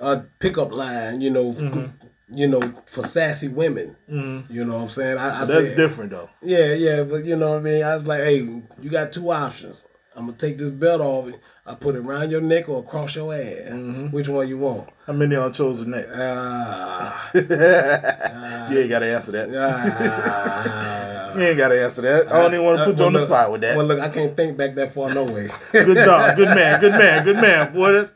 a 0.00 0.18
pickup 0.38 0.70
line, 0.72 1.20
you 1.20 1.30
know, 1.30 1.52
Mm-hmm. 1.52 1.86
You 2.32 2.46
know, 2.46 2.72
for 2.86 3.02
sassy 3.02 3.48
women. 3.48 3.96
You 4.08 4.64
know 4.64 4.74
what 4.76 4.82
I'm 4.82 4.88
saying? 4.88 5.18
I, 5.18 5.42
I 5.42 5.44
that's 5.44 5.68
said, 5.68 5.76
different 5.76 6.10
though. 6.10 6.30
Yeah, 6.42 6.72
yeah, 6.74 7.02
but 7.04 7.24
you 7.24 7.36
know 7.36 7.50
what 7.50 7.58
I 7.58 7.60
mean. 7.62 7.82
I 7.82 7.96
was 7.96 8.06
like, 8.06 8.20
hey, 8.20 8.36
you 8.38 8.90
got 8.90 9.12
two 9.12 9.30
options. 9.32 9.84
I'm 10.16 10.26
gonna 10.26 10.36
take 10.36 10.58
this 10.58 10.70
belt 10.70 11.00
off. 11.00 11.32
I 11.64 11.74
put 11.76 11.94
it 11.94 11.98
around 11.98 12.30
your 12.30 12.40
neck 12.40 12.68
or 12.68 12.80
across 12.80 13.14
your 13.14 13.32
ass. 13.32 13.42
Mm-hmm. 13.70 14.06
Which 14.08 14.28
one 14.28 14.48
you 14.48 14.58
want? 14.58 14.88
How 15.06 15.12
many 15.12 15.36
on 15.36 15.52
chosen 15.52 15.92
that? 15.92 16.08
Ah, 16.12 17.30
you 18.70 18.78
ain't 18.80 18.88
gotta 18.90 19.06
answer 19.06 19.32
that. 19.32 19.48
ah. 19.54 21.32
You 21.36 21.42
ain't 21.42 21.56
gotta 21.58 21.80
answer 21.80 22.02
that. 22.02 22.26
I 22.32 22.42
don't 22.42 22.52
even 22.54 22.66
want 22.66 22.78
to 22.78 22.84
put 22.86 22.94
you 22.98 22.98
Well, 22.98 23.06
on 23.06 23.12
the 23.12 23.18
look- 23.20 23.28
spot 23.28 23.52
with 23.52 23.60
that. 23.60 23.76
Well, 23.76 23.86
look, 23.86 24.00
I 24.00 24.08
can't 24.08 24.36
think 24.36 24.56
back 24.56 24.74
that 24.74 24.92
far, 24.92 25.14
no 25.14 25.22
way. 25.22 25.48
Good 25.70 25.96
job, 26.04 26.36
good 26.36 26.48
man, 26.48 26.80
good 26.80 26.90
man, 26.92 27.24
good 27.24 27.36
man, 27.36 27.72
boy. 27.74 27.92
That's 27.92 28.12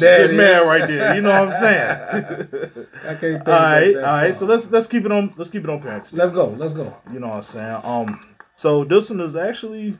That 0.00 0.34
man 0.34 0.66
right 0.66 0.86
there. 0.88 1.14
You 1.14 1.22
know 1.22 1.30
what 1.44 1.54
I'm 1.54 1.60
saying? 1.60 2.86
I 3.04 3.14
can't 3.14 3.20
think 3.20 3.48
all 3.48 3.54
right, 3.54 3.96
all 3.96 4.02
right. 4.02 4.34
So 4.34 4.46
let's 4.46 4.70
let's 4.70 4.86
keep 4.86 5.04
it 5.04 5.12
on. 5.12 5.34
Let's 5.36 5.50
keep 5.50 5.64
it 5.64 5.70
on 5.70 5.80
parenting. 5.80 6.12
let's 6.12 6.32
go. 6.32 6.48
Let's 6.48 6.72
go. 6.72 6.96
You 7.12 7.20
know 7.20 7.28
what 7.28 7.36
I'm 7.36 7.42
saying? 7.42 7.80
Um, 7.84 8.36
so 8.56 8.84
this 8.84 9.10
one 9.10 9.20
is 9.20 9.34
actually 9.36 9.98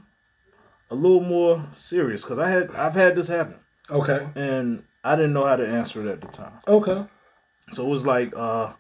a 0.91 0.95
little 0.95 1.21
more 1.21 1.67
serious 1.75 2.23
because 2.23 2.39
I 2.39 2.49
had 2.49 2.71
I've 2.75 2.95
had 2.95 3.15
this 3.17 3.29
happen 3.29 3.57
Okay. 3.91 4.27
and 4.35 4.85
I 5.05 5.17
didn't 5.17 5.33
know 5.33 5.45
how 5.45 5.57
to 5.57 5.67
answer 5.67 6.01
it 6.07 6.11
at 6.11 6.21
the 6.21 6.29
time. 6.29 6.53
Okay. 6.67 7.05
So 7.73 7.85
it 7.87 7.89
was 7.89 8.07
like, 8.07 8.33
uh, 8.37 8.73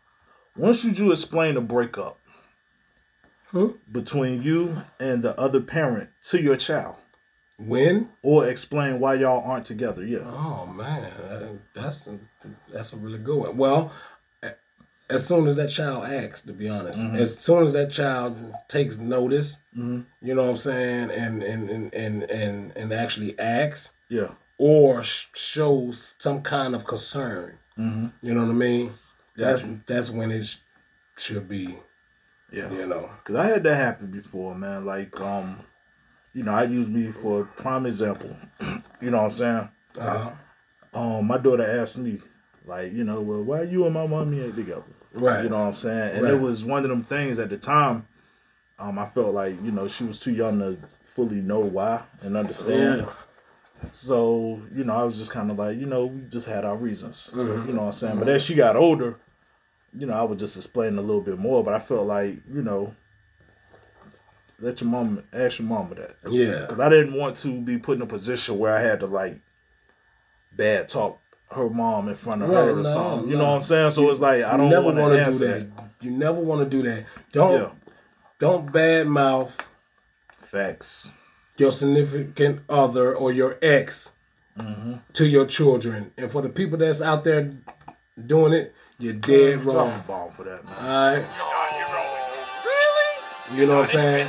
should 0.73 0.99
you 0.99 1.13
explain 1.13 1.57
a 1.57 1.61
breakup 1.61 2.19
Hmm? 3.51 3.69
between 3.91 4.43
you 4.43 4.83
and 5.01 5.23
the 5.23 5.39
other 5.41 5.61
parent 5.61 6.11
to 6.25 6.41
your 6.43 6.57
child, 6.57 6.97
When? 7.59 8.11
or 8.23 8.49
explain 8.49 9.01
why 9.01 9.15
y'all 9.15 9.43
aren't 9.45 9.67
together? 9.67 10.05
Yeah. 10.05 10.21
Oh 10.25 10.67
man, 10.67 11.59
that's 11.75 12.07
a, 12.07 12.19
that's 12.73 12.93
a 12.93 12.97
really 12.97 13.19
good 13.19 13.39
one. 13.39 13.57
Well, 13.57 13.93
as 15.11 15.27
soon 15.27 15.47
as 15.47 15.57
that 15.57 15.71
child 15.71 16.05
acts, 16.05 16.43
to 16.43 16.53
be 16.53 16.69
honest, 16.69 17.01
mm-hmm. 17.01 17.17
as 17.17 17.39
soon 17.39 17.65
as 17.65 17.73
that 17.73 17.91
child 17.91 18.55
takes 18.69 18.99
notice, 18.99 19.57
mm-hmm. 19.77 20.03
you 20.21 20.35
know 20.35 20.45
what 20.45 20.51
I'm 20.51 20.57
saying, 20.57 21.11
and 21.11 21.43
and 21.43 21.71
and 21.71 21.95
and 21.95 22.23
and, 22.25 22.77
and 22.77 22.93
actually 22.93 23.39
acts 23.39 23.93
Yeah. 24.09 24.33
or 24.59 25.03
sh- 25.03 25.27
shows 25.35 26.15
some 26.19 26.43
kind 26.43 26.75
of 26.75 26.85
concern, 26.85 27.59
mm-hmm. 27.79 28.09
you 28.21 28.35
know 28.35 28.43
what 28.43 28.51
I 28.51 28.55
mean. 28.55 28.93
That's 29.37 29.65
that's 29.87 30.11
when 30.11 30.31
it 30.31 30.47
sh- 30.47 30.57
should 31.17 31.49
be, 31.49 31.79
Yeah. 32.53 32.71
you 32.71 32.87
know. 32.87 33.11
Cause 33.25 33.37
I 33.37 33.47
had 33.47 33.63
that 33.63 33.77
happen 33.77 34.09
before, 34.09 34.55
man. 34.55 34.85
Like, 34.85 35.19
um, 35.21 35.61
you 36.39 36.45
know, 36.45 36.53
I 36.55 36.65
use 36.65 36.87
me 36.87 37.11
for 37.11 37.41
a 37.43 37.45
prime 37.45 37.85
example. 37.85 38.37
you 39.01 39.11
know 39.11 39.19
what 39.19 39.25
I'm 39.25 39.31
saying? 39.31 39.69
Uh-huh. 39.99 40.31
Um, 40.95 41.27
my 41.27 41.37
daughter 41.37 41.69
asked 41.69 41.99
me, 41.99 42.21
like, 42.65 42.93
you 42.93 43.03
know, 43.03 43.21
well, 43.21 43.43
why 43.43 43.63
you 43.63 43.85
and 43.85 43.95
my 43.95 44.07
mommy 44.07 44.41
ain't 44.43 44.55
together? 44.55 44.85
Right. 45.13 45.43
You 45.43 45.51
know 45.51 45.59
what 45.59 45.69
I'm 45.69 45.75
saying? 45.75 46.17
And 46.17 46.23
Right. 46.23 46.35
it 46.35 46.41
was 46.41 46.65
one 46.65 46.85
of 46.85 46.91
them 46.91 47.03
things 47.03 47.39
at 47.41 47.51
the 47.51 47.57
time. 47.57 48.07
Um, 48.79 48.99
I 49.01 49.07
felt 49.07 49.35
like 49.35 49.61
you 49.65 49.73
know 49.73 49.89
she 49.89 50.05
was 50.05 50.21
too 50.21 50.31
young 50.33 50.61
to 50.61 50.79
fully 51.03 51.41
know 51.41 51.59
why 51.59 52.03
and 52.23 52.37
understand. 52.37 53.09
So 53.91 54.63
you 54.73 54.85
know, 54.85 54.95
I 54.95 55.03
was 55.03 55.19
just 55.19 55.33
kind 55.33 55.51
of 55.51 55.59
like, 55.59 55.77
you 55.79 55.87
know, 55.87 56.07
we 56.07 56.21
just 56.29 56.47
had 56.47 56.65
our 56.65 56.77
reasons. 56.77 57.31
Mm-hmm. 57.33 57.69
You 57.69 57.75
know 57.75 57.81
what 57.83 57.87
I'm 57.87 57.93
saying? 57.93 58.19
But 58.21 58.29
as 58.29 58.45
she 58.45 58.55
got 58.55 58.77
older, 58.77 59.17
you 59.97 60.07
know, 60.07 60.15
I 60.15 60.23
was 60.23 60.39
just 60.39 60.57
explaining 60.57 60.99
a 60.99 61.03
little 61.03 61.23
bit 61.23 61.39
more. 61.39 61.65
But 61.65 61.75
I 61.75 61.81
felt 61.81 62.07
like, 62.07 62.37
you 62.53 62.63
know, 62.63 62.95
let 64.61 64.81
your 64.81 64.91
mom 64.91 65.23
ask 65.33 65.59
your 65.59 65.69
mama 65.69 65.95
that 65.95 66.17
Yeah. 66.29 66.63
because 66.63 66.81
I 66.81 66.89
didn't 66.89 67.15
want 67.15 67.37
to 67.39 67.61
be 67.61 67.79
put 67.79 67.97
in 67.97 68.03
a 68.03 68.07
position 68.07 68.59
where 68.59 68.75
I 68.75 68.81
had 68.81 69.01
to 69.01 69.07
like 69.07 69.39
bad 70.57 70.89
talk 70.89 71.19
her 71.51 71.71
mom 71.71 72.09
in 72.09 72.15
front 72.15 72.43
of 72.43 72.49
Right, 72.51 72.65
her 72.67 72.71
or 72.73 72.83
no, 72.83 72.93
something. 72.95 73.31
You 73.31 73.37
no. 73.37 73.43
know 73.45 73.51
what 73.51 73.57
I'm 73.57 73.63
saying? 73.63 73.91
So 73.93 74.11
it's 74.11 74.21
like 74.21 74.43
I 74.45 74.57
don't 74.57 74.69
never 74.71 74.87
want 74.93 74.97
to 74.97 75.03
do 75.17 75.19
answer 75.21 75.47
that. 75.47 75.67
You 76.01 76.11
never 76.11 76.39
want 76.41 76.69
to 76.69 76.77
do 76.77 76.83
that. 76.89 77.05
Don't 77.33 77.53
Yeah, 77.61 77.71
don't 78.39 78.71
badmouth 78.73 79.51
facts. 80.43 81.11
your 81.57 81.73
significant 81.73 82.61
other 82.69 83.15
or 83.15 83.33
your 83.33 83.59
ex 83.63 84.13
Mm-hmm. 84.59 84.95
to 85.13 85.25
your 85.27 85.47
children. 85.47 86.11
And 86.19 86.29
for 86.33 86.43
the 86.43 86.49
people 86.49 86.79
that's 86.79 87.01
out 87.01 87.23
there 87.23 87.53
doing 88.27 88.53
it, 88.53 88.75
you're 88.99 89.13
dead 89.13 89.65
wrong. 89.65 90.03
bomb 90.09 90.33
for 90.33 90.43
that, 90.43 90.65
man. 90.65 90.75
All 90.75 91.15
right? 91.15 91.25
You 93.55 93.67
know 93.67 93.79
what 93.81 93.95
I'm 93.95 94.29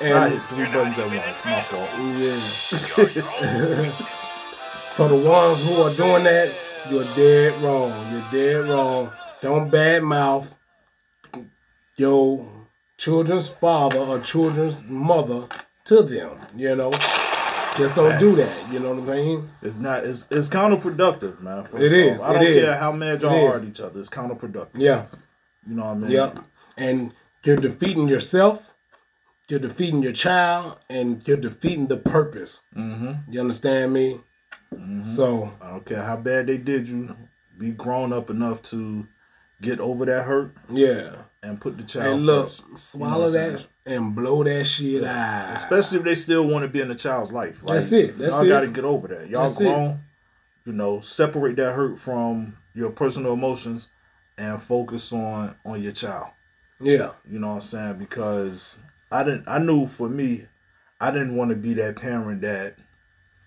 I 0.00 0.04
And 0.04 0.32
hit 0.32 0.42
three 0.44 0.64
buttons 0.66 0.98
at 0.98 1.06
once. 1.06 1.44
My 1.44 1.60
fault. 1.60 1.90
yeah, 2.18 3.84
for 4.94 5.08
the 5.08 5.28
ones 5.28 5.62
who 5.64 5.82
are 5.82 5.94
doing 5.94 6.24
that, 6.24 6.52
you're 6.90 7.04
dead 7.14 7.60
wrong. 7.62 7.92
You're 8.12 8.24
dead 8.30 8.68
wrong. 8.68 9.10
Don't 9.42 9.70
badmouth 9.70 10.54
your 11.96 12.46
children's 12.96 13.48
father 13.48 13.98
or 13.98 14.18
children's 14.20 14.82
mother 14.84 15.46
to 15.84 16.02
them. 16.02 16.38
You 16.56 16.76
know, 16.76 16.90
just 17.76 17.94
don't 17.94 18.18
do 18.18 18.34
that. 18.36 18.72
You 18.72 18.78
know 18.80 18.94
what 18.94 19.10
I 19.10 19.16
mean? 19.16 19.50
It's 19.62 19.76
not. 19.76 20.04
It's 20.04 20.24
it's 20.30 20.48
counterproductive, 20.48 21.40
man. 21.40 21.64
first 21.64 21.82
It 21.82 21.92
off. 22.10 22.16
is, 22.16 22.22
I 22.22 22.32
don't 22.34 22.42
it 22.42 22.48
is. 22.56 22.64
care 22.64 22.76
how 22.78 22.92
mad 22.92 23.22
y'all 23.22 23.46
are 23.48 23.56
at 23.56 23.64
each 23.64 23.80
other. 23.80 24.00
It's 24.00 24.08
counterproductive. 24.08 24.68
Yeah. 24.74 25.06
You 25.68 25.76
know 25.76 25.84
what 25.86 25.90
I 25.90 25.94
mean? 25.98 26.10
Yep. 26.10 26.38
And 26.78 27.12
you're 27.44 27.56
defeating 27.56 28.08
yourself, 28.08 28.74
you're 29.48 29.60
defeating 29.60 30.02
your 30.02 30.12
child, 30.12 30.78
and 30.88 31.26
you're 31.26 31.36
defeating 31.36 31.88
the 31.88 31.96
purpose. 31.96 32.60
Mm-hmm. 32.76 33.32
You 33.32 33.40
understand 33.40 33.92
me? 33.92 34.20
So, 35.02 35.52
I 35.60 35.70
don't 35.70 35.84
care 35.84 36.02
how 36.02 36.16
bad 36.16 36.46
they 36.46 36.56
did 36.56 36.86
you. 36.86 37.16
Be 37.58 37.70
grown 37.70 38.12
up 38.12 38.30
enough 38.30 38.62
to 38.62 39.06
get 39.60 39.80
over 39.80 40.06
that 40.06 40.22
hurt 40.24 40.54
yeah. 40.70 41.16
and 41.42 41.60
put 41.60 41.76
the 41.76 41.82
child 41.82 42.14
And 42.14 42.26
look, 42.26 42.50
first. 42.50 42.78
swallow 42.78 43.24
what 43.30 43.40
I'm 43.40 43.52
that 43.54 43.66
and 43.84 44.14
blow 44.14 44.42
that 44.44 44.64
shit 44.64 45.04
out. 45.04 45.56
Especially 45.56 45.98
if 45.98 46.04
they 46.04 46.14
still 46.14 46.46
want 46.46 46.62
to 46.62 46.68
be 46.68 46.80
in 46.80 46.88
the 46.88 46.94
child's 46.94 47.32
life. 47.32 47.62
Like, 47.62 47.80
That's 47.80 47.92
it, 47.92 48.16
that's 48.16 48.32
y'all 48.34 48.44
it. 48.46 48.48
got 48.48 48.60
to 48.60 48.68
get 48.68 48.84
over 48.84 49.08
that. 49.08 49.28
Y'all 49.28 49.46
That's 49.48 49.60
it. 49.60 49.64
grown. 49.64 50.00
You 50.64 50.72
know, 50.72 51.00
separate 51.00 51.56
that 51.56 51.74
hurt 51.74 51.98
from 51.98 52.56
your 52.74 52.90
personal 52.90 53.32
emotions 53.32 53.88
and 54.38 54.62
focus 54.62 55.12
on 55.12 55.56
on 55.64 55.82
your 55.82 55.92
child. 55.92 56.28
Yeah. 56.80 57.12
You 57.30 57.38
know 57.38 57.48
what 57.48 57.54
I'm 57.54 57.60
saying? 57.60 57.98
Because 57.98 58.78
I 59.10 59.22
didn't 59.24 59.46
I 59.48 59.58
knew 59.58 59.86
for 59.86 60.08
me, 60.08 60.46
I 61.00 61.10
didn't 61.10 61.36
want 61.36 61.50
to 61.50 61.56
be 61.56 61.74
that 61.74 61.96
parent 61.96 62.40
that 62.42 62.76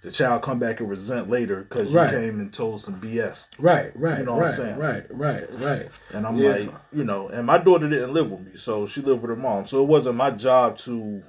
the 0.02 0.12
child 0.12 0.42
come 0.44 0.60
back 0.60 0.80
and 0.82 0.90
resent 0.90 1.30
later 1.30 1.62
because 1.64 1.94
Right. 1.94 2.12
you 2.14 2.20
came 2.20 2.40
and 2.40 2.52
told 2.54 2.82
some 2.82 3.00
BS. 3.00 3.48
Right, 3.58 3.92
right, 3.96 4.20
You 4.20 4.26
know 4.26 4.36
what 4.36 4.50
I'm 4.50 4.56
saying? 4.56 4.78
right, 4.78 5.06
right, 5.10 5.46
right. 5.62 5.90
And 6.14 6.28
I'm 6.28 6.38
Yeah. 6.38 6.50
like, 6.50 6.70
you 6.92 7.04
know, 7.06 7.30
and 7.30 7.48
my 7.48 7.58
daughter 7.58 7.90
didn't 7.90 8.12
live 8.14 8.30
with 8.30 8.42
me, 8.42 8.52
so 8.56 8.86
she 8.86 9.02
lived 9.02 9.22
with 9.22 9.30
her 9.30 9.36
mom. 9.42 9.66
So 9.66 9.82
it 9.82 9.88
wasn't 9.88 10.18
my 10.18 10.32
job 10.32 10.78
to 10.80 11.24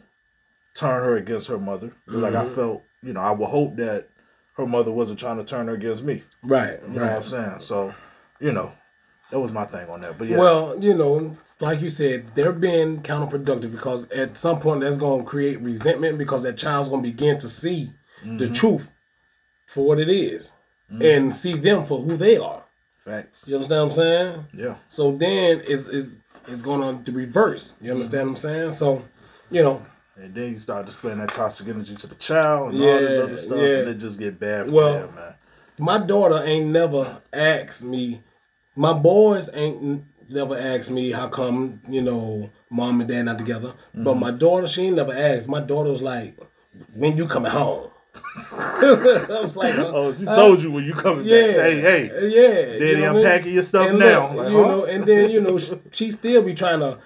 turn 0.75 1.05
her 1.05 1.17
against 1.17 1.47
her 1.49 1.59
mother. 1.59 1.93
Like 2.09 2.35
I 2.35 2.43
Mm-hmm. 2.45 2.55
felt, 2.55 2.83
you 3.03 3.13
know, 3.13 3.21
I 3.21 3.31
would 3.31 3.49
hope 3.49 3.77
that 3.77 4.09
her 4.57 4.67
mother 4.67 4.91
wasn't 4.91 5.21
trying 5.21 5.39
to 5.39 5.45
turn 5.45 5.69
her 5.69 5.75
against 5.75 6.03
me. 6.03 6.25
Right, 6.43 6.81
You 6.83 6.99
know 6.99 7.07
what 7.07 7.17
I'm 7.17 7.23
saying? 7.23 7.61
So, 7.61 7.95
you 8.41 8.51
know, 8.53 8.73
that 9.35 9.41
was 9.41 9.51
my 9.51 9.65
thing 9.65 9.89
on 9.91 10.01
that. 10.03 10.17
But 10.17 10.29
yeah, 10.29 10.39
Well, 10.39 10.77
you 10.79 10.95
know, 10.95 11.37
like 11.59 11.81
you 11.81 11.89
said, 11.89 12.37
they're 12.37 12.53
being 12.53 13.03
counterproductive 13.03 13.73
because 13.73 14.09
at 14.11 14.37
some 14.37 14.61
point 14.61 14.83
that's 14.83 14.97
going 14.97 15.25
to 15.25 15.27
create 15.29 15.61
resentment 15.61 16.19
because 16.19 16.45
that 16.45 16.57
child's 16.57 16.89
going 16.89 17.03
to 17.03 17.11
begin 17.11 17.37
to 17.41 17.49
see 17.49 17.93
the 18.23 18.29
mm-hmm. 18.29 18.53
truth 18.53 18.87
for 19.67 19.85
what 19.85 19.99
it 19.99 20.09
is 20.09 20.53
mm-hmm. 20.89 21.03
and 21.03 21.35
see 21.35 21.55
them 21.55 21.85
for 21.85 22.01
who 22.01 22.17
they 22.17 22.37
are. 22.37 22.63
facts. 23.05 23.49
You 23.49 23.57
understand 23.57 23.81
what 23.81 23.87
I'm 23.87 23.93
saying? 23.93 24.45
Yeah. 24.55 24.75
So 24.89 25.11
then 25.11 25.63
is 25.63 25.89
is 25.89 26.19
is 26.47 26.63
going 26.63 27.03
to 27.03 27.11
reverse. 27.11 27.73
You 27.81 27.91
understand 27.91 28.29
what 28.29 28.31
I'm 28.31 28.37
saying? 28.37 28.73
So, 28.73 29.05
you 29.51 29.65
know, 29.65 29.85
And 30.17 30.33
then 30.33 30.53
you 30.53 30.61
start 30.61 30.87
displaying 30.87 31.19
that 31.19 31.33
toxic 31.33 31.67
energy 31.67 31.97
to 31.97 32.07
the 32.07 32.15
child 32.15 32.73
and 32.73 32.85
all 32.85 32.99
this 33.01 33.19
other 33.19 33.37
stuff, 33.37 33.59
yeah. 33.59 33.79
and 33.79 33.89
it 33.89 33.95
just 33.95 34.17
get 34.17 34.39
bad 34.39 34.67
for 34.67 34.73
Well, 34.73 34.93
them, 34.93 35.15
man. 35.17 35.35
my 35.77 35.99
daughter 35.99 36.41
ain't 36.45 36.67
never 36.67 37.21
asked 37.33 37.83
me. 37.83 38.23
My 38.77 38.93
boys 38.93 39.51
ain't 39.55 40.05
never 40.29 40.59
asked 40.59 40.91
me 40.91 41.11
how 41.13 41.29
come 41.29 41.81
you 41.89 42.03
know 42.03 42.51
mom 42.71 43.01
and 43.01 43.09
dad 43.09 43.23
not 43.23 43.39
together. 43.39 43.75
But 43.95 44.15
my 44.15 44.31
daughter, 44.31 44.67
she 44.69 44.83
ain't 44.85 44.97
never 44.97 45.13
asked. 45.13 45.47
My 45.49 45.61
daughter 45.61 45.91
was 45.91 46.03
like, 46.03 46.37
"When 46.95 47.17
you 47.17 47.27
coming 47.27 47.53
home?" 47.53 47.91
I 48.53 49.39
was 49.43 49.57
like, 49.57 49.75
Oh, 49.77 50.13
she 50.13 50.27
uh, 50.27 50.35
told 50.35 50.63
you 50.63 50.71
when 50.71 50.85
you 50.85 50.93
coming 50.95 51.25
Yeah, 51.25 51.47
back. 51.47 51.57
Hey, 51.57 51.81
hey, 51.81 52.29
yeah. 52.29 52.65
Daddy, 52.79 52.87
you 52.91 52.97
know 52.99 53.17
I'm 53.17 53.23
packing 53.23 53.53
your 53.55 53.63
stuff 53.63 53.91
And 53.91 53.99
now. 53.99 54.35
Like, 54.35 54.51
you 54.51 54.63
huh? 54.63 54.69
know, 54.69 54.85
and 54.85 55.05
then 55.05 55.31
you 55.31 55.41
know 55.41 55.59
she, 55.59 55.81
she 55.93 56.11
still 56.11 56.43
be 56.43 56.55
trying 56.55 56.81
to 56.81 56.99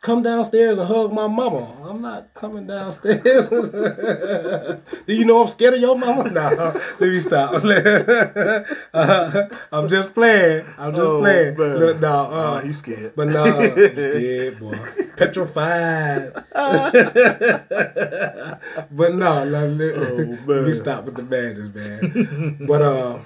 come 0.00 0.22
downstairs 0.22 0.78
and 0.78 0.86
hug 0.86 1.12
my 1.12 1.26
mama. 1.26 1.72
I'm 1.88 2.00
not 2.00 2.32
coming 2.34 2.66
downstairs. 2.66 3.48
Do 5.06 5.12
you 5.14 5.24
know 5.24 5.42
I'm 5.42 5.48
scared 5.48 5.74
of 5.74 5.80
your 5.80 5.98
mama? 5.98 6.30
No, 6.36 6.74
let 7.00 7.10
me 7.10 7.18
stop. 7.20 7.54
Uh, 8.94 9.48
I'm 9.72 9.88
just 9.88 10.12
playing. 10.14 10.64
I'm 10.78 10.92
just 10.92 11.00
Oh, 11.02 11.20
playing. 11.20 11.56
man. 11.58 11.76
Look, 11.78 12.00
no, 12.00 12.28
Oh, 12.30 12.34
uh, 12.36 12.60
he's 12.60 12.78
scared. 12.78 13.14
but 13.16 13.28
no, 13.28 13.44
I'm 13.44 13.72
scared, 13.98 14.58
boy. 14.60 14.78
Petrified. 15.16 16.32
but 18.90 19.14
no, 19.14 19.44
no 19.44 19.66
let, 19.66 19.94
Oh, 19.96 20.38
let 20.46 20.64
me 20.64 20.72
stop 20.72 21.04
with 21.04 21.16
the 21.16 21.22
madness, 21.22 21.74
man. 21.74 22.58
but 22.66 22.82
uh, 22.82 23.18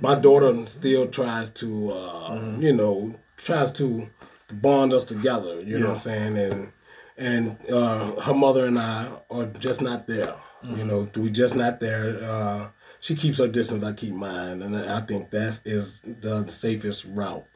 my 0.00 0.14
daughter 0.14 0.66
still 0.66 1.06
tries 1.08 1.50
to, 1.50 1.92
uh, 1.92 2.30
Mm-hmm. 2.30 2.62
you 2.62 2.72
know, 2.72 3.14
tries 3.36 3.72
to 3.72 4.08
bond 4.50 4.92
us 4.92 5.04
together. 5.04 5.60
You 5.60 5.78
know 5.78 5.88
what 5.88 5.96
I'm 5.96 6.00
saying? 6.00 6.38
And 6.38 6.72
and 7.16 7.70
uh, 7.70 8.20
her 8.20 8.34
mother 8.34 8.66
and 8.66 8.78
I 8.78 9.08
are 9.30 9.46
just 9.46 9.82
not 9.82 10.06
there. 10.06 10.34
Mm-hmm. 10.64 10.76
You 10.76 10.84
know, 10.84 11.08
we 11.16 11.30
just 11.30 11.54
not 11.54 11.80
there. 11.80 12.22
Uh, 12.22 12.68
she 13.00 13.14
keeps 13.14 13.38
her 13.38 13.48
distance, 13.48 13.82
I 13.82 13.92
keep 13.92 14.12
mine, 14.12 14.60
and 14.60 14.76
I 14.76 15.00
think 15.00 15.30
that 15.30 15.60
is 15.64 16.00
the 16.00 16.46
safest 16.48 17.06
route. 17.06 17.46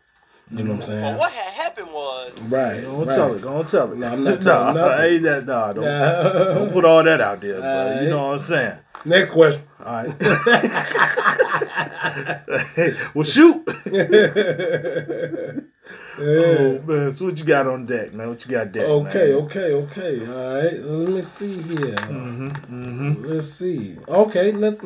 You 0.51 0.62
know 0.62 0.72
what 0.72 0.76
I'm 0.76 0.82
saying? 0.82 1.03
But 1.03 1.18
what 1.18 1.32
had 1.32 1.53
happened 1.53 1.86
was 1.88 2.38
Right. 2.40 2.82
Don't 2.82 3.07
right. 3.07 3.14
tell 3.14 3.34
it. 3.34 3.40
Don't 3.40 3.68
tell 3.68 3.92
it. 3.92 3.99
No, 3.99 4.09
I'm 4.09 4.24
not 4.24 4.42
telling 4.42 4.74
nah, 4.74 4.88
nothing. 4.88 5.14
Ain't 5.14 5.22
that, 5.22 5.47
nah, 5.47 5.72
don't, 5.72 5.84
don't 5.84 6.72
put 6.72 6.84
all 6.84 7.03
that 7.03 7.20
out 7.20 7.40
there, 7.40 7.61
bro. 7.61 8.01
You 8.03 8.11
know 8.11 8.26
what 8.26 8.32
I'm 8.34 8.38
saying? 8.38 8.78
Next 9.07 9.30
question. 9.30 9.62
All 9.84 10.05
right. 10.05 10.22
hey, 12.74 12.95
well, 13.14 13.24
shoot. 13.24 13.66
Oh 16.19 16.81
man, 16.87 17.12
so 17.15 17.25
what 17.27 17.39
you 17.39 17.45
got 17.45 17.67
on 17.67 17.87
deck, 17.87 18.15
man? 18.15 18.29
What 18.29 18.45
you 18.45 18.51
got 18.51 18.71
deck? 18.73 18.85
Okay, 18.85 19.33
man? 19.33 19.43
okay, 19.45 19.73
okay. 19.73 20.27
All 20.27 20.55
right. 20.62 20.73
Let 20.81 21.09
me 21.09 21.23
see 21.23 21.61
here. 21.62 21.97
Mm-hmm, 21.97 22.49
mm-hmm. 22.49 23.25
Let's 23.25 23.49
see. 23.49 23.99
Okay, 24.07 24.53
let's 24.53 24.81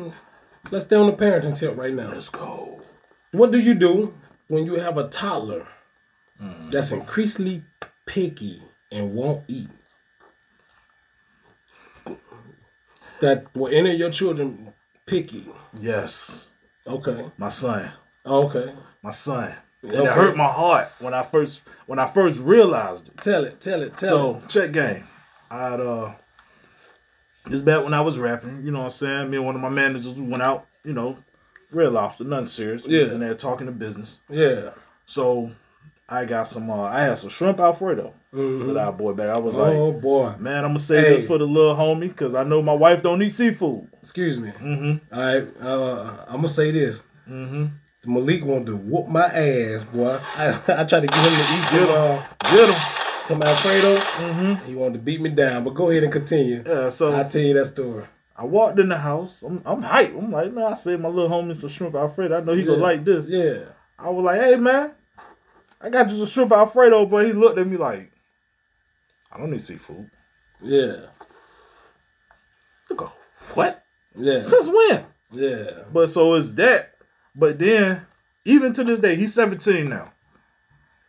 let's 0.71 0.85
stay 0.85 0.95
on 0.95 1.07
the 1.07 1.13
parenting 1.13 1.55
tip 1.57 1.77
right 1.77 1.93
now. 1.93 2.09
Let's 2.11 2.29
go. 2.29 2.81
What 3.31 3.51
do 3.51 3.59
you 3.59 3.75
do 3.75 4.15
when 4.47 4.65
you 4.65 4.75
have 4.75 4.97
a 4.97 5.07
toddler 5.07 5.67
Mm. 6.41 6.71
that's 6.71 6.93
increasingly 6.93 7.63
picky 8.05 8.63
and 8.93 9.13
won't 9.13 9.43
eat? 9.49 9.67
That 13.19 13.53
were 13.53 13.69
any 13.69 13.91
of 13.91 13.99
your 13.99 14.09
children 14.09 14.73
picky? 15.05 15.49
Yes, 15.77 16.47
Okay. 16.87 17.25
my 17.37 17.49
son, 17.49 17.91
Okay. 18.25 18.73
my 19.03 19.11
son. 19.11 19.53
And 19.81 19.91
Okay. 19.93 20.03
it 20.09 20.13
hurt 20.13 20.35
my 20.35 20.47
heart 20.47 20.89
when 20.99 21.13
I 21.13 21.23
first 21.23 21.61
when 21.85 21.99
I 21.99 22.07
first 22.07 22.39
realized 22.39 23.07
it. 23.09 23.17
Tell 23.21 23.43
it. 23.45 23.61
Tell 23.61 23.81
it. 23.81 23.95
Tell 23.97 24.35
it. 24.35 24.41
So 24.41 24.47
check 24.47 24.71
game. 24.73 25.05
I 25.49 25.69
had 25.71 25.79
uh 25.81 26.11
this 27.45 27.61
back 27.61 27.83
when 27.83 27.93
I 27.93 28.01
was 28.01 28.19
rapping, 28.19 28.61
you 28.63 28.71
know 28.71 28.79
what 28.79 28.83
I'm 28.85 28.89
saying? 28.91 29.29
Me 29.29 29.37
and 29.37 29.45
one 29.45 29.55
of 29.55 29.61
my 29.61 29.69
managers 29.69 30.13
went 30.15 30.43
out, 30.43 30.67
you 30.83 30.93
know, 30.93 31.17
real 31.71 31.91
lofty, 31.91 32.23
nothing 32.25 32.45
serious. 32.45 32.85
We 32.85 32.99
was 32.99 33.09
Yeah. 33.09 33.15
in 33.15 33.19
there 33.21 33.33
talking 33.33 33.65
to 33.67 33.71
business. 33.71 34.19
Yeah. 34.29 34.71
So 35.05 35.51
I 36.07 36.25
got 36.25 36.47
some 36.47 36.69
uh 36.69 36.83
I 36.83 37.01
had 37.01 37.17
some 37.17 37.29
shrimp 37.29 37.59
alfredo 37.59 38.13
with 38.33 38.77
our 38.77 38.91
boy 38.91 39.13
back. 39.13 39.29
I 39.29 39.37
was 39.37 39.55
like, 39.55 39.73
oh 39.75 39.91
boy. 39.93 40.33
man, 40.39 40.63
I'm 40.65 40.71
gonna 40.71 40.79
say 40.79 41.01
Hey. 41.01 41.15
this 41.15 41.25
for 41.25 41.37
the 41.37 41.45
little 41.47 41.75
homie 41.75 42.01
because 42.09 42.35
I 42.35 42.43
know 42.43 42.61
my 42.61 42.73
wife 42.73 43.01
don't 43.01 43.21
eat 43.23 43.29
seafood. 43.29 43.87
Excuse 44.01 44.37
me. 44.37 44.49
Mm-hmm. 44.51 45.13
All 45.15 45.21
right. 45.23 45.47
Uh, 45.61 46.25
I'm 46.27 46.35
gonna 46.37 46.49
say 46.49 46.69
this. 46.71 47.01
Mm-hmm. 47.29 47.65
Malik 48.05 48.45
wanted 48.45 48.67
to 48.67 48.75
whoop 48.77 49.07
my 49.07 49.25
ass, 49.25 49.83
boy. 49.85 50.19
I, 50.35 50.49
I 50.67 50.83
tried 50.85 51.01
to 51.01 51.07
get 51.07 51.15
him 51.17 51.33
to 51.33 51.53
eat 51.53 51.65
some 51.65 51.79
Get 51.79 51.89
him. 51.89 51.95
uh, 51.95 52.23
Get 52.51 52.69
him. 52.69 52.81
some 53.25 53.43
Alfredo. 53.43 53.97
Mm-hmm. 53.97 54.65
He 54.65 54.75
wanted 54.75 54.93
to 54.93 54.99
beat 54.99 55.19
me 55.21 55.29
down, 55.29 55.63
but 55.65 55.71
go 55.75 55.89
ahead 55.89 56.03
and 56.03 56.11
continue. 56.13 56.63
Yeah, 56.65 56.89
so 56.89 57.11
I'll 57.11 57.27
tell 57.27 57.41
you 57.41 57.53
that 57.55 57.65
story. 57.65 58.05
I 58.37 58.45
walked 58.45 58.79
in 58.79 58.87
the 58.87 58.97
house. 58.97 59.43
I'm 59.43 59.61
I'm 59.65 59.83
hyped. 59.83 60.17
I'm 60.17 60.31
like, 60.31 60.53
man, 60.53 60.71
I 60.71 60.73
saved 60.75 61.01
my 61.01 61.09
little 61.09 61.29
homie 61.29 61.53
some 61.55 61.67
shrimp 61.69 61.93
alfredo. 61.95 62.37
I 62.37 62.41
know 62.41 62.53
he 62.53 62.63
gonna 62.63 62.77
like 62.81 63.03
this. 63.03 63.27
Yeah. 63.27 63.65
I 63.97 64.09
was 64.09 64.23
like, 64.23 64.39
hey 64.39 64.55
man, 64.55 64.93
I 65.81 65.89
got 65.89 66.09
you 66.09 66.15
some 66.19 66.25
shrimp 66.25 66.53
alfredo, 66.53 67.05
but 67.05 67.25
he 67.25 67.33
looked 67.33 67.59
at 67.59 67.67
me 67.67 67.75
like, 67.75 68.09
I 69.29 69.37
don't 69.37 69.51
need 69.51 69.61
seafood. 69.61 70.09
Yeah. 70.61 71.07
Look, 72.89 73.11
what? 73.55 73.83
Yeah. 74.15 74.41
Since 74.41 74.67
when? 74.67 75.05
Yeah. 75.31 75.69
But 75.91 76.09
so 76.09 76.33
it's 76.35 76.53
that. 76.53 76.93
But 77.35 77.59
then, 77.59 78.05
even 78.45 78.73
to 78.73 78.83
this 78.83 78.99
day, 78.99 79.15
he's 79.15 79.33
17 79.33 79.87
now. 79.87 80.11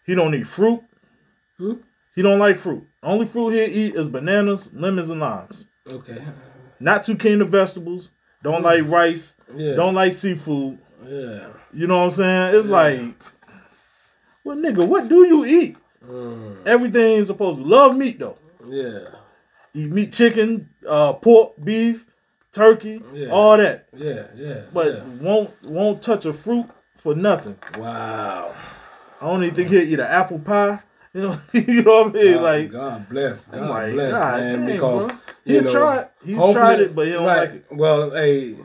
He 0.07 0.15
don't 0.15 0.35
eat 0.35 0.47
fruit. 0.47 0.83
Hmm? 1.59 1.75
He 2.15 2.23
don't 2.23 2.39
like 2.39 2.57
fruit. 2.57 2.87
Only 3.03 3.27
fruit 3.27 3.51
he'll 3.51 3.69
eat 3.69 3.95
is 3.95 4.09
bananas, 4.09 4.71
lemons, 4.73 5.11
and 5.11 5.21
limes. 5.21 5.67
Okay. 5.89 6.23
Not 6.79 7.05
too 7.05 7.17
keen 7.17 7.39
to 7.39 7.45
vegetables. 7.45 8.11
Don't 8.43 8.63
like 8.63 8.87
rice. 8.87 9.35
Yeah. 9.55 9.75
Don't 9.75 9.95
like 9.95 10.13
seafood. 10.13 10.79
Yeah. 11.07 11.49
You 11.73 11.87
know 11.87 11.99
what 11.99 12.05
I'm 12.05 12.11
saying? 12.13 12.55
It's 12.57 12.69
like, 12.69 13.01
well, 14.45 14.57
nigga, 14.57 14.87
what 14.87 15.09
do 15.09 15.27
you 15.27 15.45
eat? 15.45 15.77
Mm. 16.05 16.67
Everything 16.67 17.13
is 17.13 17.27
supposed 17.27 17.61
to 17.61 17.65
love 17.65 17.97
meat 17.97 18.19
though. 18.19 18.39
Yeah. 18.67 19.01
You 19.73 19.89
meat 19.89 20.13
chicken, 20.13 20.71
uh, 20.89 21.13
pork, 21.15 21.53
beef, 21.63 22.07
turkey, 22.53 23.03
Yeah. 23.13 23.29
all 23.31 23.57
that. 23.57 23.87
Yeah. 23.97 24.27
Yeah. 24.37 24.63
But 24.73 24.87
yeah. 24.95 25.05
won't 25.21 25.51
won't 25.63 26.03
touch 26.03 26.25
a 26.27 26.33
fruit 26.33 26.67
for 26.97 27.15
nothing. 27.15 27.57
wow. 27.79 28.55
I 29.21 29.27
don't 29.27 29.43
even 29.45 29.55
think 29.55 29.69
he'll 29.69 29.83
eat 29.83 30.01
an 30.01 30.07
apple 30.07 30.39
pie. 30.39 30.81
You 31.13 31.23
know, 31.23 31.41
you 31.53 31.83
know 31.83 32.05
what 32.05 32.15
I 32.15 32.19
mean? 32.23 32.35
God, 32.35 32.43
like, 32.45 32.71
God 32.71 33.09
bless. 33.09 33.49
God 33.49 33.69
like, 33.69 33.93
bless, 33.95 34.13
God 34.13 34.41
man. 34.41 34.59
dang, 34.59 34.67
because 34.67 35.07
bro. 35.09 35.17
you 35.45 35.55
He 35.57 35.61
know, 35.63 35.73
tried. 35.73 36.09
He's 36.25 36.53
tried 36.55 36.81
it, 36.81 36.95
but 36.95 37.07
he 37.09 37.13
don't 37.15 37.27
like 37.27 37.51
it. 37.51 37.67
Well, 37.73 38.11
hey, 38.13 38.57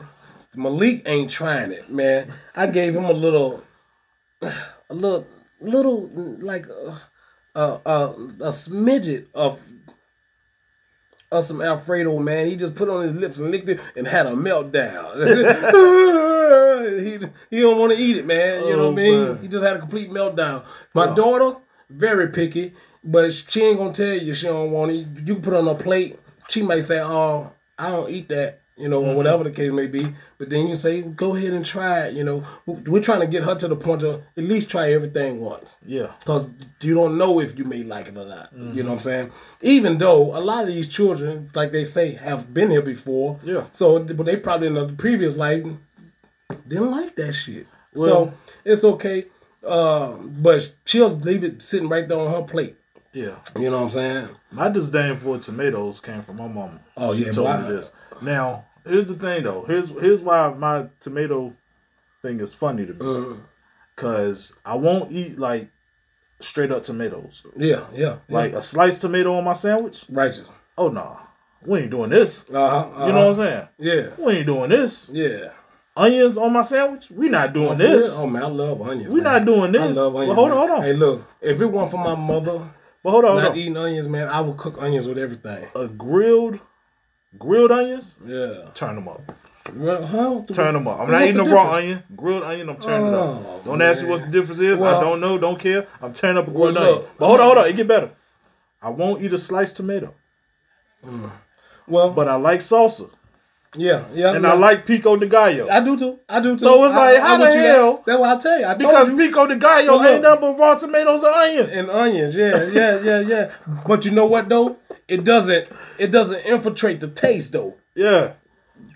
Malik 0.54 1.02
ain't 1.06 1.28
trying 1.28 1.72
it, 1.72 1.90
man. 1.90 2.32
I 2.54 2.68
gave 2.68 2.94
him 2.94 3.04
a 3.04 3.12
little, 3.12 3.64
a 4.42 4.54
little, 4.90 5.26
little 5.60 6.08
like 6.38 6.66
a 6.68 7.00
a, 7.56 7.80
a, 7.84 8.10
a 8.38 8.50
smidget 8.52 9.26
of. 9.34 9.60
Of 11.32 11.42
some 11.44 11.60
Alfredo, 11.60 12.18
man. 12.20 12.46
He 12.46 12.54
just 12.56 12.76
put 12.76 12.88
on 12.88 13.02
his 13.02 13.12
lips 13.12 13.38
and 13.38 13.50
licked 13.50 13.68
it 13.68 13.80
and 13.96 14.06
had 14.06 14.26
a 14.26 14.30
meltdown. 14.30 15.16
he, 17.00 17.18
he 17.56 17.62
don't 17.62 17.78
want 17.78 17.92
to 17.92 17.98
eat 17.98 18.16
it, 18.18 18.26
man. 18.26 18.64
You 18.66 18.76
know 18.76 18.90
what 18.90 19.00
I 19.00 19.08
Oh, 19.08 19.10
mean? 19.10 19.24
man. 19.34 19.38
He 19.42 19.48
just 19.48 19.64
had 19.64 19.76
a 19.76 19.80
complete 19.80 20.10
meltdown. 20.10 20.64
My 20.94 21.06
daughter, 21.12 21.58
very 21.90 22.28
picky, 22.28 22.74
but 23.02 23.32
she 23.32 23.62
ain't 23.62 23.78
gonna 23.78 23.92
tell 23.92 24.14
you 24.14 24.34
she 24.34 24.46
don't 24.46 24.70
want 24.70 24.92
it. 24.92 25.06
You 25.24 25.36
put 25.36 25.54
on 25.54 25.66
a 25.68 25.74
plate. 25.74 26.18
She 26.48 26.62
might 26.62 26.80
say, 26.84 27.00
"Oh, 27.00 27.52
I 27.76 27.90
don't 27.90 28.10
eat 28.10 28.28
that," 28.28 28.60
you 28.76 28.88
know, 28.88 28.98
or 29.00 29.06
Mm-hmm. 29.08 29.16
whatever 29.16 29.44
the 29.44 29.50
case 29.50 29.72
may 29.72 29.86
be. 29.86 30.14
But 30.38 30.50
then 30.50 30.66
you 30.66 30.76
say, 30.76 31.00
"Go 31.02 31.34
ahead 31.34 31.52
and 31.52 31.64
try 31.64 32.06
it." 32.06 32.14
You 32.14 32.24
know, 32.24 32.44
we're 32.66 33.02
trying 33.02 33.20
to 33.20 33.26
get 33.26 33.42
her 33.44 33.54
to 33.54 33.68
the 33.68 33.76
point 33.76 34.00
to 34.00 34.22
at 34.36 34.44
least 34.44 34.68
try 34.68 34.92
everything 34.92 35.40
once. 35.40 35.76
Yeah. 35.86 36.12
Because 36.18 36.48
you 36.82 36.94
don't 36.94 37.16
know 37.16 37.40
if 37.40 37.58
you 37.58 37.64
may 37.64 37.82
like 37.82 38.08
it 38.08 38.16
or 38.16 38.26
not. 38.26 38.52
You 38.52 38.58
Mm-hmm. 38.58 38.76
know 38.78 38.84
what 38.84 38.92
I'm 38.92 39.00
saying? 39.00 39.32
Even 39.62 39.98
though 39.98 40.36
a 40.36 40.40
lot 40.40 40.62
of 40.62 40.68
these 40.68 40.88
children, 40.88 41.50
like 41.54 41.72
they 41.72 41.84
say, 41.84 42.12
have 42.14 42.52
been 42.52 42.70
here 42.70 42.82
before. 42.82 43.38
Yeah. 43.42 43.64
So, 43.72 43.98
but 44.00 44.26
they 44.26 44.36
probably 44.36 44.66
in 44.68 44.74
the 44.74 44.88
previous 44.88 45.36
life 45.36 45.64
didn't 46.68 46.90
like 46.90 47.16
that 47.16 47.32
shit. 47.32 47.66
so 47.94 48.02
Well- 48.02 48.34
it's 48.64 48.84
okay. 48.84 49.26
Uh, 49.66 50.16
but 50.18 50.72
she'll 50.84 51.16
leave 51.16 51.42
it 51.42 51.60
sitting 51.62 51.88
right 51.88 52.06
there 52.06 52.18
on 52.18 52.30
her 52.32 52.42
plate. 52.42 52.76
Yeah. 53.12 53.36
You 53.58 53.70
know 53.70 53.78
what 53.78 53.84
I'm 53.84 53.90
saying? 53.90 54.28
My 54.52 54.68
disdain 54.68 55.16
for 55.16 55.38
tomatoes 55.38 55.98
came 56.00 56.22
from 56.22 56.36
my 56.36 56.46
mama. 56.46 56.80
Oh, 56.96 57.14
she 57.16 57.24
yeah, 57.24 57.30
told 57.32 57.46
why? 57.48 57.62
me 57.62 57.68
this. 57.76 57.90
Now, 58.22 58.64
here's 58.86 59.08
the 59.08 59.14
thing 59.14 59.44
though. 59.44 59.64
Here's 59.66 59.90
here's 59.90 60.20
why 60.20 60.48
my 60.54 60.86
tomato 61.00 61.54
thing 62.22 62.40
is 62.40 62.54
funny 62.54 62.86
to 62.86 62.92
me. 62.92 62.98
Mm. 63.00 63.40
Cause 63.96 64.52
I 64.64 64.74
won't 64.74 65.10
eat 65.12 65.38
like 65.38 65.68
straight 66.40 66.70
up 66.70 66.82
tomatoes. 66.82 67.44
Yeah, 67.56 67.86
yeah. 67.94 68.16
Like 68.28 68.52
a 68.52 68.60
sliced 68.62 69.00
tomato 69.00 69.34
on 69.34 69.44
my 69.44 69.54
sandwich. 69.54 70.04
righteous. 70.10 70.48
Oh 70.76 70.88
no, 70.88 71.18
we 71.64 71.80
ain't 71.80 71.90
doing 71.90 72.10
this. 72.10 72.44
Uh-huh, 72.52 73.06
You 73.06 73.12
know 73.12 73.28
what 73.30 73.40
I'm 73.40 73.46
saying? 73.46 73.68
Yeah, 73.78 74.08
We 74.18 74.32
ain't 74.34 74.46
doing 74.46 74.68
this. 74.70 75.08
yeah. 75.12 75.50
Onions 75.98 76.36
on 76.36 76.52
my 76.52 76.60
sandwich. 76.60 77.10
We 77.10 77.30
not 77.30 77.54
doing 77.54 77.70
For 77.70 77.74
this. 77.76 78.14
Oh 78.18 78.26
man, 78.26 78.42
I 78.42 78.46
love 78.48 78.82
onions. 78.82 79.08
We 79.10 79.22
man. 79.22 79.32
not 79.32 79.44
doing 79.46 79.72
this. 79.72 79.80
I 79.80 79.86
love 80.02 80.14
onions. 80.14 80.34
hold 80.34 80.50
on, 80.50 80.58
man. 80.58 80.68
hold 80.68 80.78
on. 80.80 80.82
Hey, 80.84 80.92
look, 80.92 81.24
if 81.40 81.58
it 81.58 81.64
weren't 81.66 81.90
for 81.90 81.96
my 81.96 82.14
mother 82.14 82.68
But 83.02 83.10
hold 83.12 83.24
on, 83.24 83.30
hold 83.30 83.42
not 83.44 83.52
on. 83.52 83.56
eating 83.56 83.76
onions, 83.78 84.06
man, 84.06 84.28
I 84.28 84.42
would 84.42 84.58
cook 84.58 84.76
onions 84.78 85.08
with 85.08 85.16
everything. 85.16 85.68
A 85.74 85.86
grilled, 85.88 86.58
grilled 87.38 87.70
onions. 87.72 88.18
Yeah. 88.24 88.68
Turn 88.74 88.94
them 88.96 89.08
up. 89.08 89.22
Well? 89.74 90.44
Turn 90.52 90.74
them 90.74 90.86
up. 90.86 91.00
I'm 91.00 91.10
not 91.10 91.22
eating 91.22 91.36
the 91.38 91.44
the 91.44 91.50
raw 91.50 91.72
onion. 91.74 92.02
Grilled 92.14 92.44
onion. 92.44 92.68
I'm 92.68 92.76
turning 92.78 93.08
it 93.08 93.10
Oh, 93.16 93.56
up. 93.56 93.64
Don't 93.64 93.82
ask 93.82 94.02
me 94.02 94.08
what 94.08 94.20
the 94.20 94.28
difference 94.28 94.60
is. 94.60 94.78
Well- 94.78 94.96
I 94.96 95.00
don't 95.00 95.20
know. 95.20 95.38
Don't 95.38 95.58
care. 95.58 95.86
I'm 96.00 96.14
turning 96.14 96.38
up 96.38 96.46
a 96.46 96.50
Well, 96.50 96.72
grilled 96.72 96.76
onion. 96.88 97.04
But 97.18 97.26
hold 97.26 97.40
on, 97.40 97.46
hold 97.46 97.58
on. 97.58 97.66
It 97.66 97.72
get 97.76 97.88
better. 97.88 98.10
I 98.80 98.90
won't 98.90 99.22
eat 99.22 99.32
a 99.32 99.38
sliced 99.38 99.76
tomato, 99.76 100.14
Well, 101.88 102.10
but 102.10 102.28
I 102.28 102.36
like 102.36 102.60
salsa 102.60 103.10
yeah, 103.76 104.04
yeah. 104.14 104.32
and 104.34 104.44
yeah. 104.44 104.52
I 104.52 104.54
like 104.54 104.86
pico 104.86 105.16
de 105.16 105.26
gallo. 105.26 105.68
I 105.70 105.80
do 105.80 105.96
too. 105.98 106.18
I 106.28 106.40
do 106.40 106.52
too. 106.52 106.58
So 106.58 106.84
it's 106.84 106.94
I- 106.94 106.96
like, 107.12 107.16
I- 107.18 107.20
how 107.26 107.34
I'm 107.34 107.40
the 107.40 107.46
hell- 107.52 108.02
That's 108.06 108.18
what 108.18 108.30
I 108.30 108.40
tell 108.40 108.58
you. 108.58 108.64
I 108.66 108.68
told 108.74 108.78
because 108.78 109.08
you. 109.08 109.16
pico 109.16 109.46
de 109.46 109.56
gallo 109.56 109.98
Well, 109.98 110.08
ain't 110.14 110.22
nothing 110.22 110.40
but 110.40 110.58
raw 110.58 110.74
tomatoes 110.74 111.22
and 111.22 111.34
onions. 111.34 111.72
and 111.72 111.90
onions. 111.90 112.34
Yeah, 112.36 112.64
yeah, 112.64 113.00
yeah, 113.02 113.20
yeah. 113.20 113.50
But 113.86 114.04
you 114.04 114.10
know 114.10 114.26
what 114.26 114.48
though? 114.48 114.76
It 115.08 115.24
doesn't. 115.24 115.68
It 115.98 116.10
doesn't 116.10 116.44
infiltrate 116.44 117.00
the 117.00 117.08
taste 117.08 117.52
though. 117.52 117.74
Yeah. 117.94 118.32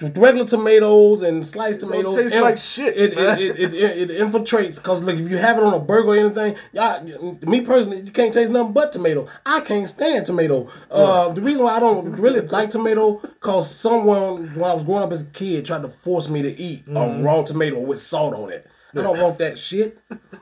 Regular 0.03 0.47
tomatoes 0.47 1.21
and 1.21 1.45
sliced 1.45 1.81
tomatoes 1.81 2.15
taste 2.15 2.35
like 2.37 2.57
shit, 2.57 2.97
It 2.97 3.13
it, 3.19 3.41
it, 3.61 3.75
it, 3.75 4.11
it 4.11 4.21
infiltrates 4.21 4.77
because 4.77 5.01
look, 5.03 5.19
if 5.19 5.29
you 5.29 5.37
have 5.37 5.59
it 5.59 5.63
on 5.63 5.75
a 5.75 5.79
burger 5.79 6.09
or 6.09 6.17
anything, 6.17 6.57
y'all, 6.73 7.05
me 7.43 7.61
personally, 7.61 8.01
you 8.01 8.11
can't 8.11 8.33
taste 8.33 8.51
nothing 8.51 8.73
but 8.73 8.93
tomato. 8.93 9.29
I 9.45 9.61
can't 9.61 9.87
stand 9.87 10.25
tomato. 10.25 10.69
Uh, 10.91 11.29
the 11.35 11.43
reason 11.43 11.65
why 11.65 11.77
I 11.77 11.81
don't 11.81 12.13
really 12.13 12.41
like 12.41 12.71
tomato 12.71 13.19
because 13.19 13.71
someone 13.75 14.55
when 14.55 14.65
I 14.71 14.73
was 14.73 14.85
growing 14.85 15.03
up 15.03 15.13
as 15.13 15.23
a 15.23 15.27
kid 15.27 15.67
tried 15.67 15.83
to 15.83 15.89
force 15.91 16.29
me 16.31 16.41
to 16.43 16.49
eat 16.59 16.87
Mm-hmm. 16.87 16.97
a 16.97 17.23
raw 17.23 17.43
tomato 17.43 17.79
with 17.81 18.01
salt 18.01 18.33
on 18.35 18.51
it. 18.51 18.67
I 18.97 19.03
don't 19.03 19.21
want 19.21 19.39
that 19.39 19.59
shit. 19.59 19.99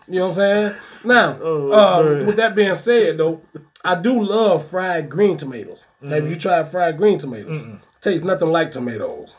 You 0.08 0.20
know 0.20 0.28
what 0.28 0.28
I'm 0.30 0.34
saying? 0.36 0.74
Now, 1.04 1.36
Oh, 1.42 1.72
uh, 1.72 2.24
with 2.26 2.36
that 2.36 2.54
being 2.54 2.74
said, 2.74 3.18
though, 3.18 3.42
I 3.84 3.94
do 4.00 4.22
love 4.22 4.68
fried 4.70 5.10
green 5.10 5.36
tomatoes. 5.36 5.86
Have 6.02 6.10
Mm-hmm. 6.12 6.30
you 6.30 6.36
tried 6.36 6.70
fried 6.70 6.96
green 6.96 7.18
tomatoes? 7.18 7.80
Tastes 8.00 8.24
nothing 8.24 8.48
like 8.48 8.70
tomatoes. 8.70 9.36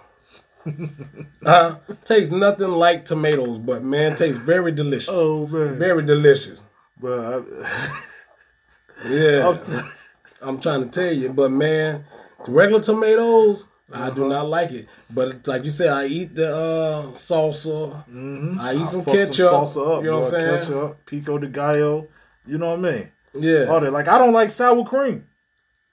uh, 1.45 1.75
tastes 2.03 2.31
nothing 2.33 2.69
like 2.69 3.05
tomatoes, 3.05 3.57
but 3.57 3.83
man, 3.83 4.15
tastes 4.15 4.39
very 4.39 4.71
delicious. 4.71 5.09
Oh 5.11 5.47
man. 5.47 5.77
Very 5.79 6.03
delicious. 6.03 6.61
Bro, 6.99 7.45
I, 7.63 7.99
Yeah. 9.09 9.47
I'm 9.47 9.59
t- 9.61 9.89
I'm 10.41 10.59
trying 10.59 10.83
to 10.83 10.89
tell 10.89 11.13
you, 11.13 11.31
but 11.31 11.51
man, 11.51 12.03
regular 12.47 12.81
tomatoes, 12.81 13.63
I 13.91 14.09
do 14.09 14.27
not 14.27 14.47
like 14.49 14.71
it. 14.71 14.87
But 15.09 15.47
like 15.47 15.63
you 15.63 15.69
said, 15.69 15.89
I 15.89 16.05
eat 16.05 16.35
the 16.35 16.53
uh, 16.53 17.03
salsa. 17.13 18.03
I 18.59 18.75
eat 18.75 18.85
some 18.87 19.03
fuck 19.03 19.13
ketchup. 19.13 19.51
salsa 19.51 19.97
up, 19.97 20.03
you 20.03 20.11
know 20.11 20.19
what 20.19 20.25
I'm 20.25 20.31
saying? 20.31 20.59
Ketchup, 20.59 21.05
pico 21.05 21.37
de 21.37 21.47
gallo. 21.47 22.07
You 22.45 22.57
know 22.57 22.75
what 22.75 22.85
I 22.85 22.91
mean? 22.91 23.11
Yeah. 23.33 23.65
All 23.65 23.79
that. 23.79 23.93
Like 23.93 24.07
I 24.09 24.17
don't 24.17 24.33
like 24.33 24.49
sour 24.49 24.83
cream. 24.85 25.25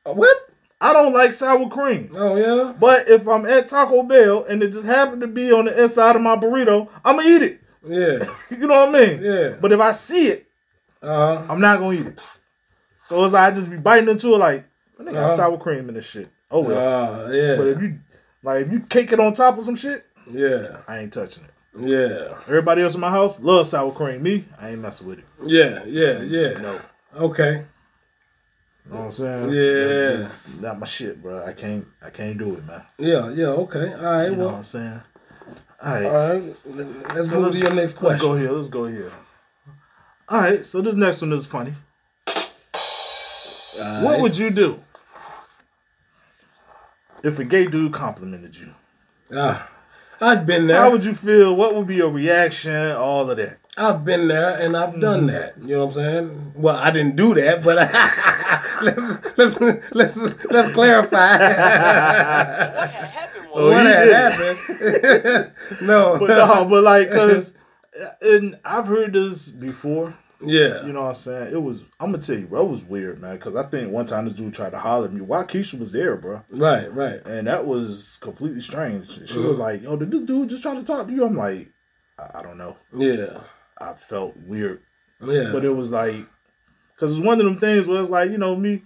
Uh, 0.04 0.12
what? 0.12 0.45
I 0.80 0.92
don't 0.92 1.12
like 1.14 1.32
sour 1.32 1.68
cream. 1.70 2.10
Oh 2.14 2.36
yeah. 2.36 2.72
But 2.78 3.08
if 3.08 3.26
I'm 3.26 3.46
at 3.46 3.68
Taco 3.68 4.02
Bell 4.02 4.44
and 4.44 4.62
it 4.62 4.72
just 4.72 4.84
happened 4.84 5.22
to 5.22 5.26
be 5.26 5.50
on 5.52 5.64
the 5.66 5.82
inside 5.82 6.16
of 6.16 6.22
my 6.22 6.36
burrito, 6.36 6.88
I'm 7.04 7.16
gonna 7.16 7.28
eat 7.28 7.42
it. 7.42 7.60
Yeah. 7.86 8.28
You 8.50 8.66
know 8.66 8.86
what 8.86 8.94
I 8.94 9.06
mean? 9.06 9.22
Yeah. 9.22 9.56
But 9.60 9.72
if 9.72 9.80
I 9.80 9.92
see 9.92 10.28
it, 10.28 10.46
Uh 11.02 11.06
huh. 11.38 11.46
I'm 11.48 11.60
not 11.60 11.78
gonna 11.80 11.98
eat 11.98 12.06
it. 12.06 12.18
So 13.04 13.22
it's 13.24 13.32
like 13.32 13.52
I 13.52 13.56
just 13.56 13.70
be 13.70 13.76
biting 13.76 14.08
into 14.08 14.34
it 14.34 14.38
like, 14.38 14.64
they 14.98 15.12
got 15.12 15.24
Uh-huh. 15.24 15.36
sour 15.36 15.58
cream 15.58 15.88
in 15.88 15.94
this 15.94 16.04
shit. 16.06 16.28
Oh 16.50 16.60
well. 16.60 16.76
Uh, 17.26 17.30
yeah. 17.30 17.56
But 17.56 17.66
if 17.68 17.80
you 17.80 17.98
like 18.42 18.66
if 18.66 18.72
you 18.72 18.80
cake 18.80 19.12
it 19.12 19.20
on 19.20 19.32
top 19.34 19.58
of 19.58 19.64
some 19.64 19.76
shit, 19.76 20.04
yeah. 20.30 20.78
I 20.86 20.98
ain't 20.98 21.12
touching 21.12 21.44
it. 21.44 21.50
Yeah. 21.78 22.34
Everybody 22.46 22.82
else 22.82 22.94
in 22.94 23.00
my 23.00 23.10
house 23.10 23.40
loves 23.40 23.70
sour 23.70 23.92
cream. 23.92 24.22
Me, 24.22 24.44
I 24.60 24.70
ain't 24.70 24.80
messing 24.80 25.06
with 25.06 25.18
it. 25.20 25.24
Yeah. 25.44 25.84
Yeah. 25.86 26.20
Yeah. 26.22 26.58
No. 26.58 26.80
Okay. 27.14 27.64
You 28.88 28.92
know 28.94 28.98
what 29.00 29.06
I'm 29.06 29.12
saying? 29.12 29.50
Yeah. 29.50 29.60
It's 29.60 30.22
just 30.22 30.60
not 30.60 30.78
my 30.78 30.86
shit, 30.86 31.20
bro. 31.22 31.44
I 31.44 31.52
can't 31.52 31.86
I 32.00 32.10
can't 32.10 32.38
do 32.38 32.54
it, 32.54 32.64
man. 32.66 32.82
Yeah. 32.98 33.30
Yeah. 33.30 33.46
Okay. 33.48 33.92
All 33.92 34.02
right. 34.02 34.30
You 34.30 34.36
know 34.36 34.44
what 34.44 34.46
well. 34.46 34.56
I'm 34.56 34.64
saying? 34.64 35.00
All 35.82 35.92
right. 35.92 36.04
All 36.06 36.12
right. 36.40 36.56
Let's 37.14 37.28
So 37.28 37.40
move 37.40 37.52
to 37.52 37.58
your 37.58 37.74
next 37.74 37.94
question. 37.94 38.08
Let's 38.10 38.22
go 38.22 38.36
here. 38.36 38.50
Let's 38.52 38.68
go 38.68 38.84
here. 38.86 39.12
All 40.28 40.40
right. 40.40 40.64
So 40.64 40.80
this 40.80 40.94
next 40.94 41.20
one 41.20 41.32
is 41.32 41.46
funny. 41.46 41.74
All 42.28 44.04
What 44.04 44.12
right. 44.12 44.20
would 44.22 44.36
you 44.38 44.50
do 44.50 44.80
if 47.22 47.38
a 47.38 47.44
gay 47.44 47.66
dude 47.66 47.92
complimented 47.92 48.56
you? 48.56 48.72
Ah, 49.34 49.68
I've 50.20 50.46
been 50.46 50.66
there. 50.68 50.80
How 50.80 50.90
would 50.90 51.02
you 51.04 51.14
feel? 51.14 51.54
What 51.56 51.74
would 51.74 51.86
be 51.88 51.96
your 51.96 52.10
reaction? 52.10 52.92
All 52.92 53.28
of 53.30 53.36
that. 53.36 53.58
I've 53.76 54.04
been 54.04 54.28
there 54.28 54.50
and 54.58 54.74
I've 54.76 54.98
done 54.98 55.26
that. 55.26 55.58
You 55.60 55.76
know 55.76 55.86
what 55.86 55.96
I'm 55.98 56.02
saying? 56.02 56.52
Well, 56.54 56.76
I 56.76 56.90
didn't 56.90 57.16
do 57.16 57.34
that, 57.34 57.62
but 57.62 57.76
let's 58.82 59.38
let's 59.38 59.60
let's 59.92 60.16
let's 60.50 60.72
clarify. 60.72 61.36
What 61.38 62.86
had 62.92 63.08
happened 63.08 63.44
was 63.46 63.52
Oh, 63.54 63.70
what 63.70 63.86
had 63.86 64.08
happened? 64.12 65.52
no. 65.82 66.18
But 66.18 66.28
no, 66.28 66.64
but 66.66 66.82
like, 66.82 67.10
cause, 67.10 67.52
and 68.20 68.58
I've 68.64 68.86
heard 68.86 69.14
this 69.14 69.48
before. 69.48 70.14
yeah. 70.42 70.84
You 70.86 70.92
know 70.92 71.02
what 71.02 71.08
I'm 71.08 71.14
saying? 71.14 71.52
It 71.54 71.62
was. 71.62 71.84
I'm 71.98 72.12
gonna 72.12 72.22
tell 72.22 72.38
you, 72.38 72.46
bro. 72.46 72.66
It 72.66 72.70
was 72.70 72.82
weird, 72.82 73.20
man. 73.20 73.38
Cause 73.38 73.56
I 73.56 73.64
think 73.64 73.90
one 73.90 74.06
time 74.06 74.26
this 74.26 74.34
dude 74.34 74.52
tried 74.54 74.70
to 74.70 74.78
holler 74.78 75.06
at 75.06 75.12
me 75.12 75.22
while 75.22 75.44
Keisha 75.46 75.78
was 75.78 75.92
there, 75.92 76.16
bro. 76.16 76.42
Right. 76.50 76.92
Right. 76.94 77.24
And 77.26 77.46
that 77.46 77.66
was 77.66 78.18
completely 78.20 78.60
strange. 78.60 79.08
She 79.10 79.20
Mm-hmm. 79.34 79.48
was 79.48 79.58
like, 79.58 79.82
"Yo, 79.82 79.96
did 79.96 80.10
this 80.10 80.22
dude 80.22 80.50
just 80.50 80.62
try 80.62 80.74
to 80.74 80.82
talk 80.82 81.06
to 81.06 81.12
you?" 81.12 81.24
I'm 81.24 81.36
like, 81.36 81.68
I, 82.18 82.40
I 82.40 82.42
don't 82.42 82.58
know. 82.58 82.76
Yeah. 82.94 83.40
I 83.78 83.92
felt 83.94 84.36
weird, 84.38 84.80
Yeah. 85.20 85.50
but 85.52 85.62
it 85.64 85.70
was 85.74 85.90
like, 85.90 86.24
cause 86.96 87.16
it's 87.16 87.24
one 87.24 87.38
of 87.40 87.44
them 87.46 87.58
things 87.58 87.86
where 87.86 88.00
it's 88.00 88.10
like, 88.10 88.30
you 88.30 88.38
know, 88.38 88.56
me, 88.56 88.82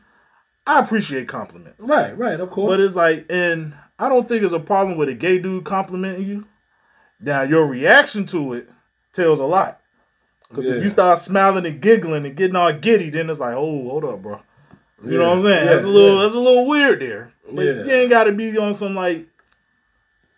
I 0.66 0.78
appreciate 0.80 1.28
compliments, 1.28 1.76
right. 1.80 2.16
Right. 2.16 2.38
Of 2.38 2.50
course. 2.50 2.70
but 2.72 2.80
it's 2.80 2.94
like, 2.94 3.26
and 3.30 3.74
I 3.98 4.08
don't 4.08 4.28
think 4.28 4.42
it's 4.42 4.52
a 4.52 4.60
problem 4.60 4.96
with 4.98 5.08
a 5.08 5.14
gay 5.14 5.38
dude 5.38 5.64
complimenting 5.64 6.26
you. 6.26 6.46
Now 7.20 7.42
your 7.42 7.66
reaction 7.66 8.24
to 8.26 8.54
it 8.54 8.68
tells 9.12 9.40
a 9.40 9.44
lot. 9.44 9.80
Cause 10.52 10.64
Yeah. 10.64 10.72
if 10.74 10.82
you 10.84 10.90
start 10.90 11.18
smiling 11.18 11.66
and 11.66 11.80
giggling 11.80 12.24
and 12.26 12.36
getting 12.36 12.56
all 12.56 12.72
giddy, 12.72 13.10
then 13.10 13.30
it's 13.30 13.40
like, 13.40 13.54
oh, 13.54 13.88
hold 13.88 14.04
up, 14.04 14.22
bro. 14.22 14.40
You 15.04 15.18
know 15.18 15.28
what 15.30 15.38
I'm 15.38 15.44
saying? 15.44 15.66
Yeah, 15.66 15.72
that's 15.72 15.84
a 15.84 15.88
little 15.88 16.16
yeah. 16.16 16.22
that's 16.22 16.34
a 16.34 16.38
little 16.38 16.66
weird 16.66 17.00
there. 17.00 17.32
But 17.52 17.64
Yeah. 17.64 17.72
you 17.84 17.90
ain't 17.90 18.10
gotta 18.10 18.32
be 18.32 18.56
on 18.58 18.74
some 18.74 18.94
like 18.94 19.26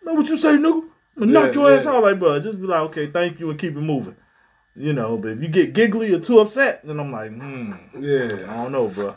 know 0.03 0.13
what 0.13 0.27
you 0.29 0.37
say, 0.37 0.49
nigga? 0.57 0.83
I'm 1.15 1.29
gonna 1.29 1.31
knock 1.31 1.55
Yeah, 1.55 1.61
your 1.61 1.73
ass 1.73 1.85
yeah. 1.85 1.91
out 1.91 2.03
like 2.03 2.19
bro. 2.19 2.39
Just 2.39 2.59
be 2.61 2.67
like, 2.67 2.81
okay, 2.89 3.07
thank 3.07 3.39
you 3.39 3.49
and 3.49 3.59
keep 3.59 3.75
it 3.75 3.81
moving. 3.81 4.15
You 4.75 4.91
know, 4.93 5.17
but 5.17 5.31
if 5.33 5.41
you 5.41 5.47
get 5.49 5.73
giggly 5.73 6.11
or 6.13 6.19
too 6.19 6.39
upset, 6.39 6.81
then 6.83 6.99
I'm 6.99 7.11
like, 7.11 7.31
hmm, 7.31 7.73
yeah. 7.99 8.45
I 8.49 8.63
don't 8.63 8.71
know, 8.71 8.87
bro. 8.87 9.15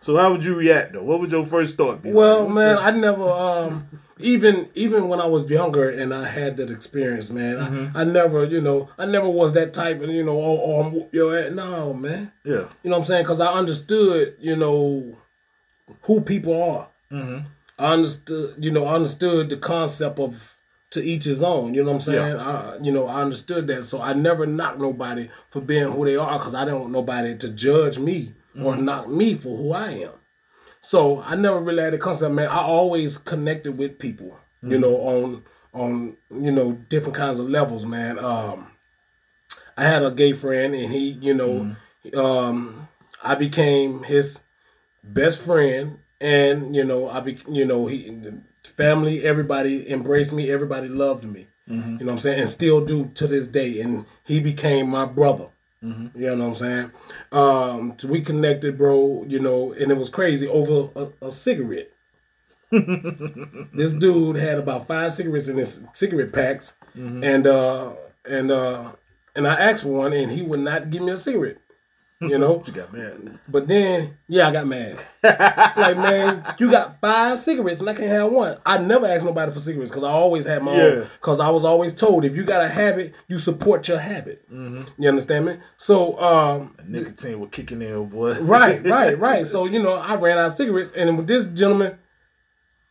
So 0.00 0.16
how 0.16 0.30
would 0.30 0.44
you 0.44 0.54
react 0.54 0.92
though? 0.92 1.02
What 1.02 1.20
would 1.20 1.30
your 1.30 1.44
first 1.44 1.76
thought 1.76 2.02
be? 2.02 2.10
Well, 2.12 2.44
like? 2.44 2.54
man, 2.54 2.78
I 2.78 2.90
never 2.92 3.28
um 3.28 3.88
even 4.18 4.68
even 4.74 5.08
when 5.08 5.20
I 5.20 5.26
was 5.26 5.50
younger 5.50 5.90
and 5.90 6.14
I 6.14 6.26
had 6.28 6.56
that 6.58 6.70
experience, 6.70 7.30
man, 7.30 7.56
Mm-hmm. 7.56 7.96
I, 7.96 8.00
I 8.02 8.04
never, 8.04 8.44
you 8.44 8.60
know, 8.60 8.88
I 8.96 9.06
never 9.06 9.28
was 9.28 9.52
that 9.54 9.74
type 9.74 10.00
of, 10.00 10.08
you 10.08 10.22
know, 10.24 10.38
oh, 10.40 10.60
oh 10.64 10.80
I'm 10.80 10.92
whoop 10.92 11.12
your. 11.12 11.50
No, 11.50 11.92
man. 11.92 12.32
yeah, 12.44 12.52
You 12.82 12.90
know 12.90 12.90
what 12.92 12.98
I'm 12.98 13.04
saying? 13.04 13.24
Because 13.24 13.40
I 13.40 13.52
understood, 13.52 14.36
you 14.38 14.54
know, 14.56 15.16
who 16.02 16.20
people 16.20 16.62
are. 16.62 16.88
Mhm. 17.12 17.44
I 17.78 17.92
understood, 17.92 18.54
you 18.58 18.70
know, 18.70 18.86
I 18.86 18.94
understood 18.94 19.50
the 19.50 19.56
concept 19.56 20.18
of 20.18 20.56
to 20.90 21.02
each 21.02 21.24
his 21.24 21.42
own. 21.42 21.74
You 21.74 21.82
know 21.82 21.90
what 21.92 21.96
I'm 21.96 22.00
saying? 22.00 22.36
I, 22.36 22.78
you 22.82 22.92
know, 22.92 23.06
I 23.06 23.20
understood 23.22 23.66
that. 23.68 23.84
So 23.84 24.00
I 24.00 24.12
never 24.14 24.46
knocked 24.46 24.80
nobody 24.80 25.28
for 25.50 25.60
being 25.60 25.88
who 25.92 26.04
they 26.04 26.16
are 26.16 26.38
because 26.38 26.54
I 26.54 26.64
don't 26.64 26.80
want 26.80 26.92
nobody 26.92 27.36
to 27.36 27.48
judge 27.48 27.98
me 27.98 28.32
or 28.64 28.76
knock 28.76 29.08
me 29.08 29.34
for 29.34 29.56
who 29.56 29.72
I 29.72 29.90
am. 29.92 30.12
So 30.80 31.20
I 31.22 31.34
never 31.34 31.60
really 31.60 31.82
had 31.82 31.94
a 31.94 31.98
concept, 31.98 32.34
man. 32.34 32.48
I 32.48 32.60
always 32.60 33.18
connected 33.18 33.76
with 33.76 33.98
people, 33.98 34.38
you 34.62 34.78
know, 34.78 34.96
on 34.96 35.44
on 35.74 36.16
you 36.30 36.50
know 36.50 36.72
different 36.88 37.16
kinds 37.16 37.38
of 37.38 37.48
levels, 37.48 37.84
man. 37.84 38.18
Um, 38.18 38.68
I 39.76 39.84
had 39.84 40.02
a 40.02 40.10
gay 40.10 40.32
friend, 40.32 40.74
and 40.74 40.92
he, 40.92 41.10
you 41.10 41.34
know, 41.34 41.76
um, 42.14 42.88
I 43.22 43.34
became 43.34 44.02
his 44.04 44.40
best 45.04 45.40
friend, 45.40 45.98
and 46.20 46.74
you 46.74 46.84
know, 46.84 47.08
I 47.08 47.20
be, 47.20 47.38
you 47.48 47.64
know, 47.64 47.86
he, 47.86 48.20
family, 48.68 49.24
everybody 49.24 49.90
embraced 49.90 50.32
me, 50.32 50.50
everybody 50.50 50.88
loved 50.88 51.24
me. 51.24 51.46
You 51.66 51.74
know 51.76 51.96
what 52.06 52.12
I'm 52.12 52.18
saying, 52.18 52.40
and 52.40 52.48
still 52.48 52.84
do 52.84 53.10
to 53.14 53.26
this 53.26 53.46
day. 53.46 53.80
And 53.80 54.06
he 54.24 54.40
became 54.40 54.88
my 54.88 55.04
brother. 55.04 55.48
You 56.14 56.36
know 56.36 56.36
what 56.36 56.44
I'm 56.46 56.54
saying? 56.54 56.90
Um, 57.30 57.96
we 58.04 58.20
connected, 58.22 58.78
bro. 58.78 59.24
You 59.28 59.38
know, 59.38 59.72
and 59.72 59.90
it 59.92 59.96
was 59.96 60.08
crazy 60.08 60.48
over 60.48 60.90
a, 60.96 61.26
a 61.26 61.30
cigarette. 61.30 61.90
this 62.70 63.92
dude 63.92 64.36
had 64.36 64.58
about 64.58 64.86
five 64.86 65.12
cigarettes 65.12 65.48
in 65.48 65.56
his 65.56 65.82
cigarette 65.94 66.32
packs, 66.32 66.72
and 67.22 67.46
uh, 67.46 67.92
and 68.24 68.50
uh, 68.50 68.92
and 69.34 69.46
I 69.46 69.54
asked 69.54 69.82
for 69.84 69.88
one, 69.90 70.12
and 70.12 70.32
he 70.32 70.42
would 70.42 70.60
not 70.60 70.90
give 70.90 71.02
me 71.02 71.12
a 71.12 71.16
cigarette. 71.16 71.58
You 72.20 72.36
know, 72.36 72.64
you 72.66 72.72
got 72.72 72.92
mad. 72.92 73.38
but 73.46 73.68
then 73.68 74.16
yeah, 74.26 74.48
I 74.48 74.50
got 74.52 74.66
mad. 74.66 74.98
like 75.22 75.96
man, 75.96 76.44
you 76.58 76.68
got 76.70 77.00
five 77.00 77.38
cigarettes 77.38 77.78
and 77.80 77.88
I 77.88 77.94
can't 77.94 78.08
have 78.08 78.32
one. 78.32 78.58
I 78.66 78.78
never 78.78 79.06
asked 79.06 79.24
nobody 79.24 79.52
for 79.52 79.60
cigarettes 79.60 79.90
because 79.90 80.02
I 80.02 80.10
always 80.10 80.44
had 80.44 80.62
my 80.62 80.74
Yeah. 80.76 80.82
own. 80.82 81.06
Because 81.20 81.38
I 81.38 81.48
was 81.50 81.64
always 81.64 81.94
told 81.94 82.24
if 82.24 82.34
you 82.34 82.42
got 82.44 82.64
a 82.64 82.68
habit, 82.68 83.14
you 83.28 83.38
support 83.38 83.86
your 83.86 83.98
habit. 83.98 84.44
You 84.50 85.08
understand 85.08 85.46
me? 85.46 85.58
So 85.76 86.18
um, 86.20 86.76
Nicotine 86.84 87.38
was 87.38 87.50
kicking 87.52 87.82
in, 87.82 88.06
boy. 88.08 88.32
right, 88.40 88.84
right, 88.88 89.16
right. 89.18 89.46
So 89.46 89.66
you 89.66 89.80
know, 89.80 89.92
I 89.92 90.16
ran 90.16 90.38
out 90.38 90.46
of 90.46 90.52
cigarettes, 90.52 90.90
and 90.96 91.16
with 91.16 91.28
this 91.28 91.44
gentleman, 91.46 91.98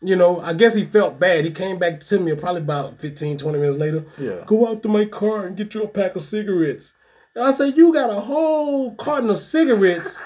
you 0.02 0.16
know, 0.16 0.40
I 0.40 0.54
guess 0.54 0.76
he 0.76 0.86
felt 0.86 1.20
bad. 1.20 1.44
He 1.44 1.52
came 1.52 1.80
back 1.80 2.00
to 2.02 2.20
me 2.20 2.34
probably 2.36 2.62
about 2.62 3.00
15, 3.02 3.38
20 3.40 3.58
minutes 3.58 3.78
later. 3.78 4.06
Yeah. 4.18 4.44
Go 4.46 4.68
out 4.70 4.84
to 4.84 4.90
my 4.90 5.06
car 5.06 5.48
and 5.48 5.58
get 5.58 5.74
you 5.74 5.84
a 5.84 5.88
pack 5.88 6.16
of 6.16 6.24
cigarettes. 6.24 6.94
And 7.38 7.46
I 7.46 7.52
said, 7.52 7.78
you 7.78 7.94
got 7.94 8.10
a 8.10 8.20
whole 8.20 8.96
carton 8.96 9.30
of 9.30 9.38
cigarettes, 9.38 10.18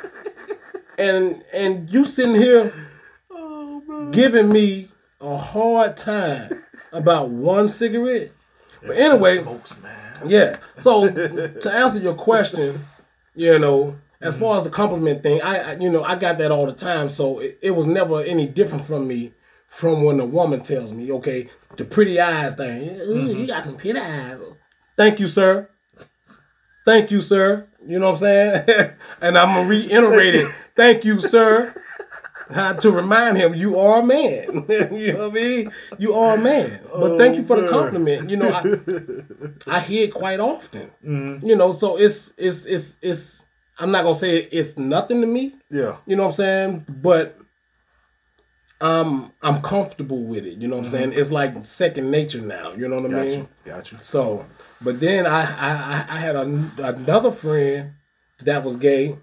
and 0.97 1.43
and 1.51 1.89
you 1.91 2.05
sitting 2.05 2.36
here 2.36 2.74
giving 4.12 4.47
me 4.47 4.89
a 5.20 5.36
hard 5.36 5.97
time 5.97 6.64
about 6.93 7.30
one 7.30 7.68
cigarette. 7.68 8.32
But 8.82 8.95
anyway, 8.97 9.39
smokes, 9.39 9.78
man. 9.82 10.30
yeah. 10.30 10.57
So 10.78 11.09
to 11.09 11.72
answer 11.74 11.99
your 11.99 12.14
question, 12.16 12.86
you 13.36 13.59
know, 13.59 13.97
as 14.22 14.38
far 14.38 14.55
as 14.55 14.64
the 14.64 14.70
compliment 14.70 15.22
thing, 15.22 15.41
I, 15.41 15.72
I 15.72 15.76
you 15.76 15.89
know 15.89 16.03
I 16.05 16.16
got 16.16 16.38
that 16.38 16.49
all 16.49 16.66
the 16.66 16.72
time. 16.74 17.09
So 17.09 17.39
it, 17.39 17.59
it 17.62 17.72
was 17.72 17.88
never 17.88 18.22
any 18.22 18.47
different 18.47 18.86
from 18.86 19.05
me 19.05 19.34
from 19.68 20.03
when 20.05 20.18
a 20.22 20.26
woman 20.26 20.62
tells 20.62 20.93
me, 20.93 21.12
okay, 21.12 21.49
the 21.76 21.84
pretty 21.84 22.22
eyes 22.22 22.55
thing. 22.55 23.01
Ooh, 23.01 23.34
You 23.38 23.47
got 23.47 23.66
some 23.66 23.76
pretty 23.76 23.99
eyes. 23.99 24.39
Thank 24.95 25.20
you, 25.20 25.28
sir. 25.28 25.68
Thank 26.86 27.11
you, 27.11 27.21
sir. 27.21 27.67
You 27.86 27.99
know 27.99 28.07
what 28.11 28.13
I'm 28.13 28.65
saying? 28.65 28.91
and 29.21 29.38
I'm 29.38 29.55
gonna 29.55 29.67
reiterate 29.67 30.36
it. 30.36 30.51
Thank 30.75 31.03
you, 31.05 31.19
sir. 31.19 31.75
Uh, 32.49 32.73
to 32.73 32.91
remind 32.91 33.38
him, 33.38 33.55
you 33.55 33.79
are 33.79 34.01
a 34.01 34.03
man. 34.03 34.65
you 34.91 35.13
know 35.13 35.29
what 35.29 35.32
I 35.32 35.41
mean? 35.41 35.71
You 35.97 36.13
are 36.15 36.36
a 36.36 36.38
man. 36.38 36.82
But 36.93 37.17
thank 37.17 37.38
you 37.38 37.45
for 37.45 37.59
the 37.61 37.69
compliment. 37.69 38.29
You 38.29 38.38
know, 38.38 38.51
I, 38.51 39.77
I 39.77 39.79
hear 39.79 40.03
it 40.05 40.13
quite 40.13 40.39
often. 40.39 40.91
You 41.01 41.55
know, 41.55 41.71
so 41.71 41.97
it's 41.97 42.34
it's 42.38 42.65
it's 42.65 42.97
it's. 43.01 43.45
I'm 43.79 43.91
not 43.91 44.03
gonna 44.03 44.15
say 44.15 44.38
it's 44.51 44.77
nothing 44.77 45.21
to 45.21 45.27
me. 45.27 45.55
Yeah. 45.71 45.97
You 46.05 46.15
know 46.17 46.23
what 46.23 46.29
I'm 46.29 46.36
saying? 46.36 46.86
But 46.89 47.39
um, 48.82 49.32
I'm 49.41 49.61
comfortable 49.61 50.23
with 50.23 50.45
it. 50.45 50.57
You 50.57 50.67
know 50.67 50.77
what 50.77 50.86
I'm 50.86 50.91
saying? 50.91 51.13
It's 51.13 51.32
like 51.32 51.65
second 51.65 52.11
nature 52.11 52.41
now. 52.41 52.73
You 52.73 52.88
know 52.89 52.99
what 52.99 53.11
I 53.11 53.13
Got 53.13 53.25
mean? 53.27 53.39
you. 53.39 53.47
Got 53.65 53.91
you. 53.91 53.97
So, 54.01 54.45
but 54.82 54.99
then 54.99 55.25
I 55.25 55.41
I, 55.41 56.15
I- 56.15 56.19
had 56.19 56.36
a, 56.36 56.41
another 56.41 57.32
friend 57.32 57.93
that 58.39 58.63
was 58.63 58.75
gay 58.75 59.15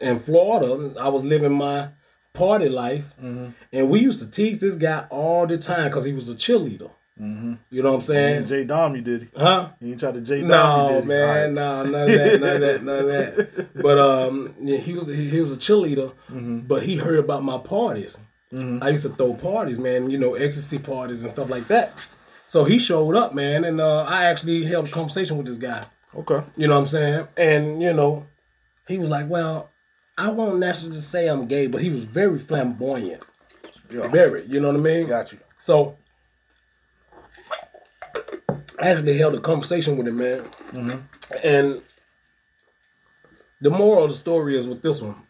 in 0.00 0.20
Florida. 0.20 0.94
I 1.00 1.08
was 1.08 1.24
living 1.24 1.52
my 1.52 1.90
party 2.32 2.68
life, 2.68 3.04
mm-hmm. 3.22 3.50
and 3.72 3.90
we 3.90 4.00
used 4.00 4.18
to 4.20 4.30
tease 4.30 4.60
this 4.60 4.76
guy 4.76 5.06
all 5.10 5.46
the 5.46 5.58
time 5.58 5.88
because 5.88 6.04
he 6.04 6.12
was 6.12 6.28
a 6.28 6.34
cheerleader. 6.34 6.90
Mm-hmm. 7.20 7.54
You 7.70 7.82
know 7.82 7.90
what 7.90 7.98
I'm 7.98 8.04
saying? 8.04 8.36
And 8.38 8.46
J 8.46 8.64
Dom, 8.64 8.96
you 8.96 9.02
did. 9.02 9.28
Huh? 9.36 9.70
He 9.78 9.90
ain't 9.90 10.00
tried 10.00 10.14
to 10.14 10.22
J 10.22 10.40
Dom. 10.40 10.48
No, 10.48 10.98
you 11.00 11.04
man, 11.04 11.54
no, 11.54 11.82
none 11.82 12.10
of 12.10 12.16
that, 12.16 12.40
none 12.40 12.52
of 12.54 12.60
that, 12.60 12.82
none 12.82 12.98
of 12.98 13.06
that. 13.06 13.68
But 13.82 13.98
um, 13.98 14.54
yeah, 14.62 14.78
he 14.78 14.94
was 14.94 15.08
he, 15.08 15.28
he 15.28 15.40
was 15.40 15.52
a 15.52 15.56
cheerleader, 15.56 16.14
mm-hmm. 16.30 16.60
but 16.60 16.82
he 16.84 16.96
heard 16.96 17.18
about 17.18 17.44
my 17.44 17.58
parties. 17.58 18.16
I 18.52 18.88
used 18.88 19.04
to 19.04 19.10
throw 19.10 19.34
parties, 19.34 19.78
man. 19.78 20.10
You 20.10 20.18
know, 20.18 20.34
ecstasy 20.34 20.80
parties 20.80 21.22
and 21.22 21.30
stuff 21.30 21.48
like 21.48 21.68
that. 21.68 21.92
So 22.50 22.64
he 22.64 22.80
showed 22.80 23.14
up, 23.14 23.32
man, 23.32 23.64
and 23.64 23.80
uh, 23.80 24.02
I 24.02 24.24
actually 24.24 24.64
held 24.64 24.88
a 24.88 24.90
conversation 24.90 25.36
with 25.36 25.46
this 25.46 25.56
guy. 25.56 25.84
Okay. 26.16 26.42
You 26.56 26.66
know 26.66 26.74
what 26.74 26.80
I'm 26.80 26.86
saying? 26.88 27.28
And 27.36 27.80
you 27.80 27.92
know, 27.92 28.26
he 28.88 28.98
was 28.98 29.08
like, 29.08 29.28
"Well, 29.28 29.70
I 30.18 30.30
won't 30.30 30.58
necessarily 30.58 31.00
say 31.00 31.28
I'm 31.28 31.46
gay, 31.46 31.68
but 31.68 31.80
he 31.80 31.90
was 31.90 32.02
very 32.02 32.40
flamboyant, 32.40 33.22
Yeah. 33.88 34.08
very. 34.08 34.46
You 34.46 34.58
know 34.58 34.66
what 34.72 34.78
I 34.78 34.80
mean? 34.80 35.06
Got 35.06 35.30
you. 35.30 35.38
So 35.60 35.96
I 38.80 38.88
actually 38.88 39.16
held 39.16 39.34
a 39.34 39.40
conversation 39.40 39.96
with 39.96 40.08
him, 40.08 40.16
man. 40.16 41.08
And 41.44 41.82
the 43.60 43.70
moral 43.70 44.02
of 44.06 44.10
the 44.10 44.16
story 44.16 44.58
is 44.58 44.66
with 44.66 44.82
this 44.82 45.00
one. 45.00 45.22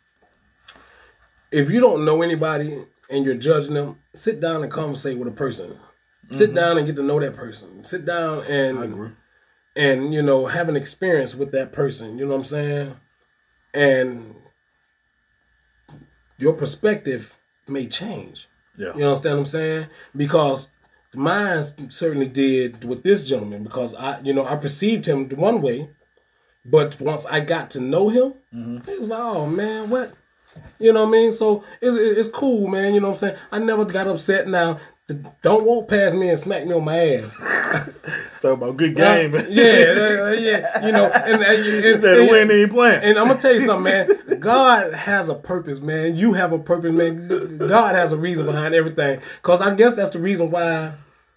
If 1.52 1.68
you 1.68 1.80
don't 1.80 2.06
know 2.06 2.22
anybody 2.22 2.82
and 3.10 3.26
you're 3.26 3.34
judging 3.34 3.74
them, 3.74 3.98
sit 4.14 4.40
down 4.40 4.62
and 4.62 4.72
conversate 4.72 5.18
with 5.18 5.28
a 5.28 5.32
person. 5.32 5.76
Sit 6.32 6.50
mm-hmm. 6.50 6.56
down 6.56 6.78
and 6.78 6.86
get 6.86 6.96
to 6.96 7.02
know 7.02 7.18
that 7.20 7.34
person. 7.34 7.84
Sit 7.84 8.04
down 8.04 8.44
and 8.44 9.16
and 9.74 10.14
you 10.14 10.22
know 10.22 10.46
have 10.46 10.68
an 10.68 10.76
experience 10.76 11.34
with 11.34 11.52
that 11.52 11.72
person. 11.72 12.18
You 12.18 12.24
know 12.26 12.32
what 12.32 12.40
I'm 12.40 12.44
saying? 12.44 12.96
And 13.74 14.36
your 16.38 16.52
perspective 16.54 17.36
may 17.68 17.86
change. 17.86 18.48
Yeah. 18.76 18.96
You 18.96 19.04
understand 19.04 19.36
what 19.36 19.40
I'm 19.40 19.46
saying? 19.46 19.86
Because 20.16 20.70
mine 21.14 21.90
certainly 21.90 22.28
did 22.28 22.84
with 22.84 23.02
this 23.02 23.24
gentleman 23.24 23.64
because 23.64 23.94
I, 23.94 24.20
you 24.20 24.32
know, 24.32 24.46
I 24.46 24.56
perceived 24.56 25.06
him 25.06 25.28
the 25.28 25.36
one 25.36 25.60
way, 25.60 25.90
but 26.64 27.00
once 27.00 27.26
I 27.26 27.40
got 27.40 27.70
to 27.70 27.80
know 27.80 28.08
him, 28.08 28.34
mm-hmm. 28.54 28.90
it 28.90 29.00
was 29.00 29.08
like, 29.08 29.20
oh 29.20 29.46
man, 29.46 29.90
what? 29.90 30.14
You 30.78 30.92
know 30.92 31.02
what 31.02 31.08
I 31.08 31.12
mean? 31.12 31.32
So 31.32 31.64
it's 31.80 31.96
it's 31.96 32.28
cool, 32.28 32.66
man. 32.66 32.94
You 32.94 33.00
know 33.00 33.08
what 33.08 33.14
I'm 33.14 33.20
saying? 33.20 33.36
I 33.52 33.58
never 33.58 33.84
got 33.84 34.08
upset. 34.08 34.48
Now, 34.48 34.80
don't 35.42 35.64
walk 35.64 35.88
past 35.88 36.16
me 36.16 36.28
and 36.28 36.38
smack 36.38 36.66
me 36.66 36.74
on 36.74 36.84
my 36.84 36.98
ass. 36.98 37.32
Talk 38.40 38.54
about 38.54 38.76
good 38.76 38.96
game. 38.96 39.34
yeah, 39.34 39.42
yeah, 39.48 40.32
yeah. 40.32 40.86
You 40.86 40.92
know, 40.92 41.06
and, 41.06 41.42
and, 41.42 41.84
and, 41.84 42.02
the 42.02 42.28
win 42.30 42.50
ain't 42.50 42.70
playing. 42.70 43.02
and 43.02 43.18
I'm 43.18 43.28
gonna 43.28 43.40
tell 43.40 43.54
you 43.54 43.64
something, 43.64 43.84
man. 43.84 44.40
God 44.40 44.94
has 44.94 45.28
a 45.28 45.34
purpose, 45.34 45.80
man. 45.80 46.16
You 46.16 46.32
have 46.32 46.52
a 46.52 46.58
purpose, 46.58 46.92
man. 46.92 47.58
God 47.58 47.94
has 47.94 48.12
a 48.12 48.16
reason 48.16 48.46
behind 48.46 48.74
everything. 48.74 49.20
Cause 49.42 49.60
I 49.60 49.74
guess 49.74 49.94
that's 49.94 50.10
the 50.10 50.18
reason 50.18 50.50
why 50.50 50.94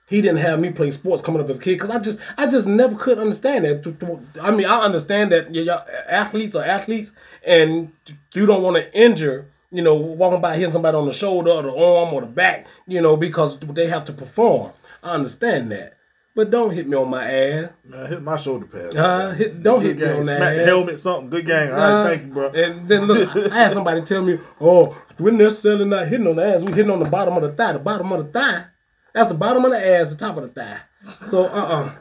He 0.07 0.21
didn't 0.21 0.37
have 0.37 0.59
me 0.59 0.71
play 0.71 0.91
sports 0.91 1.21
coming 1.21 1.41
up 1.41 1.49
as 1.49 1.59
a 1.59 1.61
kid. 1.61 1.79
Cause 1.79 1.89
I 1.89 1.99
just, 1.99 2.19
I 2.37 2.47
just 2.47 2.67
never 2.67 2.95
could 2.95 3.19
understand 3.19 3.65
that. 3.65 4.31
I 4.41 4.51
mean, 4.51 4.65
I 4.65 4.79
understand 4.81 5.31
that 5.31 5.53
y'all 5.53 5.85
athletes 6.07 6.55
are 6.55 6.63
athletes, 6.63 7.13
and 7.45 7.91
you 8.33 8.45
don't 8.45 8.63
want 8.63 8.77
to 8.77 8.97
injure. 8.99 9.47
You 9.73 9.81
know, 9.81 9.95
walking 9.95 10.39
by 10.39 10.55
hitting 10.55 10.71
somebody 10.71 10.95
on 10.95 11.05
the 11.07 11.13
shoulder 11.13 11.51
or 11.51 11.63
the 11.63 11.69
arm 11.71 12.13
or 12.13 12.21
the 12.21 12.27
back. 12.27 12.67
You 12.87 13.01
know, 13.01 13.17
because 13.17 13.59
they 13.59 13.87
have 13.87 14.05
to 14.05 14.13
perform. 14.13 14.71
I 15.01 15.11
understand 15.11 15.71
that. 15.71 15.97
But 16.35 16.49
don't 16.49 16.71
hit 16.71 16.87
me 16.87 16.97
on 16.97 17.09
my 17.09 17.29
ass. 17.31 17.69
Man, 17.85 18.07
hit 18.07 18.21
my 18.23 18.37
shoulder 18.37 18.65
pass. 18.65 18.95
Uh, 18.95 19.31
hit, 19.31 19.61
don't 19.61 19.81
hit 19.81 19.97
Good 19.99 20.07
me 20.07 20.07
game. 20.13 20.19
on 20.21 20.25
that 20.27 20.37
Smack 20.37 20.55
the 20.55 20.61
ass. 20.61 20.67
helmet, 20.67 20.99
something. 20.99 21.29
Good 21.29 21.45
game. 21.45 21.71
All 21.73 21.79
Uh, 21.79 21.93
right, 22.03 22.09
thank 22.17 22.27
you, 22.27 22.33
bro. 22.33 22.49
And 22.49 22.87
then 22.87 23.05
look, 23.05 23.35
I 23.51 23.55
had 23.55 23.71
somebody 23.71 24.01
tell 24.01 24.23
me, 24.23 24.39
"Oh, 24.59 24.97
we're 25.19 25.31
necessarily 25.31 25.85
not 25.85 26.07
hitting 26.07 26.25
on 26.27 26.37
the 26.37 26.43
ass. 26.43 26.63
We're 26.63 26.73
hitting 26.73 26.91
on 26.91 26.99
the 26.99 27.09
bottom 27.09 27.35
of 27.35 27.43
the 27.43 27.49
thigh. 27.51 27.73
The 27.73 27.79
bottom 27.79 28.11
of 28.11 28.25
the 28.25 28.31
thigh. 28.39 28.65
That's 29.13 29.27
the 29.29 29.37
bottom 29.37 29.63
of 29.65 29.71
the 29.71 29.85
ass. 29.85 30.09
The 30.09 30.15
top 30.15 30.37
of 30.37 30.43
the 30.43 30.49
thigh. 30.49 30.79
So, 31.21 31.43
uh, 31.45 31.47
uh 31.49 31.91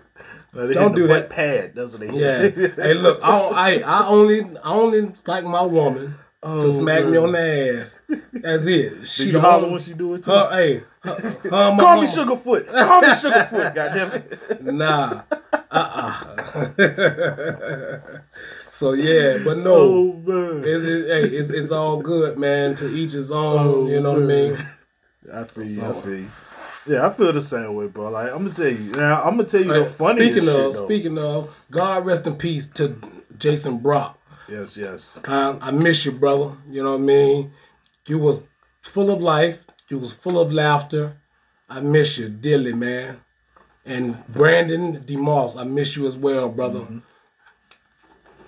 No, 0.55 0.67
they 0.67 0.75
don't 0.75 0.95
do 0.95 1.07
that. 1.09 1.29
pad, 1.29 1.75
doesn't 1.75 2.03
it? 2.03 2.15
yeah. 2.15 2.49
hey, 2.83 2.95
look, 2.95 3.21
I, 3.23 3.39
I, 3.39 3.71
I 3.81 4.07
only, 4.09 4.41
I 4.65 4.73
only 4.73 5.13
like 5.27 5.45
my 5.45 5.63
woman 5.63 6.15
to 6.43 6.49
oh, 6.49 6.71
smack 6.71 7.07
me 7.07 7.17
on 7.19 7.31
the 7.33 7.79
ass. 7.79 8.01
That's 8.33 8.67
it. 8.67 9.07
She 9.13 9.27
you 9.27 9.33
the 9.33 9.41
holler 9.41 9.69
when 9.69 9.81
she 9.81 9.95
do 9.95 10.15
it 10.15 10.25
too? 10.25 10.33
Her, 10.33 10.51
hey, 10.51 10.83
her, 11.01 11.15
her 11.15 11.51
Call 11.51 12.01
me 12.01 12.07
Sugarfoot. 12.09 12.67
Call 12.67 13.01
me 13.01 13.09
Sugarfoot. 13.09 13.75
Goddamn 13.77 14.13
it. 14.13 14.65
Nah. 14.65 15.23
Uh-uh. 15.71 16.69
so 18.73 18.95
yeah, 18.95 19.39
but 19.39 19.59
no. 19.59 19.75
Oh 19.75 20.13
man. 20.15 20.65
It's, 20.65 20.83
it, 20.83 21.07
hey, 21.07 21.23
it's, 21.37 21.51
it's 21.51 21.71
all 21.71 22.03
good, 22.03 22.37
man. 22.39 22.75
To 22.77 22.93
each 22.93 23.13
his 23.13 23.31
own. 23.31 23.87
you 23.87 23.99
oh, 23.99 24.03
know 24.03 24.13
what 24.15 24.23
I 24.23 24.27
mean? 24.27 24.59
I 25.33 25.45
feel 25.45 25.65
you. 25.65 25.85
I 25.85 25.93
feel 25.93 26.15
you. 26.17 26.31
Yeah, 26.89 27.07
I 27.07 27.11
feel 27.11 27.33
the 27.33 27.41
same 27.41 27.77
way, 27.77 27.87
bro. 27.87 28.11
Like 28.11 28.33
I'm 28.33 28.39
gonna 28.39 28.55
tell 28.55 28.67
you 28.67 28.91
now. 28.91 29.23
I'm 29.23 29.37
gonna 29.37 29.49
tell 29.49 29.61
you 29.61 29.73
the 29.73 29.85
Hey, 29.85 29.91
funniest 29.91 30.33
speaking 30.33 30.49
of, 30.49 30.75
speaking 30.75 31.19
of, 31.19 31.55
God 31.71 32.05
rest 32.05 32.27
in 32.27 32.35
peace 32.35 32.67
to 32.67 32.97
Jason 33.39 33.79
Brock. 33.79 34.19
Yes, 34.53 34.77
yes. 34.77 35.21
I, 35.25 35.57
I 35.61 35.71
miss 35.71 36.05
you, 36.05 36.13
brother. 36.13 36.57
You 36.71 36.83
know 36.83 36.91
what 36.93 36.99
I 37.01 37.05
mean? 37.15 37.53
You 38.07 38.19
was 38.19 38.43
full 38.83 39.11
of 39.11 39.23
life. 39.23 39.65
You 39.89 39.99
was 39.99 40.13
full 40.13 40.39
of 40.39 40.53
laughter. 40.53 41.17
I 41.71 41.81
miss 41.81 42.19
you 42.19 42.29
dearly, 42.29 42.75
man. 42.75 43.21
And 43.87 44.27
Brandon 44.29 45.01
DeMoss, 45.01 45.57
I 45.57 45.65
miss 45.65 45.97
you 45.97 46.07
as 46.07 46.17
well, 46.19 46.51
brother. 46.51 46.81
Mm-hmm. 46.81 46.99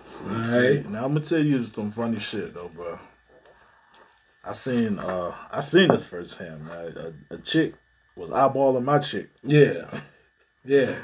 Sweet, 0.05 0.37
All 0.37 0.45
sweet. 0.45 0.57
right. 0.57 0.91
Now 0.91 1.05
I'm 1.07 1.15
gonna 1.15 1.25
tell 1.25 1.43
you 1.43 1.65
some 1.67 1.91
funny 1.91 2.21
shit 2.21 2.53
though, 2.53 2.69
bro. 2.69 2.99
I 4.45 4.53
seen 4.53 4.99
uh 4.99 5.35
I 5.51 5.61
seen 5.61 5.89
this 5.89 6.05
firsthand, 6.05 6.67
man. 6.67 7.15
A, 7.31 7.35
a 7.35 7.39
chick 7.39 7.75
was 8.15 8.29
eyeballing 8.31 8.85
my 8.85 8.99
chick. 8.99 9.31
Yeah, 9.43 9.87
yeah. 10.65 10.95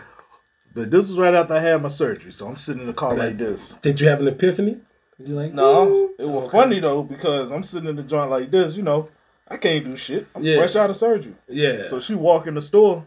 But 0.74 0.90
this 0.90 1.08
was 1.08 1.18
right 1.18 1.34
after 1.34 1.54
I 1.54 1.60
had 1.60 1.82
my 1.82 1.88
surgery, 1.88 2.30
so 2.30 2.46
I'm 2.46 2.56
sitting 2.56 2.82
in 2.82 2.86
the 2.88 2.92
car 2.92 3.14
like 3.14 3.38
this. 3.38 3.72
Did 3.82 3.98
you 4.00 4.08
have 4.08 4.20
an 4.20 4.28
epiphany? 4.28 4.76
You 5.22 5.34
like 5.34 5.52
No, 5.52 6.10
it 6.18 6.24
was 6.28 6.50
funny 6.50 6.80
though 6.80 7.02
because 7.02 7.50
I'm 7.50 7.62
sitting 7.62 7.88
in 7.88 7.96
the 7.96 8.02
joint 8.02 8.30
like 8.30 8.50
this. 8.50 8.74
You 8.76 8.82
know, 8.82 9.08
I 9.46 9.56
can't 9.58 9.84
do 9.84 9.96
shit. 9.96 10.26
I'm 10.34 10.42
Yeah. 10.42 10.56
fresh 10.56 10.76
out 10.76 10.90
of 10.90 10.96
surgery. 10.96 11.34
Yeah. 11.48 11.86
So 11.88 12.00
she 12.00 12.14
walked 12.14 12.48
in 12.48 12.54
the 12.54 12.62
store, 12.62 13.06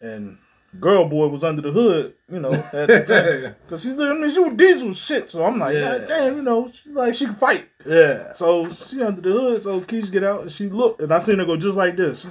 and 0.00 0.38
girl 0.80 1.06
boy 1.08 1.26
was 1.28 1.44
under 1.44 1.60
the 1.62 1.72
hood. 1.72 2.14
You 2.32 2.40
know, 2.40 2.52
at 2.52 2.86
the 2.88 3.04
time. 3.44 3.54
cause 3.68 3.82
she's 3.82 4.00
I 4.00 4.14
mean 4.14 4.30
she 4.30 4.38
was 4.38 4.56
diesel 4.56 4.94
shit. 4.94 5.28
So 5.28 5.44
I'm 5.44 5.58
like, 5.58 5.74
Yeah. 5.74 5.98
God 5.98 6.08
damn, 6.08 6.36
you 6.36 6.42
know, 6.42 6.70
she 6.72 6.90
like 6.90 7.14
she 7.14 7.26
can 7.26 7.34
fight. 7.34 7.68
yeah. 7.84 8.32
So 8.32 8.70
she 8.70 9.02
under 9.02 9.20
the 9.20 9.30
hood. 9.30 9.60
So 9.62 9.80
Keisha 9.82 10.10
get 10.10 10.24
out 10.24 10.42
and 10.42 10.52
she 10.52 10.68
looked, 10.70 11.02
and 11.02 11.12
I 11.12 11.18
seen 11.18 11.38
her 11.38 11.44
go 11.44 11.56
just 11.58 11.76
like 11.76 11.96
this. 11.96 12.24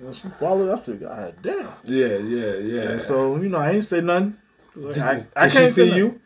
You 0.00 0.12
she 0.12 0.28
followed. 0.40 0.70
I 0.72 0.76
said, 0.76 1.00
God 1.00 1.36
damn. 1.40 1.68
Yeah, 1.84 2.18
yeah, 2.18 2.54
yeah. 2.56 2.80
And 2.90 3.02
so 3.02 3.36
you 3.36 3.48
know, 3.48 3.58
I 3.58 3.70
ain't 3.72 3.84
say 3.84 4.00
nothing. 4.00 4.36
I, 4.76 5.14
Did 5.14 5.26
I 5.36 5.48
she 5.48 5.58
can't 5.58 5.72
see 5.74 5.94
you? 5.94 6.20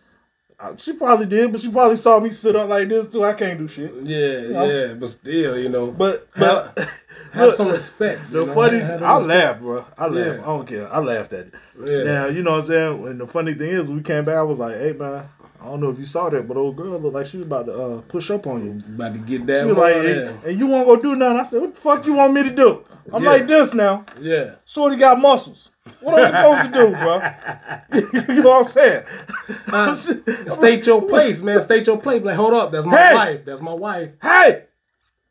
Uh, 0.61 0.75
She 0.77 0.93
probably 0.95 1.27
did, 1.27 1.53
but 1.53 1.61
she 1.61 1.71
probably 1.71 1.97
saw 1.97 2.19
me 2.19 2.31
sit 2.31 2.57
up 2.57 2.69
like 2.69 2.89
this 2.89 3.09
too. 3.09 3.25
I 3.25 3.33
can't 3.35 3.59
do 3.59 3.69
shit. 3.69 3.93
Yeah, 4.03 4.65
yeah, 4.65 4.95
but 4.95 5.09
still, 5.09 5.57
you 5.59 5.69
know. 5.69 5.91
But 5.93 6.29
have, 6.35 6.75
but 6.75 6.89
have 7.33 7.47
look, 7.49 7.57
some 7.57 7.69
respect. 7.69 8.31
the 8.33 8.45
know, 8.47 8.55
funny, 8.55 8.79
have- 8.81 9.01
have 9.01 9.03
I 9.03 9.19
laughed, 9.19 9.61
bro. 9.61 9.85
I 9.97 10.07
laughed. 10.09 10.37
Yeah. 10.39 10.43
I 10.43 10.47
don't 10.47 10.67
care. 10.67 10.93
I 10.93 10.99
laughed 10.99 11.33
at 11.33 11.47
it. 11.47 11.55
Yeah. 11.87 12.03
Now 12.03 12.27
you 12.27 12.43
know 12.43 12.53
what 12.53 12.61
I'm 12.65 12.67
saying. 12.67 13.07
And 13.07 13.21
the 13.21 13.27
funny 13.29 13.55
thing 13.55 13.71
is, 13.71 13.89
we 13.89 14.03
came 14.03 14.25
back. 14.25 14.37
I 14.37 14.43
was 14.43 14.59
like, 14.59 14.77
"Hey 14.77 14.93
man, 14.93 15.29
I 15.61 15.65
don't 15.67 15.81
know 15.81 15.91
if 15.91 15.99
you 15.99 16.05
saw 16.07 16.29
that, 16.31 16.47
but 16.47 16.57
old 16.57 16.77
girl 16.77 16.99
looked 16.99 17.15
like 17.15 17.27
she 17.27 17.37
was 17.39 17.47
about 17.47 17.67
to 17.67 17.73
uh, 17.75 18.01
push 18.03 18.31
up 18.31 18.47
on 18.47 18.65
you." 18.65 18.95
About 18.95 19.13
to 19.15 19.19
get 19.19 19.41
She 19.41 19.45
that 19.47 19.67
was 19.67 19.77
like, 19.77 19.95
and, 19.97 20.45
and 20.45 20.59
you 20.59 20.67
won't 20.67 20.87
go 20.87 20.97
do 20.97 21.17
nothing. 21.17 21.41
I 21.41 21.45
said, 21.45 21.61
"What 21.61 21.75
the 21.75 21.81
fuck 21.81 22.07
you 22.07 22.15
want 22.15 22.33
me 22.35 22.43
to 22.45 22.51
do?" 22.51 22.85
I'm 23.13 23.23
Yeah. 23.23 23.31
like 23.31 23.47
this 23.49 23.75
now. 23.75 24.05
yeah. 24.21 24.57
Shorty 24.67 24.97
got 24.97 25.19
muscles. 25.19 25.71
What 26.01 26.19
am 26.19 26.35
I 26.35 26.43
supposed 26.43 26.75
to 26.75 26.79
do, 26.79 28.11
bro? 28.11 28.35
you 28.35 28.43
know 28.43 28.51
what 28.51 28.67
I'm 28.67 29.97
saying? 29.97 29.97
Si- 29.97 30.51
State 30.51 30.87
your 30.87 31.03
place, 31.03 31.41
man. 31.43 31.61
State 31.63 31.87
your 31.87 31.97
place. 31.99 32.23
Like, 32.23 32.37
hold 32.37 32.53
up, 32.55 32.71
that's 32.71 32.85
my 32.87 32.97
Hey! 32.97 33.15
wife. 33.15 33.45
That's 33.47 33.61
my 33.63 33.73
wife. 33.73 34.11
hey, 34.23 34.65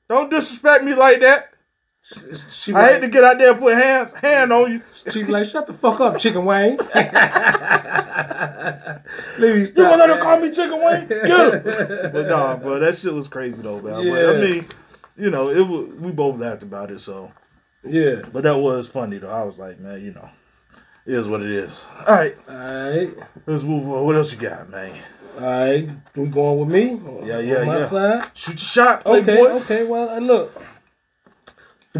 don't 0.09 0.29
disrespect 0.31 0.83
me 0.83 0.95
like 0.95 1.19
that. 1.21 1.53
She 2.51 2.73
I 2.73 2.93
hate 2.93 2.99
to 3.01 3.07
get 3.09 3.23
out 3.23 3.37
there 3.37 3.51
and 3.51 3.59
put 3.59 3.77
hands 3.77 4.13
hand 4.13 4.51
on 4.53 4.71
you. 4.71 4.81
She 5.11 5.23
be 5.23 5.31
like, 5.31 5.45
shut 5.47 5.67
the 5.67 5.73
fuck 5.73 5.99
up, 5.99 6.17
Chicken 6.19 6.45
Wayne. 6.45 6.77
Let 9.37 9.39
me 9.39 9.59
You 9.59 9.65
stop. 9.65 9.91
gonna 9.91 9.97
let 9.97 10.09
her 10.09 10.21
call 10.21 10.39
me 10.39 10.51
Chicken 10.51 10.83
Wing? 10.83 11.07
Get 11.07 11.29
her. 11.29 12.09
But 12.13 12.27
nah, 12.27 12.55
bro, 12.57 12.79
that 12.79 12.95
shit 12.95 13.13
was 13.13 13.27
crazy 13.27 13.61
though, 13.61 13.81
man. 13.81 13.93
But, 13.95 14.03
Yeah. 14.05 14.31
I 14.31 14.37
mean, 14.41 14.65
you 15.17 15.29
know, 15.29 15.49
it 15.49 15.61
was 15.67 15.87
we 15.99 16.11
both 16.11 16.37
laughed 16.39 16.63
about 16.63 16.91
it, 16.91 17.01
so 17.01 17.31
Yeah. 17.83 18.21
but 18.31 18.43
that 18.43 18.57
was 18.57 18.87
funny 18.87 19.17
though. 19.17 19.29
I 19.29 19.43
was 19.43 19.59
like, 19.59 19.79
man, 19.79 20.01
you 20.03 20.11
know, 20.13 20.29
it 21.05 21.13
is 21.13 21.27
what 21.27 21.41
it 21.41 21.51
is. 21.51 21.71
All 21.99 22.05
right, 22.15 22.37
Alright. 22.49 23.17
let's 23.45 23.63
move 23.63 23.87
on. 23.89 24.05
What 24.05 24.15
else 24.15 24.31
you 24.31 24.37
got, 24.37 24.69
man? 24.69 24.97
Alright. 25.37 25.89
We 26.15 26.27
going 26.27 26.59
with 26.59 26.69
me? 26.69 26.99
Yeah, 27.27 27.39
yeah, 27.39 27.57
On 27.61 27.67
my 27.67 27.77
yeah. 27.79 27.85
side? 27.85 28.25
Shoot 28.33 28.51
your 28.53 28.57
shot, 28.59 29.05
Okay, 29.05 29.23
playboy. 29.23 29.49
okay. 29.61 29.83
Well, 29.83 30.09
uh, 30.09 30.19
look. 30.19 30.61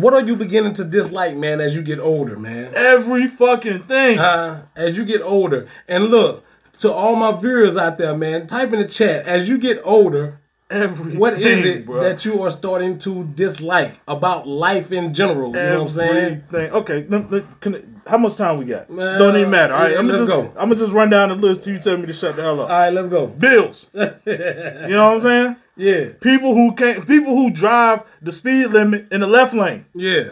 What 0.01 0.13
are 0.13 0.21
you 0.21 0.35
beginning 0.35 0.73
to 0.73 0.83
dislike, 0.83 1.35
man, 1.35 1.59
as 1.59 1.75
you 1.75 1.81
get 1.81 1.99
older, 1.99 2.37
man? 2.37 2.73
Every 2.75 3.27
fucking 3.27 3.83
thing. 3.83 4.19
Uh, 4.19 4.65
as 4.75 4.97
you 4.97 5.05
get 5.05 5.21
older. 5.21 5.67
And 5.87 6.05
look, 6.05 6.45
to 6.79 6.91
all 6.91 7.15
my 7.15 7.31
viewers 7.31 7.75
out 7.75 7.97
there, 7.97 8.15
man, 8.15 8.47
type 8.47 8.73
in 8.73 8.79
the 8.79 8.87
chat. 8.87 9.25
As 9.25 9.49
you 9.49 9.57
get 9.57 9.81
older, 9.83 10.39
Everything. 10.69 11.17
What 11.19 11.39
is 11.39 11.63
it 11.65 11.85
bro. 11.85 12.01
that 12.01 12.25
you 12.25 12.43
are 12.43 12.49
starting 12.51 12.97
to 12.99 13.23
dislike 13.35 13.99
about 14.07 14.45
life 14.47 14.91
in 14.91 15.13
general? 15.13 15.49
You 15.55 15.61
know 15.63 15.83
what 15.83 15.83
I'm 15.83 15.89
saying? 15.89 16.43
Okay, 16.53 17.05
let- 17.07 17.31
let- 17.31 17.61
can, 17.61 18.01
how 18.05 18.17
much 18.17 18.35
time 18.35 18.57
we 18.57 18.65
got? 18.65 18.89
Don't 18.89 19.37
even 19.37 19.49
matter. 19.49 19.73
All 19.73 19.81
right, 19.83 19.91
yeah, 19.93 19.99
I'm 19.99 20.07
gonna 20.07 20.19
just 20.19 20.29
go. 20.29 20.41
I'm 20.57 20.67
gonna 20.69 20.75
just 20.75 20.91
run 20.91 21.09
down 21.09 21.29
the 21.29 21.35
list 21.35 21.63
till 21.63 21.73
you 21.73 21.79
tell 21.79 21.97
me 21.97 22.05
to 22.07 22.13
shut 22.13 22.35
the 22.35 22.41
hell 22.41 22.59
up. 22.59 22.69
All 22.69 22.77
right, 22.77 22.89
let's 22.91 23.07
go. 23.07 23.27
Bills. 23.27 23.85
you 23.93 24.01
know 24.03 25.05
what 25.05 25.15
I'm 25.15 25.21
saying? 25.21 25.55
Yeah, 25.79 26.05
People 26.19 26.53
who 26.55 26.73
can't, 26.73 27.07
people 27.07 27.35
who 27.35 27.51
drive 27.51 28.01
the 28.21 28.31
speed 28.31 28.67
limit 28.67 29.05
in 29.11 29.21
the 29.21 29.27
left 29.27 29.53
lane, 29.53 29.85
yeah, 29.93 30.29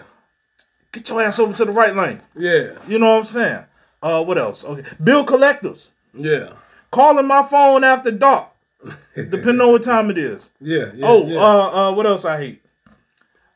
get 0.92 1.08
your 1.08 1.22
ass 1.22 1.38
over 1.38 1.56
to 1.56 1.66
the 1.66 1.72
right 1.72 1.96
lane. 1.96 2.22
yeah, 2.36 2.72
You 2.88 2.98
know 2.98 3.12
what 3.12 3.20
I'm 3.20 3.26
saying? 3.26 3.64
Uh, 4.02 4.24
what 4.24 4.38
else? 4.40 4.64
Okay, 4.64 4.84
bill 5.04 5.24
collectors 5.24 5.90
yeah, 6.16 6.54
calling 6.92 7.28
my 7.28 7.44
phone 7.44 7.84
after 7.84 8.10
dark, 8.10 8.48
depending 9.16 9.62
on 9.62 9.72
what 9.72 9.84
time 9.84 10.10
it 10.10 10.18
is. 10.18 10.50
yeah. 10.62 10.92
yeah 10.94 11.06
Oh, 11.08 11.28
yeah. 11.28 11.40
uh, 11.40 11.90
uh, 11.90 11.94
what 11.94 12.06
else 12.06 12.26
I 12.26 12.38
hate? 12.38 12.62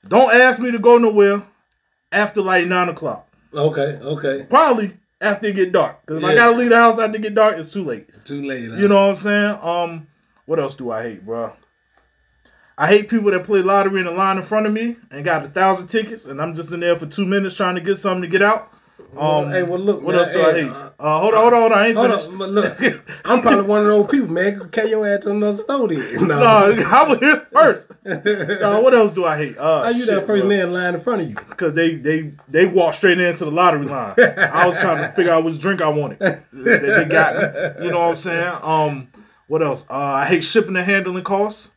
Don't 0.07 0.33
ask 0.33 0.59
me 0.59 0.71
to 0.71 0.79
go 0.79 0.97
nowhere 0.97 1.43
after 2.11 2.41
like 2.41 2.67
nine 2.67 2.89
o'clock. 2.89 3.27
okay, 3.53 3.99
okay. 4.01 4.45
Probably 4.49 4.93
after 5.21 5.47
it 5.47 5.55
get 5.55 5.71
dark. 5.71 6.05
Cause 6.05 6.17
if 6.17 6.23
I 6.23 6.33
gotta 6.35 6.55
leave 6.55 6.69
the 6.69 6.77
house 6.77 6.97
after 6.99 7.17
it 7.17 7.21
get 7.21 7.35
dark, 7.35 7.57
it's 7.57 7.71
too 7.71 7.83
late. 7.83 8.07
Too 8.25 8.41
late. 8.43 8.69
huh? 8.71 8.77
You 8.77 8.87
know 8.87 9.01
what 9.07 9.09
I'm 9.09 9.15
saying? 9.15 9.59
Um, 9.61 10.07
what 10.45 10.59
else 10.59 10.75
do 10.75 10.91
I 10.91 11.03
hate, 11.03 11.25
bro? 11.25 11.53
I 12.77 12.87
hate 12.87 13.09
people 13.09 13.29
that 13.31 13.43
play 13.43 13.61
lottery 13.61 13.99
in 13.99 14.05
the 14.05 14.11
line 14.11 14.37
in 14.37 14.43
front 14.43 14.65
of 14.65 14.71
me 14.71 14.95
and 15.11 15.25
got 15.25 15.43
a 15.43 15.49
thousand 15.49 15.87
tickets, 15.87 16.23
and 16.25 16.41
I'm 16.41 16.55
just 16.55 16.71
in 16.71 16.79
there 16.79 16.95
for 16.95 17.05
two 17.05 17.25
minutes 17.25 17.57
trying 17.57 17.75
to 17.75 17.81
get 17.81 17.97
something 17.97 18.21
to 18.21 18.27
get 18.27 18.41
out. 18.41 18.71
Um, 19.17 19.51
hey, 19.51 19.63
well, 19.63 19.79
look, 19.79 20.01
what 20.01 20.11
man, 20.15 20.19
else 20.21 20.31
do 20.31 20.41
I 20.41 20.53
hate? 20.53 20.69
uh, 20.69 20.89
Uh, 20.99 21.19
hold 21.19 21.33
on, 21.33 21.41
hold 21.41 21.53
on, 21.53 21.59
hold 21.61 21.71
on. 21.73 21.77
I 21.79 21.87
ain't 21.87 21.97
Hold 21.97 22.09
finished. 22.11 22.27
on, 22.27 22.37
but 22.37 22.49
look, 22.51 22.77
I'm 23.25 23.41
probably 23.41 23.65
one 23.65 23.81
of 23.81 23.87
those 23.87 24.07
people, 24.07 24.27
man. 24.29 24.69
Can 24.69 24.87
your 24.89 25.07
ass 25.07 25.23
to 25.23 25.31
another 25.31 25.57
store 25.57 25.87
then? 25.87 26.27
No. 26.27 26.39
No, 26.71 26.83
I 26.87 27.03
was 27.07 27.19
here 27.19 27.47
first. 27.51 27.87
no, 28.05 28.79
what 28.81 28.93
else 28.93 29.11
do 29.11 29.25
I 29.25 29.35
hate? 29.37 29.57
Uh, 29.57 29.83
How 29.83 29.89
you 29.89 30.05
that 30.05 30.25
first 30.27 30.45
man 30.47 30.59
in 30.59 30.73
line 30.73 30.93
in 30.95 31.01
front 31.01 31.21
of 31.23 31.29
you? 31.29 31.35
Because 31.49 31.73
they 31.73 31.95
they 31.95 32.31
they 32.47 32.65
walked 32.65 32.95
straight 32.97 33.19
into 33.19 33.45
the 33.45 33.51
lottery 33.51 33.85
line. 33.85 34.13
I 34.19 34.65
was 34.67 34.77
trying 34.77 34.97
to 35.01 35.11
figure 35.15 35.31
out 35.31 35.43
which 35.43 35.57
drink 35.59 35.81
I 35.81 35.89
wanted. 35.89 36.19
They, 36.53 36.77
they 36.77 37.05
got 37.05 37.35
me. 37.79 37.85
You 37.85 37.91
know 37.91 37.99
what 37.99 38.09
I'm 38.11 38.15
saying? 38.17 38.57
Um, 38.61 39.07
what 39.47 39.63
else? 39.63 39.83
Uh, 39.89 39.93
I 39.95 40.25
hate 40.25 40.43
shipping 40.43 40.75
and 40.75 40.85
handling 40.85 41.23
costs. 41.23 41.71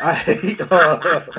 I 0.00 0.14
hate. 0.14 0.60
Uh, 0.70 1.30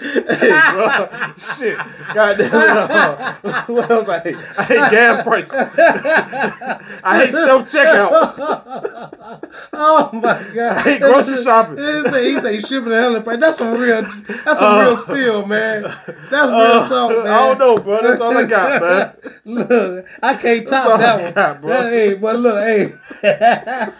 hey, 0.00 0.72
bro. 0.72 1.32
Shit. 1.36 1.78
Goddamn. 2.14 2.52
Uh, 2.54 3.34
what 3.66 3.90
else 3.90 4.08
I 4.08 4.18
hate? 4.20 4.36
I 4.56 4.62
hate 4.64 4.90
gas 4.90 5.22
prices. 5.24 5.52
I 7.04 7.24
hate 7.24 7.32
self 7.32 7.70
checkout. 7.70 9.16
Oh 9.72 10.10
my 10.12 10.20
god! 10.54 10.76
I 10.76 10.80
hate 10.82 11.00
grocery 11.00 11.42
shopping. 11.42 11.78
He 11.78 12.02
say 12.10 12.30
he 12.32 12.40
say 12.40 12.60
shipping 12.60 12.86
and 12.92 12.94
handling 12.94 13.22
price. 13.22 13.40
That's 13.40 13.56
some 13.58 13.72
real. 13.80 14.02
That's 14.02 14.58
some 14.58 14.74
Uh, 14.78 14.82
real 14.82 14.96
spill, 14.96 15.46
man. 15.46 15.82
That's 15.82 16.06
real 16.30 16.44
Uh, 16.50 16.88
talk, 16.88 17.10
man. 17.24 17.26
I 17.26 17.46
don't 17.48 17.58
know, 17.58 17.78
bro. 17.78 18.02
That's 18.02 18.20
all 18.20 18.36
I 18.36 18.44
got, 18.44 18.82
man. 18.82 19.32
Look, 19.46 20.06
I 20.22 20.34
can't 20.34 20.68
top 20.68 20.98
that 20.98 21.22
one. 21.22 21.32
got, 21.32 21.60
bro. 21.62 21.70
That- 21.70 21.92
hey, 21.92 22.14
but 22.14 22.36
look, 22.36 22.58
hey. 23.22 23.92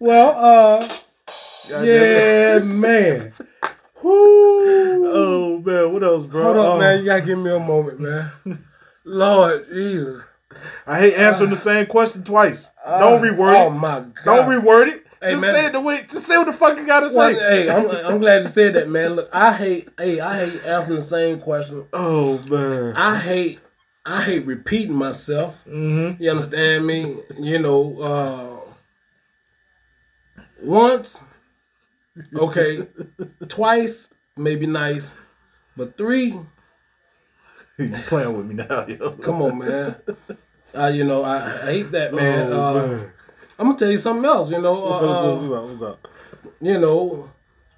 well, 0.00 0.80
uh, 0.80 0.88
yeah, 1.82 2.58
man. 2.60 3.32
Oh 4.10 5.62
man, 5.64 5.92
what 5.92 6.02
else, 6.02 6.24
bro? 6.26 6.42
Hold 6.42 6.56
up, 6.56 6.74
Oh, 6.74 6.78
man. 6.78 6.98
You 7.00 7.04
gotta 7.06 7.22
give 7.22 7.38
me 7.38 7.50
a 7.50 7.58
moment, 7.58 8.00
man. 8.00 8.30
Lord 9.04 9.66
Jesus. 9.72 10.22
I 10.86 10.98
hate 10.98 11.14
answering 11.14 11.50
the 11.50 11.56
same 11.56 11.86
question 11.86 12.24
twice. 12.24 12.68
Don't 12.86 13.20
reword 13.22 13.54
Oh 13.60 13.66
it. 13.68 13.70
my 13.70 14.00
god. 14.00 14.14
Don't 14.24 14.48
reword 14.48 14.88
it. 14.88 15.06
Hey, 15.20 15.32
just 15.32 15.42
man. 15.42 15.54
say 15.54 15.66
it 15.66 15.72
the 15.72 15.80
way. 15.80 16.06
Just 16.08 16.26
say 16.26 16.36
what 16.36 16.46
the 16.46 16.52
fuck 16.52 16.76
you 16.78 16.86
gotta 16.86 17.10
say. 17.10 17.16
Well, 17.16 17.34
hey, 17.34 17.68
I'm, 17.68 17.90
I'm 18.06 18.18
glad 18.18 18.42
you 18.44 18.48
said 18.48 18.74
that, 18.74 18.88
man. 18.88 19.14
Look, 19.16 19.28
I 19.32 19.52
hate, 19.52 19.88
hey, 19.98 20.20
I 20.20 20.46
hate 20.46 20.64
answering 20.64 21.00
the 21.00 21.04
same 21.04 21.40
question. 21.40 21.84
Oh 21.92 22.38
man. 22.38 22.94
I 22.96 23.16
hate, 23.16 23.58
I 24.06 24.22
hate 24.22 24.46
repeating 24.46 24.94
myself. 24.94 25.56
Mm-hmm. 25.68 26.22
You 26.22 26.30
understand 26.30 26.86
me? 26.86 27.16
You 27.38 27.58
know, 27.58 28.00
uh, 28.00 28.72
once, 30.62 31.20
okay, 32.34 32.88
twice, 33.48 34.10
maybe 34.36 34.66
nice, 34.66 35.14
but 35.76 35.96
three, 35.96 36.38
You 37.78 37.90
playing 38.06 38.36
with 38.36 38.46
me 38.46 38.54
now, 38.56 38.86
yo? 38.86 39.12
come 39.12 39.40
on, 39.42 39.58
man. 39.58 39.96
Uh, 40.74 40.86
you 40.88 41.04
know, 41.04 41.22
I, 41.22 41.44
I 41.46 41.72
hate 41.72 41.90
that, 41.92 42.12
man. 42.12 42.52
Oh, 42.52 42.60
uh, 42.60 42.86
man. 42.88 43.12
I'm 43.58 43.66
gonna 43.68 43.78
tell 43.78 43.90
you 43.90 43.96
something 43.98 44.24
else. 44.24 44.50
You 44.50 44.60
know, 44.60 44.74
What's 44.74 45.04
up? 45.18 45.24
uh, 45.24 45.36
What's 45.36 45.52
up? 45.54 45.64
What's 45.68 45.82
up? 45.82 46.08
you 46.60 46.78
know, 46.78 47.30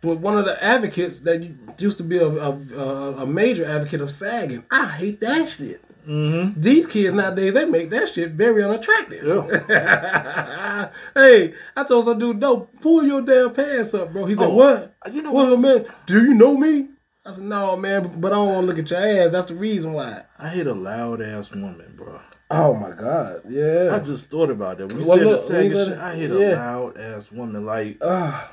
with 0.02 0.18
one 0.18 0.38
of 0.38 0.44
the 0.46 0.62
advocates 0.62 1.20
that 1.20 1.42
used 1.78 1.98
to 1.98 2.02
be 2.02 2.16
a, 2.16 2.26
a, 2.26 2.50
a, 2.50 3.12
a 3.22 3.26
major 3.26 3.64
advocate 3.64 4.00
of 4.00 4.10
sagging. 4.10 4.64
I 4.70 4.86
hate 4.86 5.20
that 5.20 5.50
shit. 5.50 5.84
Mm-hmm. 6.06 6.60
These 6.60 6.86
kids 6.86 7.14
nowadays, 7.14 7.54
they 7.54 7.64
make 7.64 7.90
that 7.90 8.08
shit 8.08 8.32
very 8.32 8.62
unattractive. 8.64 9.24
hey, 11.14 11.52
I 11.76 11.84
told 11.84 12.04
some 12.04 12.18
dude, 12.18 12.38
no, 12.40 12.68
pull 12.80 13.04
your 13.04 13.22
damn 13.22 13.52
pants 13.52 13.94
up, 13.94 14.12
bro. 14.12 14.24
He 14.24 14.34
said, 14.34 14.48
Oh, 14.48 14.54
what? 14.54 14.94
you 15.12 15.22
know 15.22 15.32
what, 15.32 15.58
man? 15.60 15.86
Do 16.06 16.22
you 16.22 16.34
know 16.34 16.56
me? 16.56 16.88
I 17.24 17.32
said, 17.32 17.44
no, 17.44 17.76
man, 17.76 18.20
but 18.20 18.32
I 18.32 18.36
don't 18.36 18.48
want 18.48 18.62
to 18.62 18.66
look 18.66 18.78
at 18.78 18.90
your 18.90 18.98
ass. 19.24 19.32
That's 19.32 19.46
the 19.46 19.54
reason 19.54 19.92
why. 19.92 20.22
I 20.38 20.48
hate 20.48 20.66
a 20.66 20.74
loud 20.74 21.20
ass 21.20 21.50
woman, 21.50 21.94
bro. 21.96 22.18
Oh 22.52 22.74
my 22.74 22.90
God, 22.90 23.42
yeah. 23.48 23.90
I 23.94 24.00
just 24.00 24.28
thought 24.28 24.50
about 24.50 24.78
that 24.78 24.88
when 24.92 25.02
you 25.02 25.06
Well, 25.08 25.16
said 25.18 25.26
look, 25.26 25.70
the 25.70 25.76
when 25.76 25.88
shit. 25.90 25.98
I 25.98 26.14
hate 26.16 26.30
yeah. 26.30 26.36
a 26.36 26.56
loud 26.56 26.98
ass 26.98 27.30
woman, 27.30 27.64
like 27.64 27.98
Ah, 28.02 28.50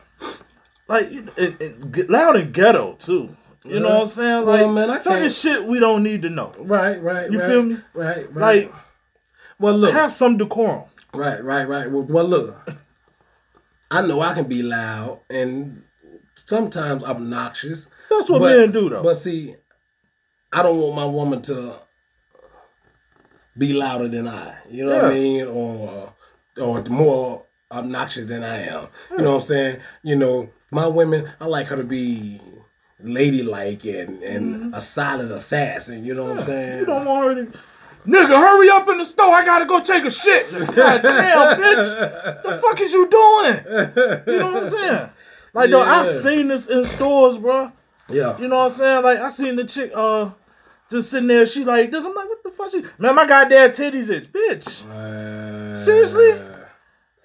like 0.88 1.12
know, 1.12 1.34
and, 1.38 1.62
and 1.62 2.10
loud 2.10 2.36
and 2.36 2.54
ghetto 2.54 2.94
too. 3.00 3.36
You 3.70 3.80
know 3.80 3.90
what 3.90 4.02
I'm 4.02 4.08
saying? 4.08 4.46
Like 4.46 4.62
Well, 4.62 4.72
man, 4.74 4.90
I 4.90 4.98
certain 4.98 5.22
can't- 5.22 5.32
shit 5.32 5.64
we 5.66 5.80
don't 5.80 6.04
need 6.04 6.22
to 6.24 6.30
know. 6.30 6.54
right, 6.60 7.02
right. 7.02 7.30
You 7.32 7.40
right, 7.40 7.50
feel 7.50 7.64
me? 7.64 7.78
Right, 7.94 8.34
right. 8.34 8.64
Like 8.66 8.74
well, 9.60 9.78
look, 9.78 9.94
have 9.94 10.14
some 10.14 10.38
decorum. 10.38 10.84
Right, 11.14 11.44
right, 11.44 11.68
right. 11.68 11.90
Well, 11.90 12.04
well, 12.04 12.26
look, 12.26 12.70
I 13.90 14.06
know 14.06 14.22
I 14.22 14.34
can 14.34 14.46
be 14.46 14.62
loud 14.62 15.22
and 15.30 15.84
sometimes 16.36 17.04
obnoxious. 17.04 17.88
That's 18.10 18.30
what 18.30 18.40
but, 18.40 18.56
men 18.58 18.72
do 18.72 18.90
though. 18.90 19.04
But 19.04 19.16
see, 19.16 19.56
I 20.54 20.62
don't 20.64 20.80
want 20.80 20.96
my 20.96 21.06
woman 21.06 21.42
to 21.44 21.80
be 23.58 23.74
louder 23.74 24.08
than 24.08 24.28
I. 24.28 24.56
You 24.70 24.86
know 24.86 24.96
what 24.96 25.06
I 25.06 25.14
mean? 25.14 25.48
Or 25.48 26.14
or 26.62 26.84
more 26.84 27.44
obnoxious 27.72 28.26
than 28.28 28.44
I 28.44 28.62
am. 28.68 28.88
You 29.12 29.18
know 29.20 29.32
what 29.36 29.42
I'm 29.42 29.48
saying? 29.48 29.80
You 30.04 30.16
know, 30.16 30.50
my 30.72 30.88
women, 30.88 31.32
I 31.40 31.46
like 31.46 31.68
her 31.68 31.76
to 31.76 31.84
be 31.84 32.40
ladylike 33.04 33.86
and 33.86 34.24
and 34.24 34.76
a 34.76 34.82
solid 34.82 35.32
assassin. 35.32 36.04
You 36.06 36.14
know 36.14 36.26
what 36.26 36.38
I'm 36.40 36.44
saying? 36.44 36.70
Mm-hmm. 36.70 36.80
You 36.80 36.86
don't 36.86 37.06
want 37.06 37.38
her 37.38 37.46
to. 37.46 37.58
Nigga, 38.08 38.28
hurry 38.40 38.70
up 38.70 38.88
in 38.88 39.00
the 39.00 39.06
store. 39.06 39.34
I 39.34 39.44
gotta 39.44 39.66
go 39.66 39.82
take 39.82 40.06
a 40.06 40.12
shit. 40.12 40.50
God 40.52 41.02
damn, 41.02 41.02
bitch. 41.62 42.44
The 42.44 42.58
fuck 42.60 42.80
is 42.80 42.92
you 42.94 43.08
doing? 43.10 44.26
You 44.28 44.40
know 44.40 44.52
what 44.54 44.64
I'm 44.64 44.70
saying? 44.70 45.10
Like, 45.54 45.72
though, 45.72 45.82
I've 45.82 46.08
seen 46.08 46.48
this 46.48 46.68
in 46.68 46.86
stores, 46.86 47.38
bro. 47.38 47.72
yeah. 48.10 48.38
You 48.40 48.48
know 48.48 48.60
what 48.60 48.66
I'm 48.66 48.78
saying? 48.78 49.04
Like, 49.04 49.20
I 49.20 49.30
seen 49.30 49.56
the 49.58 49.66
chick, 49.66 49.92
uh, 49.94 50.30
just 50.90 51.10
sitting 51.10 51.28
there. 51.28 51.46
She 51.46 51.66
like 51.66 51.92
this. 51.92 52.06
I'm 52.06 52.16
like, 52.16 52.30
what 52.30 52.44
the 52.44 52.52
fuck? 52.52 52.72
She, 52.72 52.84
man, 52.98 53.16
my 53.16 53.28
goddamn 53.28 53.72
titties 53.72 54.10
itch, 54.10 54.32
bitch. 54.32 54.86
Uh, 54.90 55.76
Seriously? 55.76 56.40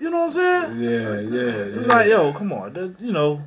You 0.01 0.11
know 0.11 0.27
what 0.27 0.37
I'm 0.37 0.71
saying? 0.71 0.81
Yeah, 0.83 1.21
yeah. 1.21 1.79
It's 1.79 1.87
like, 1.87 2.09
yo, 2.09 2.33
come 2.33 2.53
on. 2.53 2.97
You 2.99 3.13
know, 3.13 3.43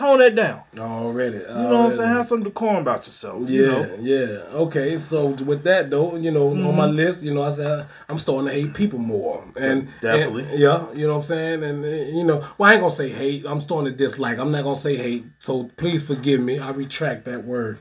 tone 0.00 0.18
that 0.18 0.34
down. 0.34 0.62
Already. 0.78 1.36
You 1.38 1.46
know 1.46 1.82
what 1.82 1.92
I'm 1.92 1.92
saying? 1.92 2.08
Have 2.08 2.26
some 2.26 2.42
decorum 2.42 2.76
about 2.82 3.06
yourself. 3.06 3.48
Yeah, 3.48 3.58
You 3.60 3.66
know? 3.66 3.96
yeah. 4.00 4.26
Okay, 4.64 4.96
so 4.96 5.26
with 5.26 5.62
that 5.64 5.90
though, 5.90 6.16
you 6.16 6.30
know, 6.30 6.48
on 6.48 6.74
my 6.76 6.86
list, 6.86 7.22
you 7.22 7.32
know, 7.34 7.42
I 7.42 7.50
said 7.50 7.86
I'm 8.08 8.18
starting 8.18 8.46
to 8.48 8.52
hate 8.52 8.74
people 8.74 8.98
more, 8.98 9.44
and 9.56 9.88
Definitely. 10.00 10.44
and- 10.50 10.58
yeah, 10.58 10.92
you 10.92 11.06
know 11.06 11.14
what 11.14 11.20
I'm 11.20 11.24
saying, 11.26 11.62
and 11.62 11.84
uh, 11.84 11.88
you 11.88 12.24
know, 12.24 12.44
well, 12.58 12.70
I 12.70 12.74
ain't 12.74 12.82
gonna 12.82 12.94
say 12.94 13.08
hate. 13.10 13.44
I'm 13.46 13.60
starting 13.60 13.92
to 13.92 13.96
dislike. 13.96 14.38
I'm 14.38 14.50
not 14.50 14.62
gonna 14.64 14.74
say 14.76 14.96
hate. 14.96 15.26
So 15.38 15.70
please 15.76 16.02
forgive 16.02 16.40
me. 16.40 16.58
I 16.58 16.70
retract 16.70 17.24
that 17.26 17.44
word. 17.44 17.78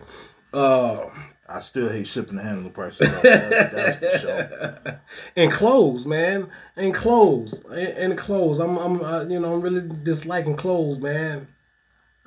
Uh, 0.53 1.05
I 1.47 1.61
still 1.61 1.89
hate 1.89 2.05
shipping 2.07 2.37
and 2.37 2.47
handling 2.47 2.71
prices. 2.71 3.09
though. 3.09 3.21
That's, 3.21 3.73
that's 3.73 3.95
for 3.97 4.17
sure. 4.19 5.01
and 5.35 5.51
clothes, 5.51 6.05
man, 6.05 6.47
and 6.75 6.93
clothes, 6.93 7.59
and, 7.71 7.87
and 8.11 8.17
clothes. 8.17 8.59
I'm, 8.59 8.77
I'm, 8.77 9.01
uh, 9.03 9.23
you 9.23 9.39
know, 9.39 9.53
I'm 9.53 9.61
really 9.61 9.81
disliking 10.03 10.55
clothes, 10.57 10.99
man. 10.99 11.47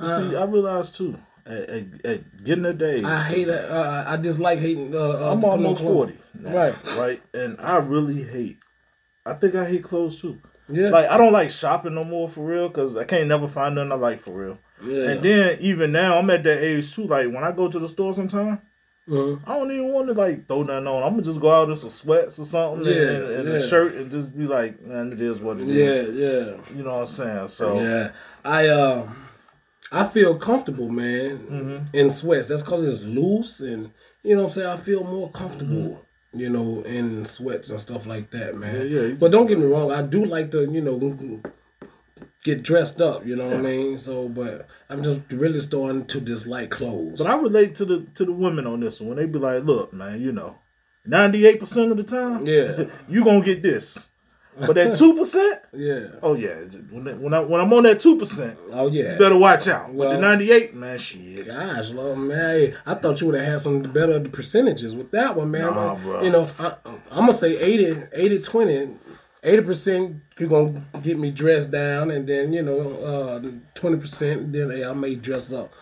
See, 0.07 0.37
I 0.37 0.45
realized 0.45 0.95
too, 0.97 1.19
at, 1.47 1.53
at, 1.69 1.85
at 2.05 2.45
getting 2.45 2.65
a 2.65 2.73
day. 2.73 3.03
I 3.03 3.23
hate 3.25 3.49
it. 3.49 3.65
Uh, 3.71 4.05
I 4.07 4.17
dislike 4.17 4.59
hating. 4.59 4.95
Uh, 4.95 4.99
uh, 4.99 5.33
I'm 5.33 5.45
almost 5.45 5.81
forty, 5.81 6.19
now, 6.39 6.55
Right. 6.55 6.75
Right, 6.97 7.23
and 7.35 7.57
I 7.61 7.77
really 7.77 8.23
hate. 8.25 8.59
I 9.25 9.35
think 9.35 9.55
I 9.55 9.65
hate 9.65 9.85
clothes 9.85 10.21
too. 10.21 10.39
Yeah. 10.69 10.89
Like 10.91 11.09
I 11.09 11.19
don't 11.19 11.33
like 11.33 11.51
shopping 11.51 11.95
no 11.95 12.05
more 12.05 12.29
for 12.29 12.45
real 12.45 12.69
because 12.69 12.97
I 12.97 13.05
can't 13.05 13.29
never 13.29 13.47
find 13.49 13.75
nothing 13.75 13.93
I 13.93 13.97
like 13.97 14.21
for 14.21 14.31
real. 14.33 14.59
Yeah. 14.85 15.11
And 15.11 15.23
then 15.23 15.59
even 15.61 15.93
now 15.93 16.19
I'm 16.19 16.31
at 16.31 16.43
that 16.45 16.63
age 16.63 16.95
too. 16.95 17.05
Like 17.05 17.27
when 17.27 17.45
I 17.45 17.53
go 17.53 17.69
to 17.69 17.79
the 17.79 17.89
store 17.89 18.15
sometime, 18.15 18.61
Mm-hmm. 19.09 19.51
I 19.51 19.57
don't 19.59 19.73
even 19.73 19.89
want 19.93 20.07
to 20.07 20.13
like 20.15 20.47
throw 20.47 20.63
nothing 20.63 20.87
on. 20.87 21.03
I'm 21.03 21.11
gonna 21.15 21.23
just 21.23 21.41
go 21.41 21.51
out 21.51 21.69
in 21.69 21.77
some 21.77 21.91
sweats 21.91 22.39
or 22.39 22.45
something 22.45 22.87
Yeah, 22.87 22.93
and, 23.03 23.25
and 23.33 23.49
yeah. 23.49 23.55
a 23.57 23.69
shirt 23.69 23.97
and 23.97 24.09
just 24.09 24.39
be 24.39 24.45
like, 24.45 24.81
man, 24.81 25.13
it 25.13 25.21
is 25.21 25.41
what 25.41 25.59
it 25.61 25.67
Yeah, 25.67 25.85
is. 25.87 26.15
yeah. 26.15 26.77
You 26.77 26.85
know 26.85 26.95
what 26.95 27.01
I'm 27.01 27.07
saying? 27.07 27.49
So 27.49 27.81
Yeah, 27.81 28.13
I 28.45 28.69
uh, 28.69 29.09
I 29.93 30.09
feel 30.09 30.34
comfortable, 30.38 30.88
man, 30.88 31.38
Mm-hmm. 31.38 31.97
in 31.97 32.11
sweats. 32.11 32.49
That's 32.49 32.62
because 32.62 32.82
it's 32.86 33.01
loose, 33.03 33.61
and 33.61 33.90
you 34.22 34.34
know 34.34 34.43
what 34.45 34.49
I'm 34.49 34.55
saying. 34.55 34.68
I 34.68 34.76
feel 34.78 35.05
more 35.05 35.30
comfortable, 35.30 36.03
you 36.32 36.49
know, 36.49 36.80
in 36.82 37.26
sweats 37.26 37.68
and 37.70 37.78
stuff 37.80 38.07
like 38.07 38.30
that, 38.30 38.57
man. 38.57 38.74
Mm-hmm. 38.74 38.95
Yeah, 38.95 39.01
yeah, 39.03 39.14
But 39.14 39.30
don't 39.32 39.47
get 39.47 39.59
me 39.59 39.66
wrong, 39.66 39.90
I 39.93 40.03
do 40.03 40.24
like 40.24 40.51
to, 40.53 40.64
you 40.64 40.80
know, 40.80 41.40
get 42.45 42.62
dressed 42.62 43.01
up. 43.01 43.26
You 43.26 43.36
know 43.36 43.49
what 43.49 43.57
I 43.59 43.61
mean? 43.61 43.99
So, 43.99 44.28
but 44.28 44.66
I'm 44.88 45.03
just 45.03 45.20
really 45.30 45.61
starting 45.61 46.07
to 46.07 46.20
dislike 46.20 46.70
clothes. 46.70 47.18
But 47.18 47.26
I 47.28 47.34
relate 47.36 47.74
to 47.76 47.84
the 47.84 48.07
to 48.14 48.24
the 48.24 48.32
women 48.32 48.66
on 48.66 48.80
this 48.80 49.01
one 49.01 49.16
they 49.16 49.26
be 49.26 49.38
like, 49.38 49.64
"Look, 49.64 49.93
man, 49.93 50.20
you 50.20 50.32
know, 50.32 50.57
ninety 51.05 51.47
eight 51.47 51.61
percent 51.61 51.90
of 51.90 51.97
the 51.99 52.03
time, 52.05 52.47
Yeah. 52.47 52.84
you 53.09 53.24
gonna 53.24 53.43
get 53.45 53.62
this, 53.62 54.07
but 54.59 54.75
that 54.75 54.95
two 54.97 55.15
percent, 55.15 55.61
yeah. 55.73 56.07
oh 56.23 56.35
yeah, 56.35 56.55
when 56.91 57.05
that- 57.05 57.19
when 57.19 57.33
I 57.35 57.41
when 57.41 57.61
I'm 57.61 57.73
on 57.73 57.85
that 57.85 57.99
two 58.01 58.19
percent, 58.19 58.59
Oh 58.71 58.89
yeah. 58.89 59.13
you 59.15 59.19
better 59.19 59.37
watch 59.37 59.67
out. 59.69 59.93
With 59.95 60.11
the 60.11 60.19
ninety 60.19 60.53
eight, 60.53 60.75
man, 60.75 60.99
shit, 60.99 61.47
Gosh, 61.47 61.91
Lord, 61.91 62.19
man, 62.19 62.75
I 62.85 62.95
thought 62.95 63.21
you 63.21 63.29
would 63.29 63.37
have 63.37 63.47
had 63.47 63.61
some 63.61 63.83
better 63.83 64.21
percentages 64.21 64.95
with 64.95 65.11
that 65.13 65.37
one, 65.37 65.51
man. 65.51 65.63
Nah, 65.63 65.95
But, 65.95 66.03
bro. 66.03 66.23
You 66.23 66.31
know, 66.31 66.51
I, 66.59 66.75
I'm 67.11 67.21
gonna 67.21 67.35
say 67.35 67.57
80, 67.59 68.03
80, 68.13 68.43
20. 68.43 68.91
80 69.45 69.63
percent 69.63 70.17
you're 70.39 70.49
gonna 70.49 70.85
get 71.03 71.19
me 71.19 71.31
dressed 71.33 71.71
down, 71.73 72.11
and 72.13 72.29
then 72.29 72.53
you 72.53 72.63
know, 72.63 72.81
uh, 73.01 73.41
twenty 73.75 73.97
percent 73.97 74.53
then 74.53 74.71
hey, 74.71 74.85
I 74.85 74.93
may 74.93 75.17
dress 75.17 75.53
up 75.53 75.73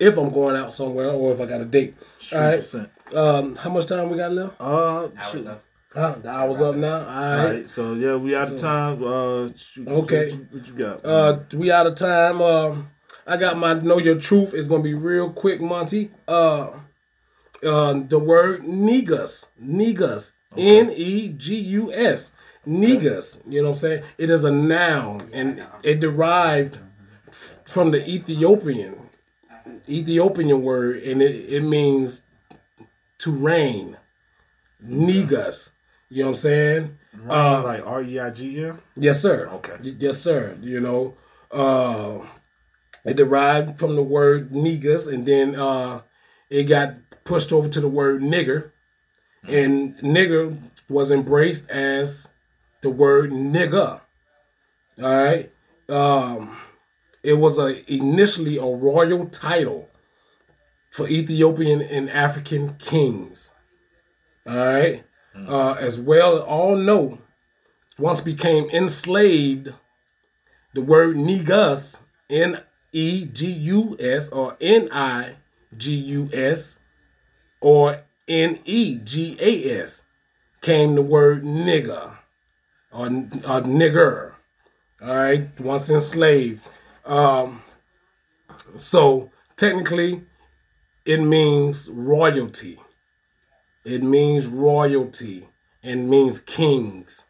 if 0.00 0.16
I'm 0.16 0.30
going 0.30 0.56
out 0.56 0.72
somewhere 0.72 1.10
or 1.10 1.32
if 1.32 1.40
I 1.40 1.46
got 1.46 1.60
a 1.60 1.64
date. 1.64 1.94
All 2.32 2.40
right. 2.40 2.56
percent. 2.56 2.90
Um, 3.14 3.54
how 3.54 3.70
much 3.70 3.86
time 3.86 4.10
we 4.10 4.16
got 4.18 4.32
left? 4.32 4.60
Uh, 4.60 5.08
shoot. 5.30 5.46
Huh? 5.94 6.16
The 6.22 6.28
hour's 6.28 6.60
up 6.60 6.76
now. 6.76 6.98
All 6.98 7.00
All 7.00 7.06
right. 7.06 7.44
right, 7.52 7.70
so 7.70 7.94
yeah, 7.94 8.16
we 8.16 8.34
out 8.36 8.52
of 8.52 8.58
time. 8.58 9.02
Uh, 9.02 9.48
shoot, 9.56 9.88
Okay. 9.88 10.24
what 10.24 10.32
you, 10.32 10.48
what 10.50 10.66
you 10.68 10.74
got? 10.74 11.04
Uh, 11.04 11.38
we 11.54 11.70
out 11.72 11.86
of 11.86 11.94
time. 11.94 12.42
Um, 12.42 12.90
I 13.26 13.36
got 13.36 13.56
my 13.56 13.74
know 13.74 13.98
your 13.98 14.18
truth. 14.20 14.52
It's 14.54 14.68
gonna 14.68 14.82
be 14.82 14.94
real 14.94 15.30
quick, 15.30 15.60
Monty. 15.60 16.10
Uh, 16.26 16.70
uh, 17.64 18.00
the 18.06 18.18
word 18.18 18.64
negus, 18.64 19.46
negus, 19.58 20.32
N 20.56 20.90
E 20.94 21.28
G 21.30 21.56
U 21.56 21.92
S, 21.92 22.32
negus. 22.66 23.38
You 23.48 23.62
know 23.62 23.68
what 23.70 23.74
I'm 23.76 23.80
saying? 23.80 24.02
It 24.18 24.28
is 24.30 24.44
a 24.44 24.50
noun, 24.52 25.30
and 25.32 25.66
it 25.82 26.00
derived 26.00 26.78
from 27.30 27.90
the 27.92 28.06
Ethiopian, 28.08 29.08
Ethiopian 29.88 30.62
word, 30.62 31.02
and 31.02 31.22
it, 31.22 31.34
it 31.52 31.62
means 31.62 32.22
to 33.18 33.30
reign. 33.32 33.96
Negus. 34.80 35.70
You 36.10 36.22
know 36.24 36.30
what 36.30 36.36
I'm 36.36 36.40
saying? 36.40 36.98
Uh, 37.28 37.62
like 37.62 37.86
R 37.86 38.02
E 38.02 38.18
I 38.18 38.30
G. 38.30 38.70
Yes, 38.96 39.20
sir. 39.20 39.48
Okay. 39.48 39.74
Y- 39.82 39.96
Yes, 39.98 40.18
sir. 40.18 40.56
You 40.60 40.80
know, 40.80 41.14
uh, 41.50 42.20
it 43.04 43.16
derived 43.16 43.78
from 43.78 43.96
the 43.96 44.02
word 44.02 44.54
negus, 44.54 45.06
and 45.06 45.26
then 45.26 45.54
uh, 45.54 46.02
it 46.50 46.64
got 46.64 46.94
pushed 47.24 47.52
over 47.52 47.68
to 47.68 47.80
the 47.80 47.88
word 47.88 48.22
nigger, 48.22 48.70
and 49.46 49.96
nigger 49.98 50.58
was 50.88 51.10
embraced 51.10 51.68
as 51.68 52.28
the 52.82 52.90
word 52.90 53.30
nigga. 53.30 54.00
All 55.02 55.14
right. 55.24 55.52
Um, 55.88 56.56
it 57.22 57.34
was 57.34 57.58
a 57.58 57.90
initially 57.92 58.56
a 58.56 58.64
royal 58.64 59.26
title 59.26 59.88
for 60.90 61.06
Ethiopian 61.08 61.82
and 61.82 62.10
African 62.10 62.74
kings. 62.74 63.52
All 64.46 64.56
right. 64.56 65.04
Uh, 65.46 65.72
as 65.74 65.98
well, 65.98 66.40
all 66.40 66.76
know 66.76 67.18
once 67.98 68.20
became 68.20 68.70
enslaved, 68.70 69.74
the 70.74 70.80
word 70.80 71.16
negus, 71.16 71.98
N 72.30 72.60
E 72.92 73.24
G 73.24 73.46
U 73.46 73.96
S, 73.98 74.28
or 74.30 74.56
N 74.60 74.88
I 74.92 75.36
G 75.76 75.94
U 75.94 76.30
S, 76.32 76.78
or 77.60 78.02
N 78.28 78.60
E 78.64 78.96
G 78.96 79.36
A 79.40 79.82
S, 79.82 80.02
came 80.60 80.94
the 80.94 81.02
word 81.02 81.42
nigger, 81.42 82.16
or, 82.92 83.06
or 83.06 83.62
nigger. 83.62 84.32
All 85.02 85.14
right, 85.16 85.60
once 85.60 85.90
enslaved. 85.90 86.60
Um, 87.04 87.62
so 88.76 89.30
technically, 89.56 90.22
it 91.04 91.20
means 91.20 91.88
royalty. 91.88 92.78
It 93.84 94.02
means 94.02 94.46
royalty 94.46 95.48
and 95.82 96.08
means 96.10 96.38
kings. 96.40 97.24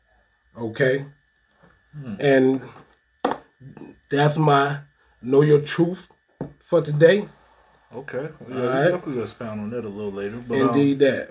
Okay? 0.57 1.07
And 2.19 2.63
that's 4.11 4.39
my 4.39 4.81
know 5.23 5.43
your 5.43 5.61
truth 5.61 6.09
for 6.63 6.81
today. 6.81 7.29
Okay, 7.95 8.29
yeah, 8.41 8.47
we 8.47 8.55
Alright. 8.55 8.85
definitely 8.91 9.13
gonna 9.15 9.23
expound 9.23 9.61
on 9.61 9.71
that 9.71 9.85
a 9.85 9.89
little 9.89 10.13
later. 10.13 10.37
But, 10.47 10.61
um, 10.61 10.67
Indeed, 10.69 10.99
that. 11.01 11.31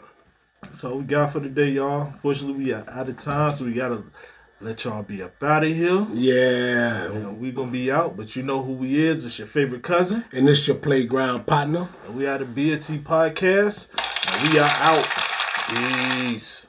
So 0.72 0.96
we 0.98 1.04
got 1.04 1.32
for 1.32 1.40
the 1.40 1.50
day, 1.50 1.70
y'all. 1.70 2.14
Fortunately, 2.22 2.64
we 2.66 2.74
are 2.74 2.84
out 2.90 3.08
of 3.10 3.18
time, 3.20 3.54
so 3.54 3.64
we 3.66 3.74
gotta 3.74 4.02
let 4.60 4.84
y'all 4.84 5.04
be 5.04 5.22
up 5.22 5.42
out 5.44 5.64
of 5.64 5.76
here. 5.76 6.08
Yeah. 6.14 7.12
And 7.12 7.40
we 7.40 7.52
gonna 7.52 7.70
be 7.72 7.92
out, 7.92 8.18
but 8.18 8.36
you 8.36 8.42
know 8.42 8.64
who 8.64 8.74
we 8.74 9.06
is. 9.06 9.24
It's 9.24 9.38
your 9.38 9.48
favorite 9.48 9.84
cousin, 9.84 10.26
And 10.34 10.50
it's 10.50 10.68
your 10.68 10.78
playground 10.78 11.46
partner. 11.46 11.90
and 12.08 12.16
we 12.16 12.26
are 12.26 12.40
the 12.40 12.46
BT 12.46 12.98
Podcast, 12.98 13.90
we 14.44 14.60
are 14.60 14.70
out. 14.82 15.08
Peace. 15.70 16.68